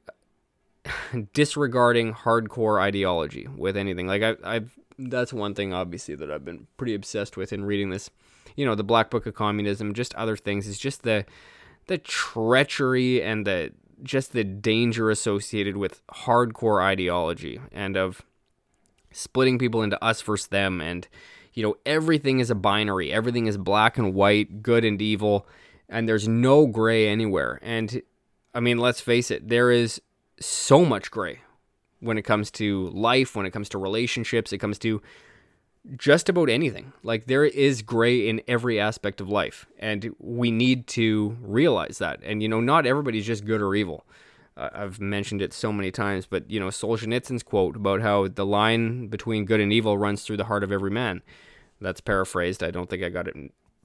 disregarding 1.33 2.13
hardcore 2.13 2.79
ideology 2.81 3.49
with 3.57 3.79
anything. 3.79 4.07
Like 4.07 4.23
I, 4.23 4.37
i've 4.45 4.79
that's 4.99 5.33
one 5.33 5.55
thing 5.55 5.73
obviously 5.73 6.15
that 6.15 6.31
i've 6.31 6.45
been 6.45 6.67
pretty 6.77 6.95
obsessed 6.95 7.39
with 7.39 7.51
in 7.51 7.65
reading 7.65 7.89
this. 7.89 8.11
You 8.57 8.67
know 8.67 8.75
the 8.75 8.85
black 8.85 9.09
book 9.09 9.25
of 9.25 9.35
communism 9.35 9.95
just 9.95 10.15
other 10.17 10.37
things. 10.37 10.67
Is 10.67 10.79
just 10.79 11.03
the 11.03 11.25
the 11.87 11.97
treachery 11.97 13.23
and 13.23 13.47
the 13.47 13.73
just 14.03 14.33
the 14.33 14.45
danger 14.45 15.09
associated 15.09 15.79
with 15.79 16.07
hardcore 16.09 16.83
ideology 16.83 17.59
and 17.73 17.97
of 17.97 18.23
splitting 19.13 19.59
people 19.59 19.83
into 19.83 20.03
us 20.03 20.21
versus 20.23 20.49
them. 20.49 20.81
And 20.81 21.07
you 21.55 21.63
know 21.63 21.77
everything 21.85 22.41
is 22.41 22.51
a 22.51 22.55
binary. 22.55 23.13
Everything 23.13 23.47
is 23.47 23.57
black 23.57 23.99
and 23.99 24.15
white 24.15 24.63
good 24.63 24.85
and 24.85 25.01
evil 25.01 25.47
and 25.89 26.09
there's 26.09 26.29
no 26.29 26.67
gray 26.67 27.09
anywhere. 27.09 27.59
And 27.63 28.03
i 28.53 28.59
mean 28.59 28.79
let's 28.79 29.01
face 29.01 29.31
it 29.31 29.49
there 29.49 29.71
is 29.71 30.03
so 30.41 30.85
much 30.85 31.11
gray 31.13 31.41
when 32.01 32.19
it 32.19 32.23
comes 32.23 32.51
to 32.51 32.89
life 32.89 33.37
when 33.37 33.47
it 33.47 33.53
comes 33.53 33.69
to 33.69 33.79
relationships 33.79 34.53
it 34.53 34.59
comes 34.59 34.77
to 34.81 35.01
just 35.97 36.29
about 36.29 36.51
anything. 36.51 36.93
Like 37.03 37.27
there 37.27 37.45
is 37.45 37.83
gray 37.83 38.29
in 38.29 38.43
every 38.47 38.79
aspect 38.79 39.21
of 39.21 39.29
life 39.29 39.67
and 39.79 40.15
we 40.19 40.51
need 40.51 40.87
to 40.89 41.37
realize 41.41 41.99
that. 41.99 42.21
And 42.23 42.43
you 42.43 42.49
know 42.49 42.61
not 42.61 42.87
everybody's 42.87 43.27
just 43.27 43.45
good 43.45 43.63
or 43.63 43.75
evil 43.75 44.05
I've 44.61 45.01
mentioned 45.01 45.41
it 45.41 45.53
so 45.53 45.73
many 45.73 45.91
times, 45.91 46.27
but 46.27 46.51
you 46.51 46.61
know 46.61 46.69
Solzhenitsyn's 46.69 47.43
quote 47.43 47.77
about 47.77 48.03
how 48.03 48.29
the 48.29 48.47
line 48.47 49.09
between 49.09 49.45
good 49.45 49.61
and 49.61 49.73
evil 49.73 49.97
runs 49.97 50.23
through 50.23 50.37
the 50.37 50.45
heart 50.45 50.63
of 50.63 50.73
every 50.73 50.91
man. 50.91 51.23
That's 51.81 52.01
paraphrased. 52.01 52.63
I 52.63 52.71
don't 52.71 52.91
think 52.91 53.03
I 53.03 53.09
got 53.09 53.27
it 53.27 53.37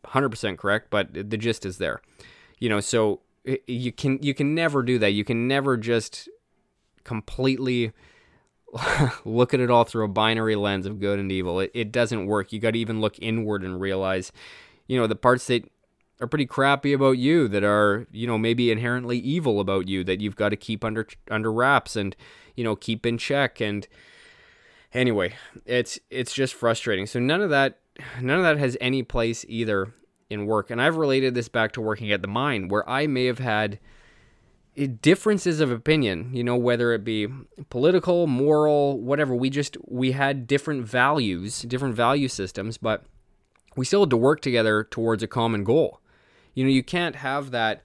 100% 0.04 0.58
correct, 0.58 0.90
but 0.90 1.14
the 1.14 1.38
gist 1.38 1.66
is 1.66 1.78
there. 1.78 2.02
You 2.60 2.70
know, 2.70 2.80
so 2.80 3.22
you 3.68 3.92
can 3.92 4.20
you 4.22 4.34
can 4.34 4.54
never 4.56 4.84
do 4.84 5.00
that. 5.00 5.12
You 5.12 5.24
can 5.24 5.48
never 5.48 5.78
just 5.78 6.30
completely 7.04 7.94
look 9.26 9.54
at 9.54 9.60
it 9.60 9.70
all 9.70 9.84
through 9.84 10.06
a 10.06 10.10
binary 10.10 10.56
lens 10.56 10.86
of 10.86 11.00
good 11.00 11.20
and 11.20 11.32
evil. 11.32 11.60
It, 11.60 11.72
it 11.74 11.92
doesn't 11.92 12.26
work. 12.26 12.52
You 12.52 12.60
got 12.60 12.72
to 12.72 12.80
even 12.80 13.02
look 13.02 13.18
inward 13.20 13.64
and 13.64 13.80
realize, 13.80 14.32
you 14.88 15.00
know, 15.00 15.08
the 15.08 15.16
parts 15.16 15.48
that 15.48 15.70
are 16.22 16.28
pretty 16.28 16.46
crappy 16.46 16.94
about 16.94 17.18
you 17.18 17.48
that 17.48 17.64
are 17.64 18.08
you 18.12 18.26
know 18.26 18.38
maybe 18.38 18.72
inherently 18.72 19.18
evil 19.18 19.60
about 19.60 19.88
you 19.88 20.04
that 20.04 20.22
you've 20.22 20.36
got 20.36 20.50
to 20.50 20.56
keep 20.56 20.84
under 20.84 21.08
under 21.30 21.52
wraps 21.52 21.96
and 21.96 22.16
you 22.56 22.64
know 22.64 22.76
keep 22.76 23.06
in 23.06 23.18
check. 23.18 23.60
And 23.60 23.88
anyway 24.94 25.34
it's 25.66 26.00
it's 26.10 26.34
just 26.34 26.54
frustrating. 26.54 27.06
So 27.06 27.20
none 27.20 27.42
of 27.42 27.50
that 27.50 27.80
none 28.22 28.38
of 28.38 28.44
that 28.44 28.58
has 28.58 28.78
any 28.80 29.04
place 29.04 29.46
either 29.48 29.94
in 30.30 30.46
work. 30.46 30.70
And 30.72 30.82
i've 30.82 30.96
related 30.96 31.36
this 31.36 31.50
back 31.50 31.72
to 31.74 31.82
working 31.82 32.12
at 32.12 32.22
the 32.22 32.28
mine 32.28 32.68
where 32.68 32.88
i 32.90 33.08
may 33.08 33.26
have 33.26 33.40
had 33.40 33.80
eh, 34.78 34.88
differences 35.02 35.60
of 35.60 35.72
opinion 35.72 36.32
you 36.34 36.44
know 36.44 36.56
whether 36.56 36.94
it 36.94 37.04
be 37.04 37.28
political 37.70 38.26
moral 38.26 39.00
whatever. 39.00 39.36
We 39.36 39.50
just 39.50 39.78
we 39.86 40.14
had 40.14 40.48
different 40.48 40.86
values 40.86 41.62
different 41.62 41.96
value 41.96 42.28
systems 42.28 42.78
but 42.78 43.04
we 43.76 43.84
still 43.84 44.02
had 44.02 44.10
to 44.10 44.18
work 44.18 44.40
together 44.40 44.86
towards 44.90 45.22
a 45.22 45.28
common 45.28 45.66
goal 45.66 46.00
you 46.56 46.64
know 46.64 46.72
you 46.72 46.84
can't 46.84 47.18
have 47.18 47.52
that 47.52 47.84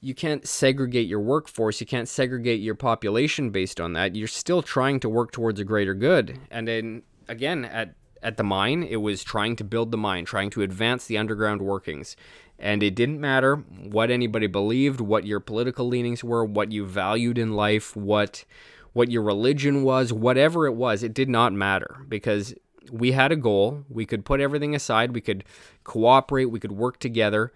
you 0.00 0.14
can't 0.14 0.46
segregate 0.46 1.08
your 1.08 1.20
workforce 1.20 1.80
you 1.80 1.86
can't 1.86 2.08
segregate 2.08 2.60
your 2.60 2.74
population 2.74 3.50
based 3.50 3.80
on 3.80 3.92
that. 3.94 4.14
You're 4.14 4.28
still 4.28 4.62
trying 4.62 5.00
to 5.00 5.08
work 5.08 5.32
towards 5.32 5.60
a 5.60 5.64
greater 5.64 5.94
good. 5.94 6.38
And 6.50 6.66
then 6.66 7.02
again 7.28 7.64
at 7.66 7.94
at 8.22 8.36
the 8.38 8.44
mine 8.44 8.82
it 8.82 8.96
was 8.96 9.22
trying 9.22 9.56
to 9.56 9.64
build 9.64 9.90
the 9.90 9.98
mine 9.98 10.24
trying 10.24 10.50
to 10.50 10.62
advance 10.62 11.06
the 11.06 11.18
underground 11.18 11.60
workings. 11.60 12.16
And 12.58 12.82
it 12.82 12.94
didn't 12.94 13.20
matter 13.20 13.56
what 13.56 14.10
anybody 14.10 14.46
believed, 14.46 15.00
what 15.00 15.26
your 15.26 15.40
political 15.40 15.88
leanings 15.88 16.22
were, 16.22 16.44
what 16.44 16.70
you 16.70 16.86
valued 16.86 17.36
in 17.36 17.54
life, 17.54 17.96
what 17.96 18.44
what 18.92 19.10
your 19.10 19.22
religion 19.22 19.82
was, 19.82 20.12
whatever 20.12 20.66
it 20.66 20.74
was, 20.74 21.02
it 21.02 21.14
did 21.14 21.28
not 21.28 21.52
matter. 21.52 21.96
Because 22.08 22.54
we 22.92 23.12
had 23.12 23.32
a 23.32 23.36
goal. 23.36 23.84
We 23.88 24.04
could 24.04 24.26
put 24.26 24.40
everything 24.40 24.74
aside, 24.74 25.14
we 25.14 25.22
could 25.22 25.44
cooperate, 25.82 26.46
we 26.46 26.60
could 26.60 26.72
work 26.72 27.00
together 27.00 27.52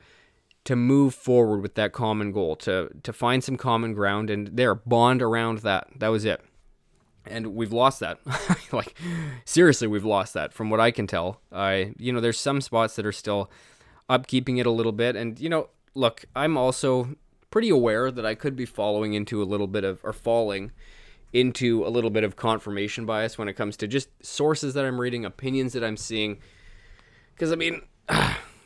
to 0.65 0.77
move 0.77 1.15
forward 1.15 1.63
with 1.63 1.75
that 1.75 1.93
common 1.93 2.33
goal, 2.33 2.57
to 2.57 2.91
to 3.03 3.13
find 3.13 3.43
some 3.43 3.57
common 3.57 3.95
ground 3.95 4.31
and 4.31 4.49
there 4.49 4.75
bond 4.75 5.23
around 5.23 5.59
that. 5.59 5.89
That 5.97 6.09
was 6.09 6.25
it. 6.25 6.41
And 7.27 7.55
we've 7.55 7.73
lost 7.73 8.01
that. 8.01 8.19
like 8.73 8.95
seriously, 9.45 9.87
we've 9.87 10.05
lost 10.05 10.35
that 10.35 10.53
from 10.53 10.71
what 10.71 10.81
I 10.81 10.91
can 10.91 11.07
tell. 11.07 11.41
I 11.53 11.95
you 11.99 12.13
know, 12.13 12.21
there's 12.21 12.41
some 12.41 12.61
spots 12.61 12.97
that 12.97 13.07
are 13.07 13.13
still 13.13 13.51
upkeeping 14.09 14.59
it 14.59 14.67
a 14.67 14.71
little 14.71 14.93
bit. 14.93 15.17
And, 15.17 15.39
you 15.39 15.49
know, 15.49 15.69
look, 15.95 16.25
I'm 16.35 16.57
also 16.57 17.17
pretty 17.51 17.69
aware 17.69 18.11
that 18.11 18.27
I 18.27 18.35
could 18.35 18.57
be 18.57 18.65
following 18.65 19.15
into 19.15 19.43
a 19.43 19.45
little 19.45 19.67
bit 19.67 19.85
of, 19.85 20.01
or 20.05 20.13
falling 20.13 20.73
into 21.33 21.87
a 21.87 21.91
little 21.91 22.11
bit 22.11 22.25
of 22.25 22.37
confirmation 22.37 23.05
bias 23.05 23.37
when 23.37 23.49
it 23.49 23.55
comes 23.55 23.77
to 23.79 23.87
just 23.87 24.09
sources 24.25 24.75
that 24.75 24.85
I'm 24.85 25.01
reading, 25.01 25.25
opinions 25.25 25.75
that 25.75 25.85
I'm 25.85 25.97
seeing. 25.97 26.39
Because, 27.35 27.53
I 27.53 27.57
mean, 27.57 27.83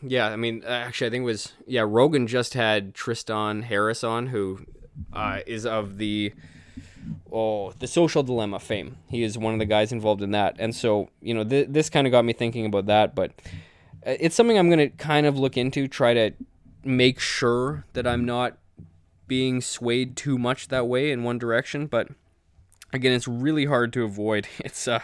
yeah, 0.02 0.28
I 0.28 0.36
mean, 0.36 0.62
actually, 0.66 1.06
I 1.06 1.10
think 1.10 1.22
it 1.22 1.26
was, 1.26 1.52
yeah, 1.66 1.84
Rogan 1.86 2.26
just 2.26 2.54
had 2.54 2.94
Tristan 2.94 3.62
Harris 3.62 4.04
on, 4.04 4.28
who 4.28 4.66
uh, 5.12 5.40
is 5.46 5.66
of 5.66 5.98
the 5.98 6.32
oh 7.32 7.72
the 7.72 7.86
social 7.86 8.22
dilemma 8.22 8.60
fame 8.60 8.96
he 9.08 9.24
is 9.24 9.36
one 9.36 9.52
of 9.54 9.58
the 9.58 9.66
guys 9.66 9.90
involved 9.90 10.22
in 10.22 10.30
that 10.30 10.54
and 10.60 10.72
so 10.72 11.08
you 11.20 11.34
know 11.34 11.42
th- 11.42 11.66
this 11.68 11.90
kind 11.90 12.06
of 12.06 12.12
got 12.12 12.24
me 12.24 12.32
thinking 12.32 12.64
about 12.64 12.86
that 12.86 13.12
but 13.12 13.32
uh, 14.06 14.14
it's 14.18 14.34
something 14.34 14.58
I'm 14.58 14.68
going 14.68 14.90
to 14.90 14.96
kind 14.96 15.26
of 15.26 15.38
look 15.38 15.56
into, 15.56 15.86
try 15.86 16.14
to 16.14 16.32
make 16.84 17.20
sure 17.20 17.84
that 17.92 18.06
I'm 18.06 18.24
not 18.24 18.58
being 19.28 19.60
swayed 19.60 20.16
too 20.16 20.38
much 20.38 20.68
that 20.68 20.88
way 20.88 21.12
in 21.12 21.22
one 21.22 21.38
direction. 21.38 21.86
But 21.86 22.08
again, 22.92 23.12
it's 23.12 23.28
really 23.28 23.66
hard 23.66 23.92
to 23.94 24.04
avoid. 24.04 24.48
It's 24.64 24.88
uh, 24.88 25.00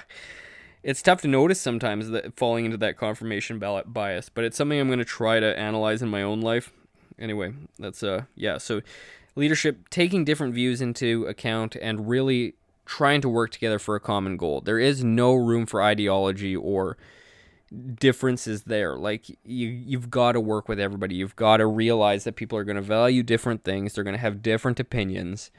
it's 0.83 1.03
tough 1.03 1.21
to 1.23 1.29
notice 1.29 1.61
sometimes 1.61 2.11
that 2.11 2.37
falling 2.37 2.65
into 2.65 2.77
that 2.79 2.97
confirmation 2.97 3.59
ballot 3.59 3.93
bias. 3.93 4.29
But 4.29 4.45
it's 4.45 4.57
something 4.57 4.79
I'm 4.79 4.89
going 4.89 4.99
to 4.99 5.05
try 5.05 5.41
to 5.41 5.59
analyze 5.59 6.03
in 6.03 6.09
my 6.09 6.23
own 6.23 6.41
life. 6.41 6.73
Anyway, 7.19 7.53
that's 7.79 8.03
uh, 8.03 8.25
yeah. 8.35 8.59
So 8.59 8.81
leadership 9.35 9.89
taking 9.91 10.25
different 10.25 10.55
views 10.55 10.81
into 10.81 11.25
account 11.27 11.77
and 11.77 12.09
really 12.09 12.55
trying 12.87 13.21
to 13.21 13.29
work 13.29 13.51
together 13.51 13.79
for 13.79 13.95
a 13.95 14.01
common 14.01 14.37
goal. 14.37 14.61
There 14.61 14.79
is 14.79 15.05
no 15.05 15.35
room 15.35 15.67
for 15.67 15.83
ideology 15.83 16.57
or 16.57 16.97
differences 17.95 18.63
there. 18.63 18.97
Like 18.97 19.29
you 19.45 19.69
you've 19.69 20.11
got 20.11 20.33
to 20.33 20.41
work 20.41 20.69
with 20.69 20.81
everybody. 20.81 21.17
You've 21.17 21.37
got 21.37 21.59
to 21.59 21.67
realize 21.67 22.25
that 22.25 22.37
people 22.37 22.59
are 22.59 22.65
going 22.65 22.77
to 22.77 22.83
value 22.83 23.23
different 23.23 23.65
things. 23.65 23.95
They're 23.95 24.05
going 24.05 24.17
to 24.17 24.21
have 24.21 24.43
different 24.43 24.81
opinions. 24.81 25.51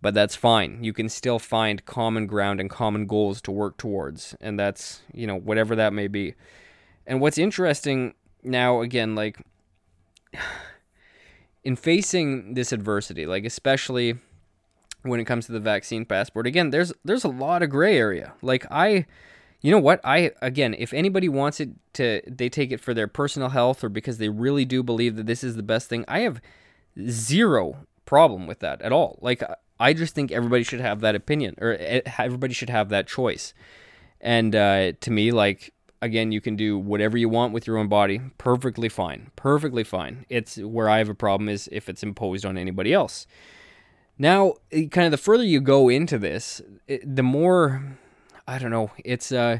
But 0.00 0.14
that's 0.14 0.36
fine. 0.36 0.84
You 0.84 0.92
can 0.92 1.08
still 1.08 1.38
find 1.38 1.84
common 1.84 2.26
ground 2.26 2.60
and 2.60 2.70
common 2.70 3.06
goals 3.06 3.42
to 3.42 3.50
work 3.50 3.76
towards. 3.78 4.36
And 4.40 4.58
that's, 4.58 5.00
you 5.12 5.26
know, 5.26 5.36
whatever 5.36 5.74
that 5.76 5.92
may 5.92 6.06
be. 6.06 6.34
And 7.06 7.20
what's 7.20 7.38
interesting 7.38 8.14
now 8.44 8.80
again 8.80 9.16
like 9.16 9.38
in 11.64 11.74
facing 11.74 12.54
this 12.54 12.72
adversity, 12.72 13.26
like 13.26 13.44
especially 13.44 14.14
when 15.02 15.18
it 15.18 15.24
comes 15.24 15.46
to 15.46 15.52
the 15.52 15.60
vaccine 15.60 16.04
passport, 16.04 16.46
again, 16.46 16.70
there's 16.70 16.92
there's 17.04 17.24
a 17.24 17.28
lot 17.28 17.62
of 17.62 17.70
gray 17.70 17.96
area. 17.96 18.34
Like 18.40 18.66
I 18.70 19.06
you 19.60 19.72
know 19.72 19.78
what 19.78 20.00
i 20.04 20.30
again 20.40 20.74
if 20.78 20.92
anybody 20.92 21.28
wants 21.28 21.60
it 21.60 21.70
to 21.92 22.22
they 22.26 22.48
take 22.48 22.70
it 22.70 22.80
for 22.80 22.94
their 22.94 23.08
personal 23.08 23.48
health 23.48 23.82
or 23.82 23.88
because 23.88 24.18
they 24.18 24.28
really 24.28 24.64
do 24.64 24.82
believe 24.82 25.16
that 25.16 25.26
this 25.26 25.42
is 25.42 25.56
the 25.56 25.62
best 25.62 25.88
thing 25.88 26.04
i 26.06 26.20
have 26.20 26.40
zero 27.08 27.86
problem 28.04 28.46
with 28.46 28.60
that 28.60 28.80
at 28.82 28.92
all 28.92 29.18
like 29.20 29.42
i 29.80 29.92
just 29.92 30.14
think 30.14 30.32
everybody 30.32 30.62
should 30.62 30.80
have 30.80 31.00
that 31.00 31.14
opinion 31.14 31.54
or 31.60 31.76
eh, 31.78 32.00
everybody 32.18 32.54
should 32.54 32.70
have 32.70 32.88
that 32.88 33.06
choice. 33.06 33.54
And 34.20 34.54
uh, 34.54 34.92
to 35.00 35.10
me 35.10 35.30
like 35.30 35.72
again 36.02 36.32
you 36.32 36.40
can 36.40 36.56
do 36.56 36.78
whatever 36.78 37.16
you 37.16 37.28
want 37.28 37.52
with 37.52 37.66
your 37.66 37.78
own 37.78 37.88
body. 37.88 38.20
Perfectly 38.38 38.88
fine. 38.88 39.30
Perfectly 39.36 39.84
fine. 39.84 40.26
It's 40.28 40.56
where 40.56 40.88
i 40.88 40.98
have 40.98 41.08
a 41.08 41.14
problem 41.14 41.48
is 41.48 41.68
if 41.72 41.88
it's 41.88 42.02
imposed 42.02 42.44
on 42.44 42.58
anybody 42.58 42.92
else. 42.92 43.26
Now 44.18 44.54
eh, 44.72 44.86
kind 44.90 45.06
of 45.06 45.10
the 45.10 45.18
further 45.18 45.44
you 45.44 45.60
go 45.60 45.88
into 45.88 46.18
this 46.18 46.60
it, 46.86 47.16
the 47.16 47.22
more 47.22 47.96
I 48.46 48.58
don't 48.58 48.70
know. 48.70 48.90
It's 49.04 49.30
uh, 49.30 49.58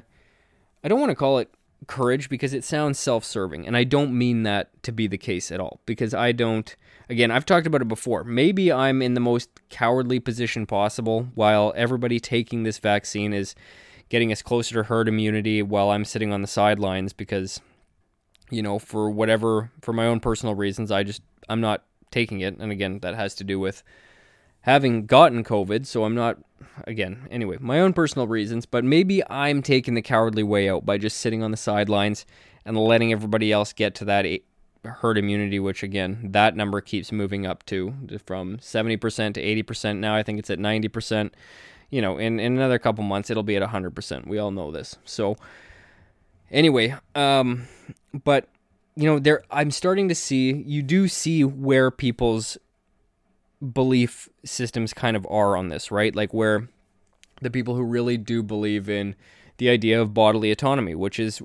I 0.83 0.89
don't 0.89 1.01
want 1.01 1.11
to 1.11 1.16
call 1.16 1.39
it 1.39 1.51
courage 1.87 2.29
because 2.29 2.53
it 2.53 2.64
sounds 2.64 2.99
self-serving, 2.99 3.66
and 3.66 3.76
I 3.76 3.85
don't 3.85 4.16
mean 4.16 4.43
that 4.43 4.83
to 4.83 4.93
be 4.93 5.07
the 5.07 5.18
case 5.18 5.51
at 5.53 5.61
all. 5.61 5.81
Because 5.87 6.12
I 6.12 6.33
don't. 6.33 6.74
Again, 7.09 7.31
I've 7.31 7.47
talked 7.47 7.66
about 7.66 7.81
it 7.81 7.89
before. 7.89 8.24
Maybe 8.24 8.70
I'm 8.70 9.01
in 9.01 9.14
the 9.14 9.20
most 9.20 9.49
cowardly 9.70 10.20
position 10.20 10.66
possible, 10.66 11.29
while 11.35 11.72
everybody 11.76 12.20
taking 12.20 12.64
this 12.64 12.79
vaccine 12.79 13.33
is 13.33 13.55
getting 14.11 14.33
us 14.33 14.43
closer 14.43 14.74
to 14.74 14.83
herd 14.83 15.09
immunity, 15.09 15.62
while 15.62 15.91
I'm 15.91 16.05
sitting 16.05 16.33
on 16.33 16.43
the 16.43 16.49
sidelines 16.49 17.12
because, 17.12 17.61
you 18.51 18.62
know, 18.62 18.79
for 18.79 19.11
whatever, 19.11 19.70
for 19.81 19.93
my 19.93 20.07
own 20.07 20.20
personal 20.20 20.55
reasons, 20.55 20.91
I 20.91 21.03
just 21.03 21.22
I'm 21.49 21.61
not 21.61 21.85
taking 22.11 22.41
it. 22.41 22.59
And 22.59 22.72
again, 22.72 22.99
that 23.01 23.14
has 23.14 23.35
to 23.37 23.45
do 23.45 23.59
with 23.59 23.83
having 24.63 25.07
gotten 25.07 25.45
COVID, 25.45 25.87
so 25.87 26.05
I'm 26.05 26.15
not, 26.15 26.39
again, 26.87 27.27
anyway, 27.31 27.57
my 27.61 27.81
own 27.81 27.93
personal 27.93 28.27
reasons, 28.27 28.67
but 28.67 28.85
maybe 28.85 29.23
I'm 29.31 29.63
taking 29.63 29.95
the 29.95 30.03
cowardly 30.03 30.43
way 30.43 30.69
out 30.69 30.85
by 30.85 30.99
just 30.99 31.19
sitting 31.19 31.43
on 31.43 31.51
the 31.51 31.57
sidelines 31.57 32.27
and 32.65 32.77
letting 32.77 33.13
everybody 33.13 33.53
else 33.53 33.73
get 33.73 33.95
to 33.97 34.05
that 34.07 34.27
herd 34.85 35.19
immunity, 35.19 35.59
which 35.59 35.83
again, 35.83 36.19
that 36.33 36.57
number 36.57 36.81
keeps 36.81 37.13
moving 37.13 37.47
up 37.47 37.65
to 37.67 37.95
from 38.25 38.59
70% 38.59 39.35
to 39.35 39.65
80%. 39.65 39.99
Now 39.99 40.15
I 40.15 40.23
think 40.23 40.39
it's 40.39 40.51
at 40.51 40.59
90%. 40.59 41.31
You 41.91 42.03
know, 42.03 42.19
in, 42.19 42.39
in 42.39 42.53
another 42.53 42.79
couple 42.79 43.03
months, 43.05 43.31
it'll 43.31 43.43
be 43.43 43.57
at 43.57 43.63
100%. 43.63 44.27
We 44.27 44.39
all 44.39 44.51
know 44.51 44.71
this. 44.71 44.99
So, 45.07 45.37
anyway, 46.51 46.95
um, 47.15 47.67
but 48.25 48.49
you 48.95 49.05
know, 49.05 49.19
there 49.19 49.43
I'm 49.51 49.71
starting 49.71 50.09
to 50.09 50.15
see 50.15 50.53
you 50.53 50.83
do 50.83 51.07
see 51.07 51.45
where 51.45 51.91
people's 51.91 52.59
belief 53.61 54.29
systems 54.45 54.93
kind 54.93 55.17
of 55.17 55.27
are 55.29 55.57
on 55.57 55.69
this, 55.69 55.91
right? 55.91 56.15
Like 56.15 56.33
where 56.33 56.69
the 57.41 57.51
people 57.51 57.75
who 57.75 57.83
really 57.83 58.17
do 58.17 58.43
believe 58.43 58.89
in 58.89 59.15
the 59.59 59.69
idea 59.69 60.01
of 60.01 60.15
bodily 60.15 60.51
autonomy, 60.51 60.95
which 60.95 61.19
is 61.19 61.43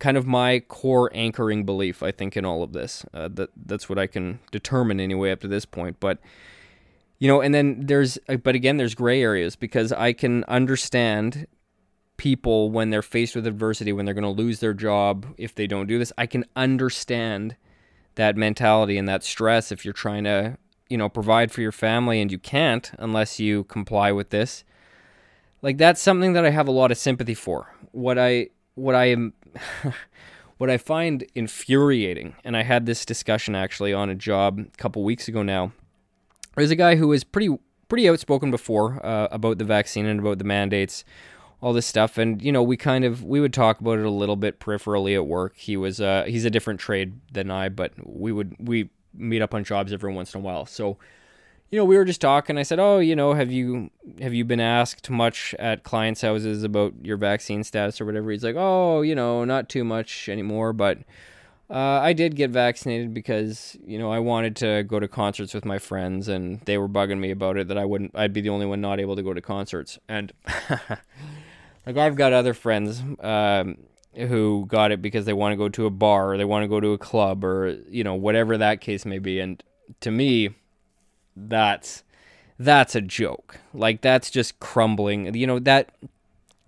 kind 0.00 0.16
of 0.16 0.26
my 0.26 0.60
core 0.60 1.10
anchoring 1.14 1.64
belief, 1.64 2.02
I 2.02 2.10
think, 2.10 2.36
in 2.36 2.44
all 2.44 2.62
of 2.62 2.72
this. 2.72 3.04
Uh, 3.14 3.28
that 3.34 3.50
that's 3.56 3.88
what 3.88 3.98
I 3.98 4.06
can 4.06 4.40
determine 4.50 5.00
anyway 5.00 5.30
up 5.30 5.40
to 5.40 5.48
this 5.48 5.64
point. 5.64 5.98
But 6.00 6.18
you 7.18 7.28
know, 7.28 7.40
and 7.40 7.54
then 7.54 7.86
there's, 7.86 8.18
uh, 8.28 8.36
but 8.36 8.56
again, 8.56 8.78
there's 8.78 8.96
gray 8.96 9.22
areas 9.22 9.54
because 9.54 9.92
I 9.92 10.12
can 10.12 10.42
understand 10.48 11.46
people 12.16 12.72
when 12.72 12.90
they're 12.90 13.00
faced 13.00 13.36
with 13.36 13.46
adversity, 13.46 13.92
when 13.92 14.04
they're 14.04 14.14
going 14.14 14.22
to 14.24 14.42
lose 14.42 14.58
their 14.58 14.74
job 14.74 15.26
if 15.38 15.54
they 15.54 15.68
don't 15.68 15.86
do 15.86 16.00
this. 16.00 16.12
I 16.18 16.26
can 16.26 16.44
understand 16.56 17.56
that 18.16 18.36
mentality 18.36 18.98
and 18.98 19.08
that 19.08 19.22
stress 19.22 19.70
if 19.70 19.84
you're 19.84 19.94
trying 19.94 20.24
to 20.24 20.58
you 20.92 20.98
know, 20.98 21.08
provide 21.08 21.50
for 21.50 21.62
your 21.62 21.72
family 21.72 22.20
and 22.20 22.30
you 22.30 22.38
can't 22.38 22.92
unless 22.98 23.40
you 23.40 23.64
comply 23.64 24.12
with 24.12 24.28
this. 24.28 24.62
Like 25.62 25.78
that's 25.78 26.02
something 26.02 26.34
that 26.34 26.44
I 26.44 26.50
have 26.50 26.68
a 26.68 26.70
lot 26.70 26.90
of 26.90 26.98
sympathy 26.98 27.32
for. 27.32 27.74
What 27.92 28.18
I 28.18 28.50
what 28.74 28.94
I 28.94 29.06
am 29.06 29.32
what 30.58 30.68
I 30.68 30.76
find 30.76 31.24
infuriating, 31.34 32.36
and 32.44 32.58
I 32.58 32.62
had 32.62 32.84
this 32.84 33.06
discussion 33.06 33.54
actually 33.54 33.94
on 33.94 34.10
a 34.10 34.14
job 34.14 34.58
a 34.58 34.76
couple 34.76 35.02
weeks 35.02 35.28
ago 35.28 35.42
now. 35.42 35.72
There's 36.56 36.70
a 36.70 36.76
guy 36.76 36.96
who 36.96 37.08
was 37.08 37.24
pretty 37.24 37.56
pretty 37.88 38.06
outspoken 38.06 38.50
before 38.50 39.04
uh, 39.04 39.28
about 39.30 39.56
the 39.56 39.64
vaccine 39.64 40.04
and 40.04 40.20
about 40.20 40.36
the 40.36 40.44
mandates 40.44 41.04
all 41.62 41.72
this 41.72 41.86
stuff 41.86 42.18
and 42.18 42.42
you 42.42 42.50
know 42.50 42.62
we 42.62 42.76
kind 42.76 43.04
of 43.04 43.22
we 43.22 43.40
would 43.40 43.52
talk 43.52 43.80
about 43.80 43.98
it 43.98 44.04
a 44.04 44.10
little 44.10 44.34
bit 44.34 44.58
peripherally 44.58 45.14
at 45.14 45.26
work 45.26 45.56
he 45.56 45.76
was 45.76 46.00
uh 46.00 46.24
he's 46.26 46.44
a 46.44 46.50
different 46.50 46.80
trade 46.80 47.20
than 47.30 47.52
i 47.52 47.68
but 47.68 47.92
we 48.04 48.32
would 48.32 48.56
we 48.58 48.90
meet 49.14 49.42
up 49.42 49.54
on 49.54 49.64
jobs 49.64 49.92
every 49.92 50.12
once 50.12 50.34
in 50.34 50.40
a 50.40 50.44
while. 50.44 50.66
So 50.66 50.98
you 51.70 51.78
know 51.78 51.84
we 51.84 51.96
were 51.96 52.04
just 52.04 52.20
talking. 52.20 52.58
I 52.58 52.62
said 52.62 52.78
oh 52.78 52.98
you 52.98 53.16
know 53.16 53.34
have 53.34 53.50
you 53.50 53.90
have 54.20 54.34
you 54.34 54.44
been 54.44 54.60
asked 54.60 55.10
much 55.10 55.54
at 55.58 55.84
clients 55.84 56.20
houses 56.22 56.62
about 56.62 56.94
your 57.02 57.16
vaccine 57.16 57.64
status 57.64 58.00
or 58.00 58.04
whatever? 58.04 58.30
He's 58.30 58.44
like 58.44 58.56
oh 58.58 59.02
you 59.02 59.14
know 59.14 59.44
not 59.44 59.68
too 59.68 59.84
much 59.84 60.28
anymore 60.28 60.72
but 60.72 60.98
uh, 61.72 62.00
I 62.02 62.12
did 62.12 62.36
get 62.36 62.50
vaccinated 62.50 63.14
because 63.14 63.78
you 63.86 63.98
know 63.98 64.12
I 64.12 64.18
wanted 64.18 64.56
to 64.56 64.82
go 64.82 65.00
to 65.00 65.08
concerts 65.08 65.54
with 65.54 65.64
my 65.64 65.78
friends, 65.78 66.28
and 66.28 66.60
they 66.66 66.76
were 66.76 66.88
bugging 66.88 67.18
me 67.18 67.30
about 67.30 67.56
it 67.56 67.68
that 67.68 67.78
I 67.78 67.86
wouldn't. 67.86 68.12
I'd 68.14 68.34
be 68.34 68.42
the 68.42 68.50
only 68.50 68.66
one 68.66 68.82
not 68.82 69.00
able 69.00 69.16
to 69.16 69.22
go 69.22 69.32
to 69.32 69.40
concerts, 69.40 69.98
and 70.06 70.34
like 71.86 71.96
I've 71.96 72.14
got 72.14 72.34
other 72.34 72.52
friends 72.52 73.02
um, 73.20 73.78
who 74.14 74.66
got 74.68 74.92
it 74.92 75.00
because 75.00 75.24
they 75.24 75.32
want 75.32 75.52
to 75.52 75.56
go 75.56 75.68
to 75.68 75.86
a 75.86 75.90
bar 75.90 76.32
or 76.32 76.36
they 76.36 76.44
want 76.44 76.64
to 76.64 76.68
go 76.68 76.80
to 76.80 76.92
a 76.92 76.98
club 76.98 77.44
or 77.44 77.78
you 77.88 78.04
know 78.04 78.14
whatever 78.14 78.58
that 78.58 78.80
case 78.80 79.04
may 79.04 79.18
be. 79.18 79.40
And 79.40 79.62
to 80.00 80.10
me, 80.10 80.50
that's 81.36 82.02
that's 82.58 82.94
a 82.94 83.00
joke. 83.00 83.58
Like 83.72 84.02
that's 84.02 84.30
just 84.30 84.60
crumbling. 84.60 85.34
You 85.34 85.46
know 85.46 85.58
that 85.60 85.94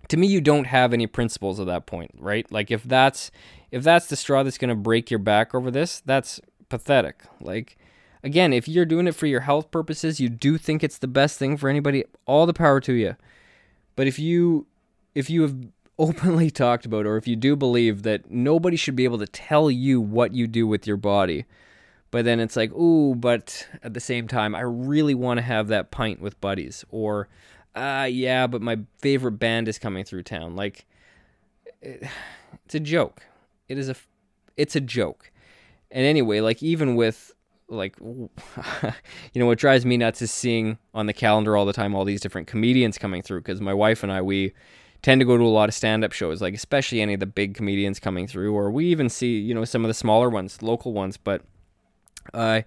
to 0.09 0.17
me 0.17 0.27
you 0.27 0.41
don't 0.41 0.65
have 0.65 0.93
any 0.93 1.07
principles 1.07 1.59
at 1.59 1.67
that 1.67 1.85
point, 1.85 2.11
right? 2.17 2.49
Like 2.51 2.71
if 2.71 2.83
that's 2.83 3.31
if 3.71 3.83
that's 3.83 4.07
the 4.07 4.15
straw 4.15 4.43
that's 4.43 4.57
going 4.57 4.69
to 4.69 4.75
break 4.75 5.11
your 5.11 5.19
back 5.19 5.53
over 5.53 5.69
this, 5.69 6.01
that's 6.05 6.39
pathetic. 6.69 7.23
Like 7.39 7.77
again, 8.23 8.53
if 8.53 8.67
you're 8.67 8.85
doing 8.85 9.07
it 9.07 9.15
for 9.15 9.27
your 9.27 9.41
health 9.41 9.71
purposes, 9.71 10.19
you 10.19 10.29
do 10.29 10.57
think 10.57 10.83
it's 10.83 10.97
the 10.97 11.07
best 11.07 11.37
thing 11.37 11.57
for 11.57 11.69
anybody, 11.69 12.05
all 12.25 12.45
the 12.45 12.53
power 12.53 12.79
to 12.81 12.93
you. 12.93 13.15
But 13.95 14.07
if 14.07 14.19
you 14.19 14.67
if 15.13 15.29
you 15.29 15.43
have 15.43 15.55
openly 15.99 16.51
talked 16.51 16.85
about, 16.85 17.05
or 17.05 17.17
if 17.17 17.27
you 17.27 17.35
do 17.35 17.55
believe 17.55 18.03
that 18.03 18.29
nobody 18.29 18.77
should 18.77 18.95
be 18.95 19.03
able 19.03 19.19
to 19.19 19.27
tell 19.27 19.71
you 19.71 20.01
what 20.01 20.33
you 20.33 20.47
do 20.47 20.67
with 20.67 20.85
your 20.85 20.97
body, 20.97 21.45
but 22.11 22.25
then 22.25 22.39
it's 22.39 22.55
like, 22.55 22.71
ooh, 22.73 23.15
but 23.15 23.67
at 23.83 23.93
the 23.93 23.99
same 23.99 24.27
time, 24.27 24.55
I 24.55 24.61
really 24.61 25.15
want 25.15 25.37
to 25.37 25.41
have 25.41 25.67
that 25.69 25.91
pint 25.91 26.21
with 26.21 26.39
buddies, 26.41 26.85
or, 26.89 27.27
ah, 27.75 28.01
uh, 28.01 28.05
yeah, 28.05 28.47
but 28.47 28.61
my 28.61 28.79
favorite 28.99 29.33
band 29.33 29.67
is 29.67 29.79
coming 29.79 30.03
through 30.03 30.23
town. 30.23 30.55
Like, 30.55 30.85
it's 31.81 32.75
a 32.75 32.79
joke. 32.79 33.23
It 33.67 33.77
is 33.77 33.89
a, 33.89 33.95
it's 34.57 34.75
a 34.75 34.81
joke. 34.81 35.31
And 35.91 36.05
anyway, 36.05 36.41
like 36.41 36.61
even 36.63 36.95
with 36.95 37.31
like 37.67 37.97
you 38.01 38.29
know 39.35 39.45
what 39.45 39.57
drives 39.57 39.85
me 39.85 39.97
nuts 39.97 40.21
is 40.21 40.31
seeing 40.31 40.77
on 40.93 41.07
the 41.07 41.13
calendar 41.13 41.57
all 41.57 41.65
the 41.65 41.73
time 41.73 41.95
all 41.95 42.05
these 42.05 42.21
different 42.21 42.47
comedians 42.47 42.97
coming 42.97 43.23
through 43.23 43.39
because 43.39 43.59
my 43.59 43.73
wife 43.73 44.03
and 44.03 44.11
I 44.11 44.21
we 44.21 44.53
tend 45.05 45.21
to 45.21 45.25
go 45.25 45.37
to 45.37 45.43
a 45.43 45.45
lot 45.45 45.69
of 45.69 45.75
stand-up 45.75 46.11
shows 46.11 46.41
like 46.41 46.55
especially 46.55 46.99
any 46.99 47.13
of 47.13 47.19
the 47.19 47.27
big 47.27 47.53
comedians 47.53 47.99
coming 47.99 48.25
through 48.25 48.55
or 48.55 48.71
we 48.71 48.85
even 48.85 49.07
see 49.07 49.37
you 49.37 49.53
know 49.53 49.63
some 49.63 49.85
of 49.85 49.87
the 49.87 49.93
smaller 49.93 50.31
ones 50.31 50.63
local 50.63 50.93
ones 50.93 51.15
but 51.15 51.43
uh, 52.33 52.63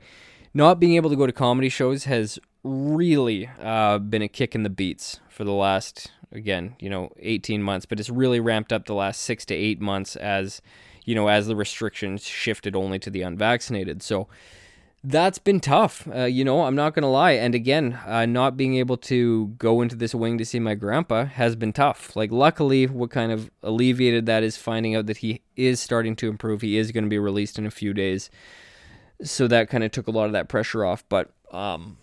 not 0.54 0.78
being 0.78 0.94
able 0.94 1.10
to 1.10 1.16
go 1.16 1.26
to 1.26 1.32
comedy 1.32 1.68
shows 1.68 2.04
has 2.04 2.38
really 2.62 3.50
uh, 3.60 3.98
been 3.98 4.22
a 4.22 4.28
kick 4.28 4.54
in 4.54 4.62
the 4.62 4.70
beats 4.70 5.18
for 5.28 5.42
the 5.42 5.52
last 5.52 6.12
again 6.30 6.76
you 6.78 6.88
know 6.88 7.10
18 7.18 7.60
months 7.60 7.86
but 7.86 7.98
it's 7.98 8.08
really 8.08 8.38
ramped 8.38 8.72
up 8.72 8.86
the 8.86 8.94
last 8.94 9.20
six 9.20 9.44
to 9.44 9.52
eight 9.52 9.80
months 9.80 10.14
as 10.14 10.62
you 11.08 11.16
know 11.16 11.26
as 11.26 11.48
the 11.48 11.56
restrictions 11.56 12.22
shifted 12.22 12.76
only 12.76 12.98
to 12.98 13.08
the 13.08 13.22
unvaccinated. 13.22 14.02
So 14.02 14.28
that's 15.04 15.38
been 15.38 15.60
tough. 15.60 16.08
Uh, 16.12 16.24
you 16.24 16.44
know, 16.44 16.62
I'm 16.62 16.74
not 16.74 16.94
going 16.94 17.02
to 17.02 17.08
lie. 17.08 17.32
And 17.32 17.54
again, 17.54 17.98
uh, 18.04 18.26
not 18.26 18.56
being 18.56 18.76
able 18.76 18.96
to 18.96 19.48
go 19.58 19.80
into 19.80 19.94
this 19.94 20.14
wing 20.14 20.38
to 20.38 20.44
see 20.44 20.58
my 20.58 20.74
grandpa 20.74 21.26
has 21.26 21.54
been 21.54 21.72
tough. 21.72 22.16
Like, 22.16 22.32
luckily, 22.32 22.86
what 22.86 23.10
kind 23.10 23.30
of 23.30 23.50
alleviated 23.62 24.26
that 24.26 24.42
is 24.42 24.56
finding 24.56 24.96
out 24.96 25.06
that 25.06 25.18
he 25.18 25.42
is 25.56 25.80
starting 25.80 26.16
to 26.16 26.28
improve. 26.28 26.62
He 26.62 26.76
is 26.76 26.90
going 26.90 27.04
to 27.04 27.10
be 27.10 27.18
released 27.18 27.58
in 27.58 27.66
a 27.66 27.70
few 27.70 27.94
days. 27.94 28.28
So 29.22 29.46
that 29.48 29.68
kind 29.68 29.84
of 29.84 29.92
took 29.92 30.08
a 30.08 30.12
lot 30.12 30.26
of 30.26 30.32
that 30.32 30.48
pressure 30.48 30.84
off. 30.84 31.04
But, 31.08 31.30
um, 31.52 31.98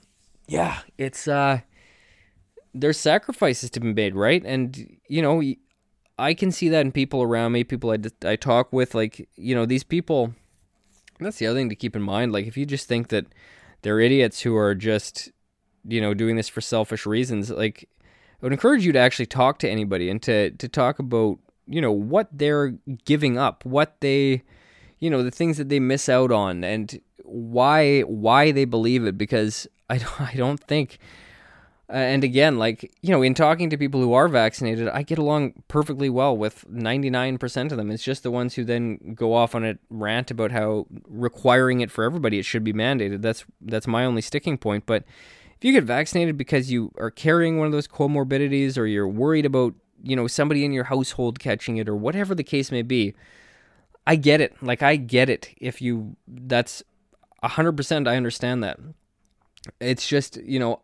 yeah, 0.47 0.79
it's, 0.97 1.27
uh, 1.27 1.59
there's 2.73 2.99
sacrifices 2.99 3.69
to 3.71 3.79
be 3.79 3.93
made, 3.93 4.15
right? 4.15 4.43
And, 4.45 4.97
you 5.07 5.21
know, 5.21 5.43
I 6.17 6.33
can 6.33 6.51
see 6.51 6.69
that 6.69 6.81
in 6.81 6.91
people 6.93 7.21
around 7.21 7.51
me, 7.51 7.65
people 7.65 7.91
I, 7.91 7.97
I 8.25 8.35
talk 8.37 8.71
with. 8.71 8.95
Like, 8.95 9.27
you 9.35 9.53
know, 9.53 9.65
these 9.65 9.83
people 9.83 10.33
that's 11.20 11.38
the 11.38 11.47
other 11.47 11.59
thing 11.59 11.70
to 11.70 11.76
keep 11.76 11.95
in 11.95 12.01
mind. 12.01 12.32
Like, 12.32 12.47
if 12.47 12.57
you 12.57 12.66
just 12.66 12.88
think 12.88 13.09
that 13.09 13.26
they're 13.82 13.99
idiots 13.99 14.41
who 14.41 14.55
are 14.55 14.76
just, 14.76 15.32
you 15.88 16.01
know, 16.01 16.13
doing 16.13 16.36
this 16.36 16.49
for 16.49 16.61
selfish 16.61 17.05
reasons, 17.05 17.49
like, 17.49 17.88
I 18.01 18.45
would 18.45 18.53
encourage 18.53 18.86
you 18.86 18.91
to 18.91 18.99
actually 18.99 19.28
talk 19.28 19.59
to 19.59 19.70
anybody 19.70 20.09
and 20.09 20.22
to, 20.24 20.51
to 20.51 20.68
talk 20.68 20.99
about, 20.99 21.39
you 21.68 21.82
know, 21.82 21.91
what 21.91 22.28
they're 22.32 22.76
giving 23.05 23.38
up, 23.38 23.66
what 23.66 23.95
they, 24.01 24.43
you 24.99 25.09
know, 25.09 25.24
the 25.24 25.32
things 25.32 25.57
that 25.57 25.70
they 25.70 25.80
miss 25.80 26.09
out 26.09 26.32
on 26.32 26.63
and 26.63 26.99
why, 27.24 28.01
why 28.01 28.51
they 28.51 28.66
believe 28.66 29.05
it. 29.05 29.18
Because 29.18 29.68
I 29.89 29.97
don't, 29.99 30.22
I 30.34 30.34
don't 30.36 30.59
think 30.59 30.99
uh, 31.88 31.93
and 31.93 32.23
again, 32.23 32.57
like, 32.57 32.91
you 33.01 33.11
know, 33.11 33.21
in 33.21 33.36
talking 33.36 33.69
to 33.69 33.77
people 33.77 34.01
who 34.01 34.13
are 34.13 34.27
vaccinated, 34.27 34.88
I 34.88 35.03
get 35.03 35.19
along 35.19 35.63
perfectly 35.67 36.09
well 36.09 36.36
with 36.36 36.65
99% 36.67 37.71
of 37.71 37.77
them. 37.77 37.91
It's 37.91 38.03
just 38.03 38.23
the 38.23 38.31
ones 38.31 38.55
who 38.55 38.63
then 38.63 39.13
go 39.13 39.36
off 39.36 39.53
on 39.53 39.63
a 39.63 39.77
rant 39.91 40.31
about 40.31 40.51
how 40.51 40.88
requiring 41.07 41.81
it 41.81 41.91
for 41.91 42.03
everybody, 42.03 42.39
it 42.39 42.45
should 42.45 42.63
be 42.63 42.73
mandated. 42.73 43.21
That's 43.21 43.45
that's 43.61 43.86
my 43.86 44.03
only 44.03 44.21
sticking 44.21 44.57
point, 44.57 44.88
but 44.88 45.03
if 45.57 45.63
you 45.63 45.71
get 45.71 45.83
vaccinated 45.83 46.38
because 46.38 46.71
you 46.71 46.91
are 46.97 47.11
carrying 47.11 47.57
one 47.57 47.67
of 47.67 47.71
those 47.71 47.88
comorbidities 47.88 48.77
or 48.77 48.86
you're 48.86 49.07
worried 49.07 49.45
about, 49.45 49.73
you 50.03 50.15
know, 50.15 50.27
somebody 50.27 50.65
in 50.65 50.73
your 50.73 50.86
household 50.86 51.39
catching 51.39 51.77
it 51.77 51.88
or 51.88 51.95
whatever 51.95 52.36
the 52.36 52.43
case 52.43 52.71
may 52.71 52.81
be, 52.81 53.13
I 54.07 54.15
get 54.15 54.41
it. 54.41 54.61
Like 54.61 54.81
I 54.81 54.95
get 54.95 55.29
it 55.29 55.53
if 55.61 55.81
you 55.81 56.15
that's 56.27 56.83
100% 57.43 58.07
I 58.07 58.17
understand 58.17 58.63
that. 58.63 58.79
It's 59.79 60.07
just, 60.07 60.38
you 60.38 60.59
know, 60.59 60.81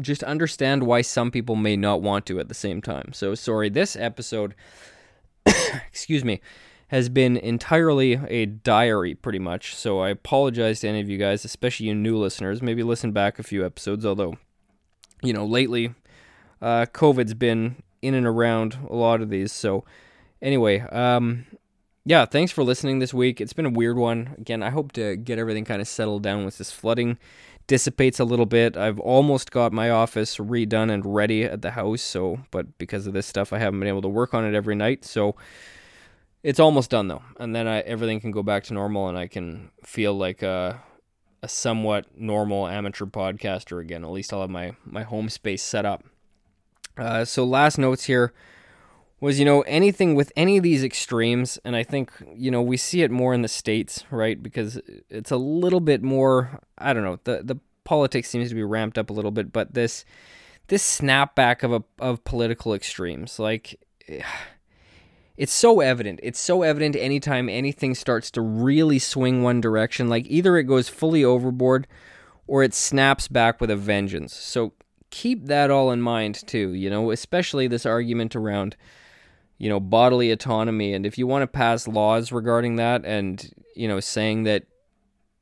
just 0.00 0.22
understand 0.22 0.82
why 0.82 1.02
some 1.02 1.30
people 1.30 1.56
may 1.56 1.76
not 1.76 2.02
want 2.02 2.26
to 2.26 2.38
at 2.38 2.48
the 2.48 2.54
same 2.54 2.82
time. 2.82 3.12
So, 3.12 3.34
sorry, 3.34 3.68
this 3.68 3.96
episode, 3.96 4.54
excuse 5.46 6.24
me, 6.24 6.40
has 6.88 7.08
been 7.08 7.36
entirely 7.36 8.20
a 8.28 8.46
diary 8.46 9.14
pretty 9.14 9.38
much. 9.38 9.74
So, 9.74 10.00
I 10.00 10.10
apologize 10.10 10.80
to 10.80 10.88
any 10.88 11.00
of 11.00 11.08
you 11.08 11.18
guys, 11.18 11.44
especially 11.44 11.86
you 11.86 11.94
new 11.94 12.18
listeners. 12.18 12.60
Maybe 12.60 12.82
listen 12.82 13.12
back 13.12 13.38
a 13.38 13.42
few 13.42 13.64
episodes, 13.64 14.04
although, 14.04 14.36
you 15.22 15.32
know, 15.32 15.46
lately, 15.46 15.94
uh, 16.60 16.86
COVID's 16.92 17.34
been 17.34 17.82
in 18.02 18.14
and 18.14 18.26
around 18.26 18.78
a 18.88 18.94
lot 18.94 19.22
of 19.22 19.30
these. 19.30 19.50
So, 19.50 19.84
anyway, 20.42 20.80
um, 20.80 21.46
yeah, 22.04 22.24
thanks 22.24 22.52
for 22.52 22.62
listening 22.62 22.98
this 22.98 23.14
week. 23.14 23.40
It's 23.40 23.52
been 23.54 23.66
a 23.66 23.70
weird 23.70 23.96
one. 23.96 24.34
Again, 24.38 24.62
I 24.62 24.70
hope 24.70 24.92
to 24.92 25.16
get 25.16 25.38
everything 25.38 25.64
kind 25.64 25.80
of 25.80 25.88
settled 25.88 26.22
down 26.22 26.44
with 26.44 26.58
this 26.58 26.70
flooding 26.70 27.18
dissipates 27.66 28.20
a 28.20 28.24
little 28.24 28.46
bit. 28.46 28.76
I've 28.76 29.00
almost 29.00 29.50
got 29.50 29.72
my 29.72 29.90
office 29.90 30.36
redone 30.36 30.90
and 30.90 31.04
ready 31.04 31.44
at 31.44 31.62
the 31.62 31.72
house, 31.72 32.02
so 32.02 32.40
but 32.50 32.78
because 32.78 33.06
of 33.06 33.12
this 33.12 33.26
stuff, 33.26 33.52
I 33.52 33.58
haven't 33.58 33.80
been 33.80 33.88
able 33.88 34.02
to 34.02 34.08
work 34.08 34.34
on 34.34 34.44
it 34.44 34.54
every 34.54 34.74
night. 34.74 35.04
So 35.04 35.36
it's 36.42 36.60
almost 36.60 36.90
done 36.90 37.08
though, 37.08 37.22
and 37.38 37.54
then 37.54 37.66
I, 37.66 37.80
everything 37.80 38.20
can 38.20 38.30
go 38.30 38.42
back 38.42 38.64
to 38.64 38.74
normal, 38.74 39.08
and 39.08 39.18
I 39.18 39.26
can 39.26 39.70
feel 39.82 40.14
like 40.14 40.42
a, 40.42 40.82
a 41.42 41.48
somewhat 41.48 42.06
normal 42.16 42.68
amateur 42.68 43.06
podcaster 43.06 43.80
again. 43.80 44.04
At 44.04 44.10
least 44.10 44.32
I'll 44.32 44.42
have 44.42 44.50
my 44.50 44.76
my 44.84 45.02
home 45.02 45.28
space 45.28 45.62
set 45.62 45.84
up. 45.84 46.04
Uh, 46.96 47.24
so 47.24 47.44
last 47.44 47.78
notes 47.78 48.04
here 48.04 48.32
was 49.20 49.38
you 49.38 49.44
know 49.44 49.62
anything 49.62 50.14
with 50.14 50.32
any 50.36 50.56
of 50.56 50.62
these 50.62 50.84
extremes 50.84 51.58
and 51.64 51.74
i 51.74 51.82
think 51.82 52.12
you 52.34 52.50
know 52.50 52.62
we 52.62 52.76
see 52.76 53.02
it 53.02 53.10
more 53.10 53.32
in 53.34 53.42
the 53.42 53.48
states 53.48 54.04
right? 54.10 54.42
Because 54.42 54.80
it's 55.08 55.30
a 55.30 55.36
little 55.36 55.80
bit 55.80 56.02
more 56.02 56.60
i 56.78 56.92
don't 56.92 57.04
know 57.04 57.18
the 57.24 57.42
the 57.42 57.56
politics 57.84 58.28
seems 58.28 58.48
to 58.48 58.54
be 58.54 58.64
ramped 58.64 58.98
up 58.98 59.10
a 59.10 59.12
little 59.12 59.30
bit 59.30 59.52
but 59.52 59.74
this 59.74 60.04
this 60.68 61.00
snapback 61.00 61.62
of 61.62 61.72
a, 61.72 61.84
of 61.98 62.24
political 62.24 62.74
extremes 62.74 63.38
like 63.38 63.78
it's 65.36 65.52
so 65.52 65.80
evident. 65.80 66.18
It's 66.22 66.38
so 66.38 66.62
evident 66.62 66.96
anytime 66.96 67.50
anything 67.50 67.94
starts 67.94 68.30
to 68.30 68.40
really 68.40 68.98
swing 68.98 69.42
one 69.42 69.60
direction 69.60 70.08
like 70.08 70.26
either 70.28 70.56
it 70.56 70.64
goes 70.64 70.88
fully 70.88 71.24
overboard 71.24 71.86
or 72.46 72.62
it 72.62 72.72
snaps 72.72 73.28
back 73.28 73.60
with 73.60 73.70
a 73.70 73.76
vengeance. 73.76 74.34
So 74.34 74.72
keep 75.10 75.46
that 75.46 75.70
all 75.70 75.92
in 75.92 76.00
mind 76.00 76.46
too 76.46 76.72
you 76.72 76.90
know 76.90 77.10
especially 77.10 77.68
this 77.68 77.86
argument 77.86 78.34
around 78.34 78.76
you 79.58 79.68
know, 79.68 79.80
bodily 79.80 80.30
autonomy. 80.30 80.92
And 80.92 81.06
if 81.06 81.18
you 81.18 81.26
want 81.26 81.42
to 81.42 81.46
pass 81.46 81.88
laws 81.88 82.32
regarding 82.32 82.76
that 82.76 83.04
and, 83.04 83.50
you 83.74 83.88
know, 83.88 84.00
saying 84.00 84.44
that, 84.44 84.64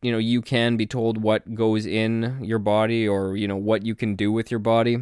you 0.02 0.12
know, 0.12 0.18
you 0.18 0.42
can 0.42 0.76
be 0.76 0.86
told 0.86 1.22
what 1.22 1.54
goes 1.54 1.86
in 1.86 2.38
your 2.42 2.58
body 2.58 3.08
or, 3.08 3.36
you 3.36 3.48
know, 3.48 3.56
what 3.56 3.84
you 3.84 3.94
can 3.94 4.14
do 4.14 4.30
with 4.30 4.50
your 4.50 4.60
body, 4.60 4.98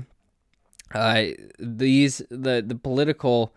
uh, 0.95 1.25
these, 1.59 2.23
the, 2.31 2.63
the 2.67 2.75
political 2.75 3.55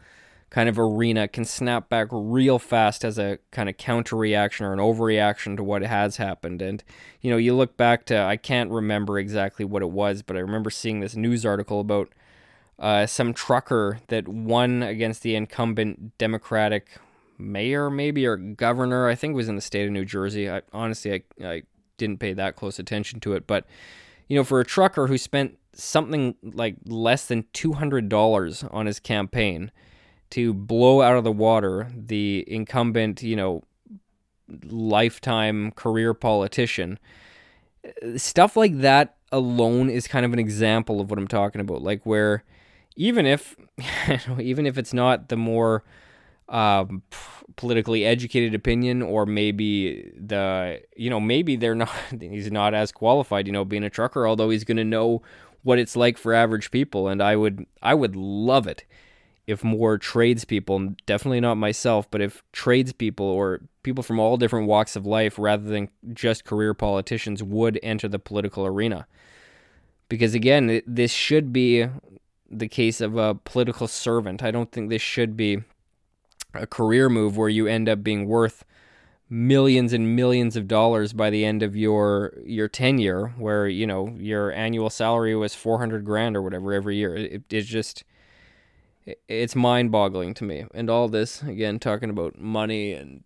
kind 0.49 0.69
of 0.69 0.79
arena 0.79 1.27
can 1.27 1.43
snap 1.43 1.89
back 1.89 2.07
real 2.11 2.57
fast 2.57 3.03
as 3.03 3.17
a 3.17 3.37
kind 3.51 3.67
of 3.67 3.77
counter 3.77 4.15
reaction 4.15 4.65
or 4.65 4.73
an 4.73 4.79
overreaction 4.79 5.57
to 5.57 5.63
what 5.63 5.81
has 5.81 6.17
happened. 6.17 6.61
And, 6.61 6.83
you 7.21 7.29
know, 7.29 7.37
you 7.37 7.53
look 7.53 7.75
back 7.77 8.05
to, 8.05 8.17
I 8.17 8.37
can't 8.37 8.71
remember 8.71 9.19
exactly 9.19 9.65
what 9.65 9.81
it 9.81 9.89
was, 9.89 10.21
but 10.21 10.37
I 10.37 10.39
remember 10.39 10.69
seeing 10.69 10.99
this 10.99 11.15
news 11.15 11.45
article 11.45 11.79
about 11.79 12.09
uh, 12.79 13.05
some 13.05 13.33
trucker 13.33 13.99
that 14.07 14.27
won 14.27 14.83
against 14.83 15.21
the 15.23 15.35
incumbent 15.35 16.17
Democratic 16.17 16.89
mayor, 17.37 17.89
maybe, 17.89 18.25
or 18.25 18.37
governor. 18.37 19.07
I 19.07 19.15
think 19.15 19.31
it 19.31 19.35
was 19.35 19.49
in 19.49 19.55
the 19.55 19.61
state 19.61 19.85
of 19.85 19.91
New 19.91 20.05
Jersey. 20.05 20.49
I, 20.49 20.61
honestly, 20.73 21.13
I, 21.13 21.45
I 21.45 21.63
didn't 21.97 22.19
pay 22.19 22.33
that 22.33 22.55
close 22.55 22.79
attention 22.79 23.19
to 23.21 23.33
it. 23.33 23.47
But, 23.47 23.65
you 24.27 24.35
know, 24.35 24.43
for 24.43 24.59
a 24.59 24.65
trucker 24.65 25.07
who 25.07 25.17
spent 25.17 25.57
something 25.73 26.35
like 26.41 26.75
less 26.85 27.25
than 27.25 27.43
$200 27.53 28.73
on 28.73 28.85
his 28.85 28.99
campaign 28.99 29.71
to 30.31 30.53
blow 30.53 31.01
out 31.01 31.17
of 31.17 31.23
the 31.23 31.31
water 31.31 31.87
the 31.95 32.43
incumbent, 32.47 33.21
you 33.21 33.35
know, 33.35 33.63
lifetime 34.65 35.71
career 35.71 36.13
politician, 36.13 36.99
stuff 38.17 38.55
like 38.55 38.79
that 38.79 39.15
alone 39.31 39.89
is 39.89 40.07
kind 40.07 40.25
of 40.25 40.33
an 40.33 40.39
example 40.39 40.99
of 40.99 41.09
what 41.09 41.19
I'm 41.19 41.27
talking 41.27 41.61
about. 41.61 41.81
Like, 41.81 42.05
where 42.05 42.43
even 42.95 43.25
if, 43.25 43.55
even 44.39 44.65
if 44.65 44.77
it's 44.77 44.93
not 44.93 45.29
the 45.29 45.37
more 45.37 45.83
um, 46.49 47.01
politically 47.55 48.05
educated 48.05 48.53
opinion, 48.53 49.01
or 49.01 49.25
maybe 49.25 50.11
the 50.17 50.81
you 50.95 51.09
know 51.09 51.19
maybe 51.19 51.55
they're 51.55 51.75
not 51.85 51.89
he's 52.19 52.51
not 52.51 52.73
as 52.73 52.91
qualified, 52.91 53.47
you 53.47 53.53
know, 53.53 53.65
being 53.65 53.83
a 53.83 53.89
trucker, 53.89 54.27
although 54.27 54.49
he's 54.49 54.63
going 54.63 54.77
to 54.77 54.83
know 54.83 55.21
what 55.63 55.79
it's 55.79 55.95
like 55.95 56.17
for 56.17 56.33
average 56.33 56.71
people, 56.71 57.07
and 57.07 57.21
I 57.21 57.35
would 57.35 57.65
I 57.81 57.93
would 57.93 58.15
love 58.15 58.67
it 58.67 58.85
if 59.47 59.63
more 59.63 59.97
tradespeople, 59.97 60.95
definitely 61.05 61.39
not 61.39 61.55
myself, 61.55 62.09
but 62.09 62.21
if 62.21 62.43
tradespeople 62.51 63.25
or 63.25 63.61
people 63.83 64.03
from 64.03 64.19
all 64.19 64.37
different 64.37 64.67
walks 64.67 64.95
of 64.95 65.05
life, 65.05 65.37
rather 65.37 65.63
than 65.63 65.89
just 66.13 66.45
career 66.45 66.73
politicians, 66.73 67.43
would 67.43 67.79
enter 67.83 68.07
the 68.07 68.17
political 68.17 68.65
arena. 68.65 69.05
Because 70.09 70.33
again, 70.33 70.81
this 70.87 71.11
should 71.11 71.53
be 71.53 71.87
the 72.59 72.67
case 72.67 73.01
of 73.01 73.17
a 73.17 73.35
political 73.35 73.87
servant. 73.87 74.43
I 74.43 74.51
don't 74.51 74.71
think 74.71 74.89
this 74.89 75.01
should 75.01 75.35
be 75.35 75.63
a 76.53 76.67
career 76.67 77.09
move 77.09 77.37
where 77.37 77.49
you 77.49 77.67
end 77.67 77.89
up 77.89 78.03
being 78.03 78.27
worth 78.27 78.63
millions 79.29 79.91
and 79.91 80.15
millions 80.15 80.55
of 80.55 80.67
dollars 80.67 81.11
by 81.11 81.29
the 81.29 81.43
end 81.43 81.63
of 81.63 81.75
your 81.75 82.33
your 82.45 82.67
tenure 82.67 83.29
where 83.37 83.67
you 83.67 83.87
know 83.87 84.15
your 84.19 84.51
annual 84.51 84.89
salary 84.89 85.35
was 85.35 85.55
400 85.55 86.05
grand 86.05 86.37
or 86.37 86.43
whatever 86.43 86.71
every 86.71 86.97
year 86.97 87.15
it, 87.15 87.41
it's 87.49 87.67
just 87.67 88.03
it's 89.27 89.55
mind-boggling 89.55 90.35
to 90.35 90.43
me 90.43 90.65
and 90.75 90.91
all 90.91 91.07
this 91.07 91.41
again 91.41 91.79
talking 91.79 92.11
about 92.11 92.37
money 92.37 92.93
and 92.93 93.23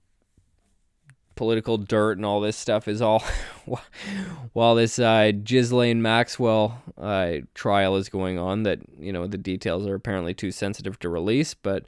political 1.39 1.77
dirt 1.77 2.17
and 2.17 2.25
all 2.25 2.41
this 2.41 2.57
stuff 2.57 2.87
is 2.87 3.01
all 3.01 3.23
while 4.53 4.75
this 4.75 4.99
uh, 4.99 5.31
Ghislaine 5.43 6.01
Maxwell 6.01 6.83
uh, 6.97 7.37
trial 7.55 7.95
is 7.95 8.09
going 8.09 8.37
on 8.37 8.63
that 8.63 8.79
you 8.99 9.11
know 9.11 9.25
the 9.25 9.37
details 9.37 9.87
are 9.87 9.95
apparently 9.95 10.33
too 10.33 10.51
sensitive 10.51 10.99
to 10.99 11.09
release 11.09 11.53
but 11.53 11.85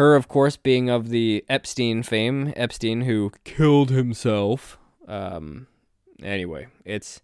her, 0.00 0.14
of 0.14 0.28
course, 0.28 0.56
being 0.56 0.88
of 0.88 1.08
the 1.08 1.44
Epstein 1.48 2.02
fame, 2.02 2.54
Epstein 2.56 3.02
who 3.02 3.32
killed 3.44 3.90
himself. 3.90 4.78
Um, 5.06 5.66
anyway, 6.22 6.68
it's 6.84 7.20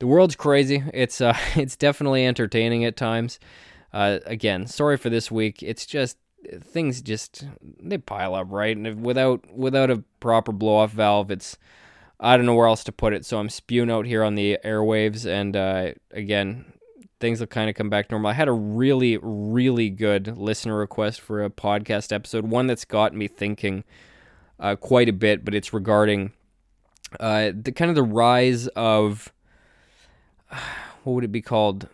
the 0.00 0.06
world's 0.06 0.34
crazy. 0.34 0.82
It's 0.92 1.20
uh, 1.20 1.36
it's 1.54 1.76
definitely 1.76 2.26
entertaining 2.26 2.84
at 2.84 2.96
times. 2.96 3.38
Uh, 3.92 4.18
again, 4.24 4.66
sorry 4.66 4.96
for 4.96 5.10
this 5.10 5.30
week. 5.30 5.62
It's 5.62 5.84
just 5.86 6.16
things 6.62 7.02
just 7.02 7.44
they 7.80 7.98
pile 7.98 8.34
up, 8.34 8.46
right? 8.50 8.76
And 8.76 9.04
without 9.04 9.50
without 9.54 9.90
a 9.90 10.02
proper 10.20 10.52
blow 10.52 10.76
off 10.76 10.92
valve, 10.92 11.30
it's 11.30 11.56
I 12.18 12.36
don't 12.36 12.46
know 12.46 12.54
where 12.54 12.66
else 12.66 12.84
to 12.84 12.92
put 12.92 13.12
it. 13.12 13.24
So 13.24 13.38
I'm 13.38 13.48
spewing 13.48 13.90
out 13.90 14.06
here 14.06 14.22
on 14.22 14.34
the 14.34 14.58
airwaves, 14.64 15.26
and 15.26 15.56
uh, 15.56 15.92
again, 16.10 16.72
things 17.18 17.40
will 17.40 17.46
kind 17.46 17.70
of 17.70 17.76
come 17.76 17.90
back 17.90 18.10
normal. 18.10 18.30
I 18.30 18.34
had 18.34 18.48
a 18.48 18.52
really, 18.52 19.18
really 19.20 19.90
good 19.90 20.36
listener 20.36 20.76
request 20.76 21.20
for 21.20 21.44
a 21.44 21.50
podcast 21.50 22.12
episode, 22.12 22.46
one 22.46 22.66
that's 22.66 22.84
got 22.84 23.14
me 23.14 23.28
thinking 23.28 23.84
uh, 24.58 24.76
quite 24.76 25.08
a 25.08 25.12
bit, 25.12 25.44
but 25.44 25.54
it's 25.54 25.72
regarding 25.72 26.32
uh, 27.18 27.52
the 27.54 27.72
kind 27.72 27.90
of 27.90 27.94
the 27.94 28.02
rise 28.02 28.66
of 28.68 29.32
what 31.04 31.14
would 31.14 31.24
it 31.24 31.32
be 31.32 31.42
called? 31.42 31.88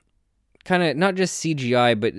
Kind 0.65 0.83
of 0.83 0.97
not 0.97 1.15
just 1.15 1.43
CGI, 1.43 1.99
but 1.99 2.13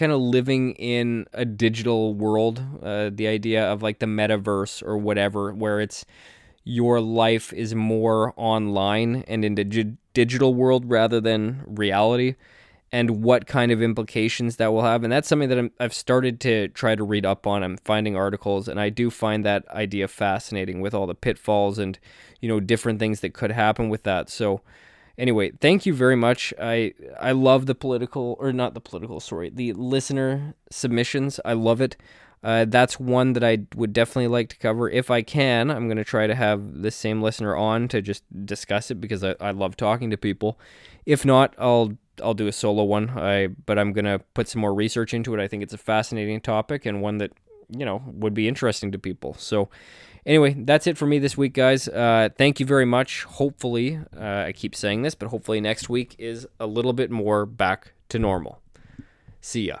kind 0.00 0.12
of 0.12 0.20
living 0.20 0.72
in 0.72 1.26
a 1.34 1.44
digital 1.44 2.14
world. 2.14 2.64
Uh, 2.82 3.10
the 3.12 3.28
idea 3.28 3.70
of 3.70 3.82
like 3.82 3.98
the 3.98 4.06
metaverse 4.06 4.82
or 4.82 4.96
whatever, 4.96 5.52
where 5.52 5.78
it's 5.78 6.06
your 6.64 7.02
life 7.02 7.52
is 7.52 7.74
more 7.74 8.32
online 8.36 9.24
and 9.28 9.44
in 9.44 9.56
the 9.56 9.94
digital 10.14 10.54
world 10.54 10.90
rather 10.90 11.20
than 11.20 11.62
reality 11.66 12.34
and 12.90 13.22
what 13.22 13.46
kind 13.46 13.70
of 13.70 13.82
implications 13.82 14.56
that 14.56 14.72
will 14.72 14.82
have 14.82 15.04
and 15.04 15.12
that's 15.12 15.28
something 15.28 15.48
that 15.48 15.58
i 15.58 15.70
have 15.82 15.94
started 15.94 16.40
to 16.40 16.68
try 16.68 16.94
to 16.94 17.04
read 17.04 17.24
up 17.24 17.46
on 17.46 17.62
i'm 17.62 17.76
finding 17.78 18.16
articles 18.16 18.68
and 18.68 18.78
i 18.80 18.90
do 18.90 19.10
find 19.10 19.44
that 19.44 19.66
idea 19.68 20.06
fascinating 20.06 20.80
with 20.80 20.92
all 20.92 21.06
the 21.06 21.14
pitfalls 21.14 21.78
and 21.78 21.98
you 22.40 22.48
know 22.48 22.60
different 22.60 22.98
things 22.98 23.20
that 23.20 23.32
could 23.32 23.52
happen 23.52 23.88
with 23.88 24.02
that 24.02 24.28
so 24.28 24.60
anyway 25.20 25.50
thank 25.60 25.86
you 25.86 25.94
very 25.94 26.16
much 26.16 26.52
i 26.60 26.92
i 27.20 27.30
love 27.30 27.66
the 27.66 27.74
political 27.74 28.36
or 28.40 28.52
not 28.52 28.74
the 28.74 28.80
political 28.80 29.20
sorry 29.20 29.50
the 29.50 29.72
listener 29.74 30.54
submissions 30.70 31.38
i 31.44 31.52
love 31.52 31.80
it 31.80 31.96
uh, 32.42 32.64
that's 32.66 32.98
one 32.98 33.34
that 33.34 33.44
I 33.44 33.66
would 33.74 33.92
definitely 33.92 34.28
like 34.28 34.48
to 34.48 34.56
cover. 34.56 34.88
If 34.88 35.10
I 35.10 35.20
can, 35.20 35.70
I'm 35.70 35.88
going 35.88 35.98
to 35.98 36.04
try 36.04 36.26
to 36.26 36.34
have 36.34 36.80
the 36.80 36.90
same 36.90 37.20
listener 37.20 37.54
on 37.54 37.86
to 37.88 38.00
just 38.00 38.24
discuss 38.46 38.90
it 38.90 38.94
because 38.94 39.22
I, 39.22 39.34
I 39.40 39.50
love 39.50 39.76
talking 39.76 40.10
to 40.10 40.16
people. 40.16 40.58
If 41.04 41.24
not, 41.24 41.54
I'll 41.58 41.98
I'll 42.22 42.34
do 42.34 42.46
a 42.46 42.52
solo 42.52 42.84
one. 42.84 43.10
I 43.10 43.48
but 43.48 43.78
I'm 43.78 43.92
going 43.92 44.06
to 44.06 44.20
put 44.32 44.48
some 44.48 44.60
more 44.60 44.72
research 44.72 45.12
into 45.12 45.34
it. 45.34 45.40
I 45.40 45.48
think 45.48 45.62
it's 45.62 45.74
a 45.74 45.78
fascinating 45.78 46.40
topic 46.40 46.86
and 46.86 47.02
one 47.02 47.18
that 47.18 47.32
you 47.68 47.84
know 47.84 48.02
would 48.06 48.32
be 48.32 48.48
interesting 48.48 48.90
to 48.92 48.98
people. 48.98 49.34
So 49.34 49.68
anyway, 50.30 50.54
that's 50.56 50.86
it 50.86 50.96
for 50.96 51.06
me 51.06 51.18
this 51.18 51.36
week, 51.36 51.52
guys. 51.52 51.88
Uh, 51.88 52.28
thank 52.38 52.60
you 52.60 52.66
very 52.66 52.84
much. 52.84 53.24
Hopefully, 53.24 53.98
uh, 54.16 54.44
I 54.46 54.52
keep 54.52 54.74
saying 54.74 55.02
this, 55.02 55.14
but 55.14 55.28
hopefully 55.28 55.60
next 55.60 55.88
week 55.88 56.14
is 56.18 56.46
a 56.60 56.66
little 56.66 56.92
bit 56.92 57.10
more 57.10 57.44
back 57.44 57.92
to 58.10 58.18
normal. 58.18 58.62
See 59.40 59.66
ya. 59.66 59.78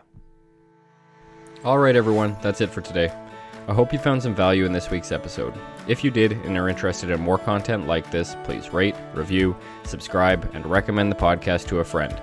Alright, 1.64 1.94
everyone, 1.94 2.36
that's 2.42 2.60
it 2.60 2.70
for 2.70 2.80
today. 2.80 3.12
I 3.68 3.74
hope 3.74 3.92
you 3.92 3.98
found 3.98 4.22
some 4.22 4.34
value 4.34 4.64
in 4.64 4.72
this 4.72 4.90
week's 4.90 5.12
episode. 5.12 5.54
If 5.86 6.02
you 6.02 6.10
did 6.10 6.32
and 6.32 6.56
are 6.56 6.68
interested 6.68 7.10
in 7.10 7.20
more 7.20 7.38
content 7.38 7.86
like 7.86 8.10
this, 8.10 8.36
please 8.42 8.72
rate, 8.72 8.96
review, 9.14 9.54
subscribe, 9.84 10.50
and 10.54 10.66
recommend 10.66 11.12
the 11.12 11.16
podcast 11.16 11.68
to 11.68 11.78
a 11.78 11.84
friend. 11.84 12.20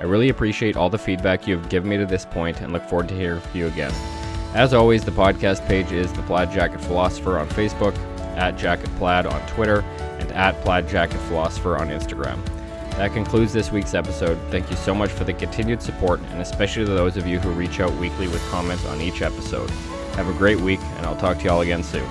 I 0.00 0.04
really 0.04 0.30
appreciate 0.30 0.76
all 0.76 0.90
the 0.90 0.98
feedback 0.98 1.46
you 1.46 1.56
have 1.56 1.68
given 1.68 1.90
me 1.90 1.98
to 1.98 2.06
this 2.06 2.24
point 2.24 2.60
and 2.60 2.72
look 2.72 2.84
forward 2.84 3.08
to 3.10 3.14
hearing 3.14 3.40
from 3.40 3.60
you 3.60 3.66
again. 3.66 4.17
As 4.54 4.72
always, 4.72 5.04
the 5.04 5.10
podcast 5.10 5.66
page 5.68 5.92
is 5.92 6.12
The 6.12 6.22
Plaid 6.22 6.50
Jacket 6.50 6.80
Philosopher 6.80 7.38
on 7.38 7.48
Facebook, 7.50 7.96
at 8.36 8.56
Jacket 8.56 8.88
Plaid 8.96 9.26
on 9.26 9.46
Twitter, 9.48 9.80
and 10.18 10.32
at 10.32 10.58
Plaid 10.62 10.88
Jacket 10.88 11.18
Philosopher 11.28 11.76
on 11.76 11.88
Instagram. 11.88 12.44
That 12.92 13.12
concludes 13.12 13.52
this 13.52 13.70
week's 13.70 13.94
episode. 13.94 14.38
Thank 14.50 14.70
you 14.70 14.76
so 14.76 14.94
much 14.94 15.10
for 15.10 15.24
the 15.24 15.34
continued 15.34 15.82
support, 15.82 16.20
and 16.30 16.40
especially 16.40 16.86
to 16.86 16.90
those 16.90 17.16
of 17.16 17.26
you 17.26 17.38
who 17.38 17.50
reach 17.50 17.78
out 17.78 17.92
weekly 17.94 18.26
with 18.26 18.42
comments 18.50 18.86
on 18.86 19.00
each 19.00 19.22
episode. 19.22 19.70
Have 20.16 20.28
a 20.28 20.32
great 20.32 20.60
week, 20.60 20.80
and 20.80 21.06
I'll 21.06 21.16
talk 21.16 21.38
to 21.38 21.44
you 21.44 21.50
all 21.50 21.60
again 21.60 21.84
soon. 21.84 22.08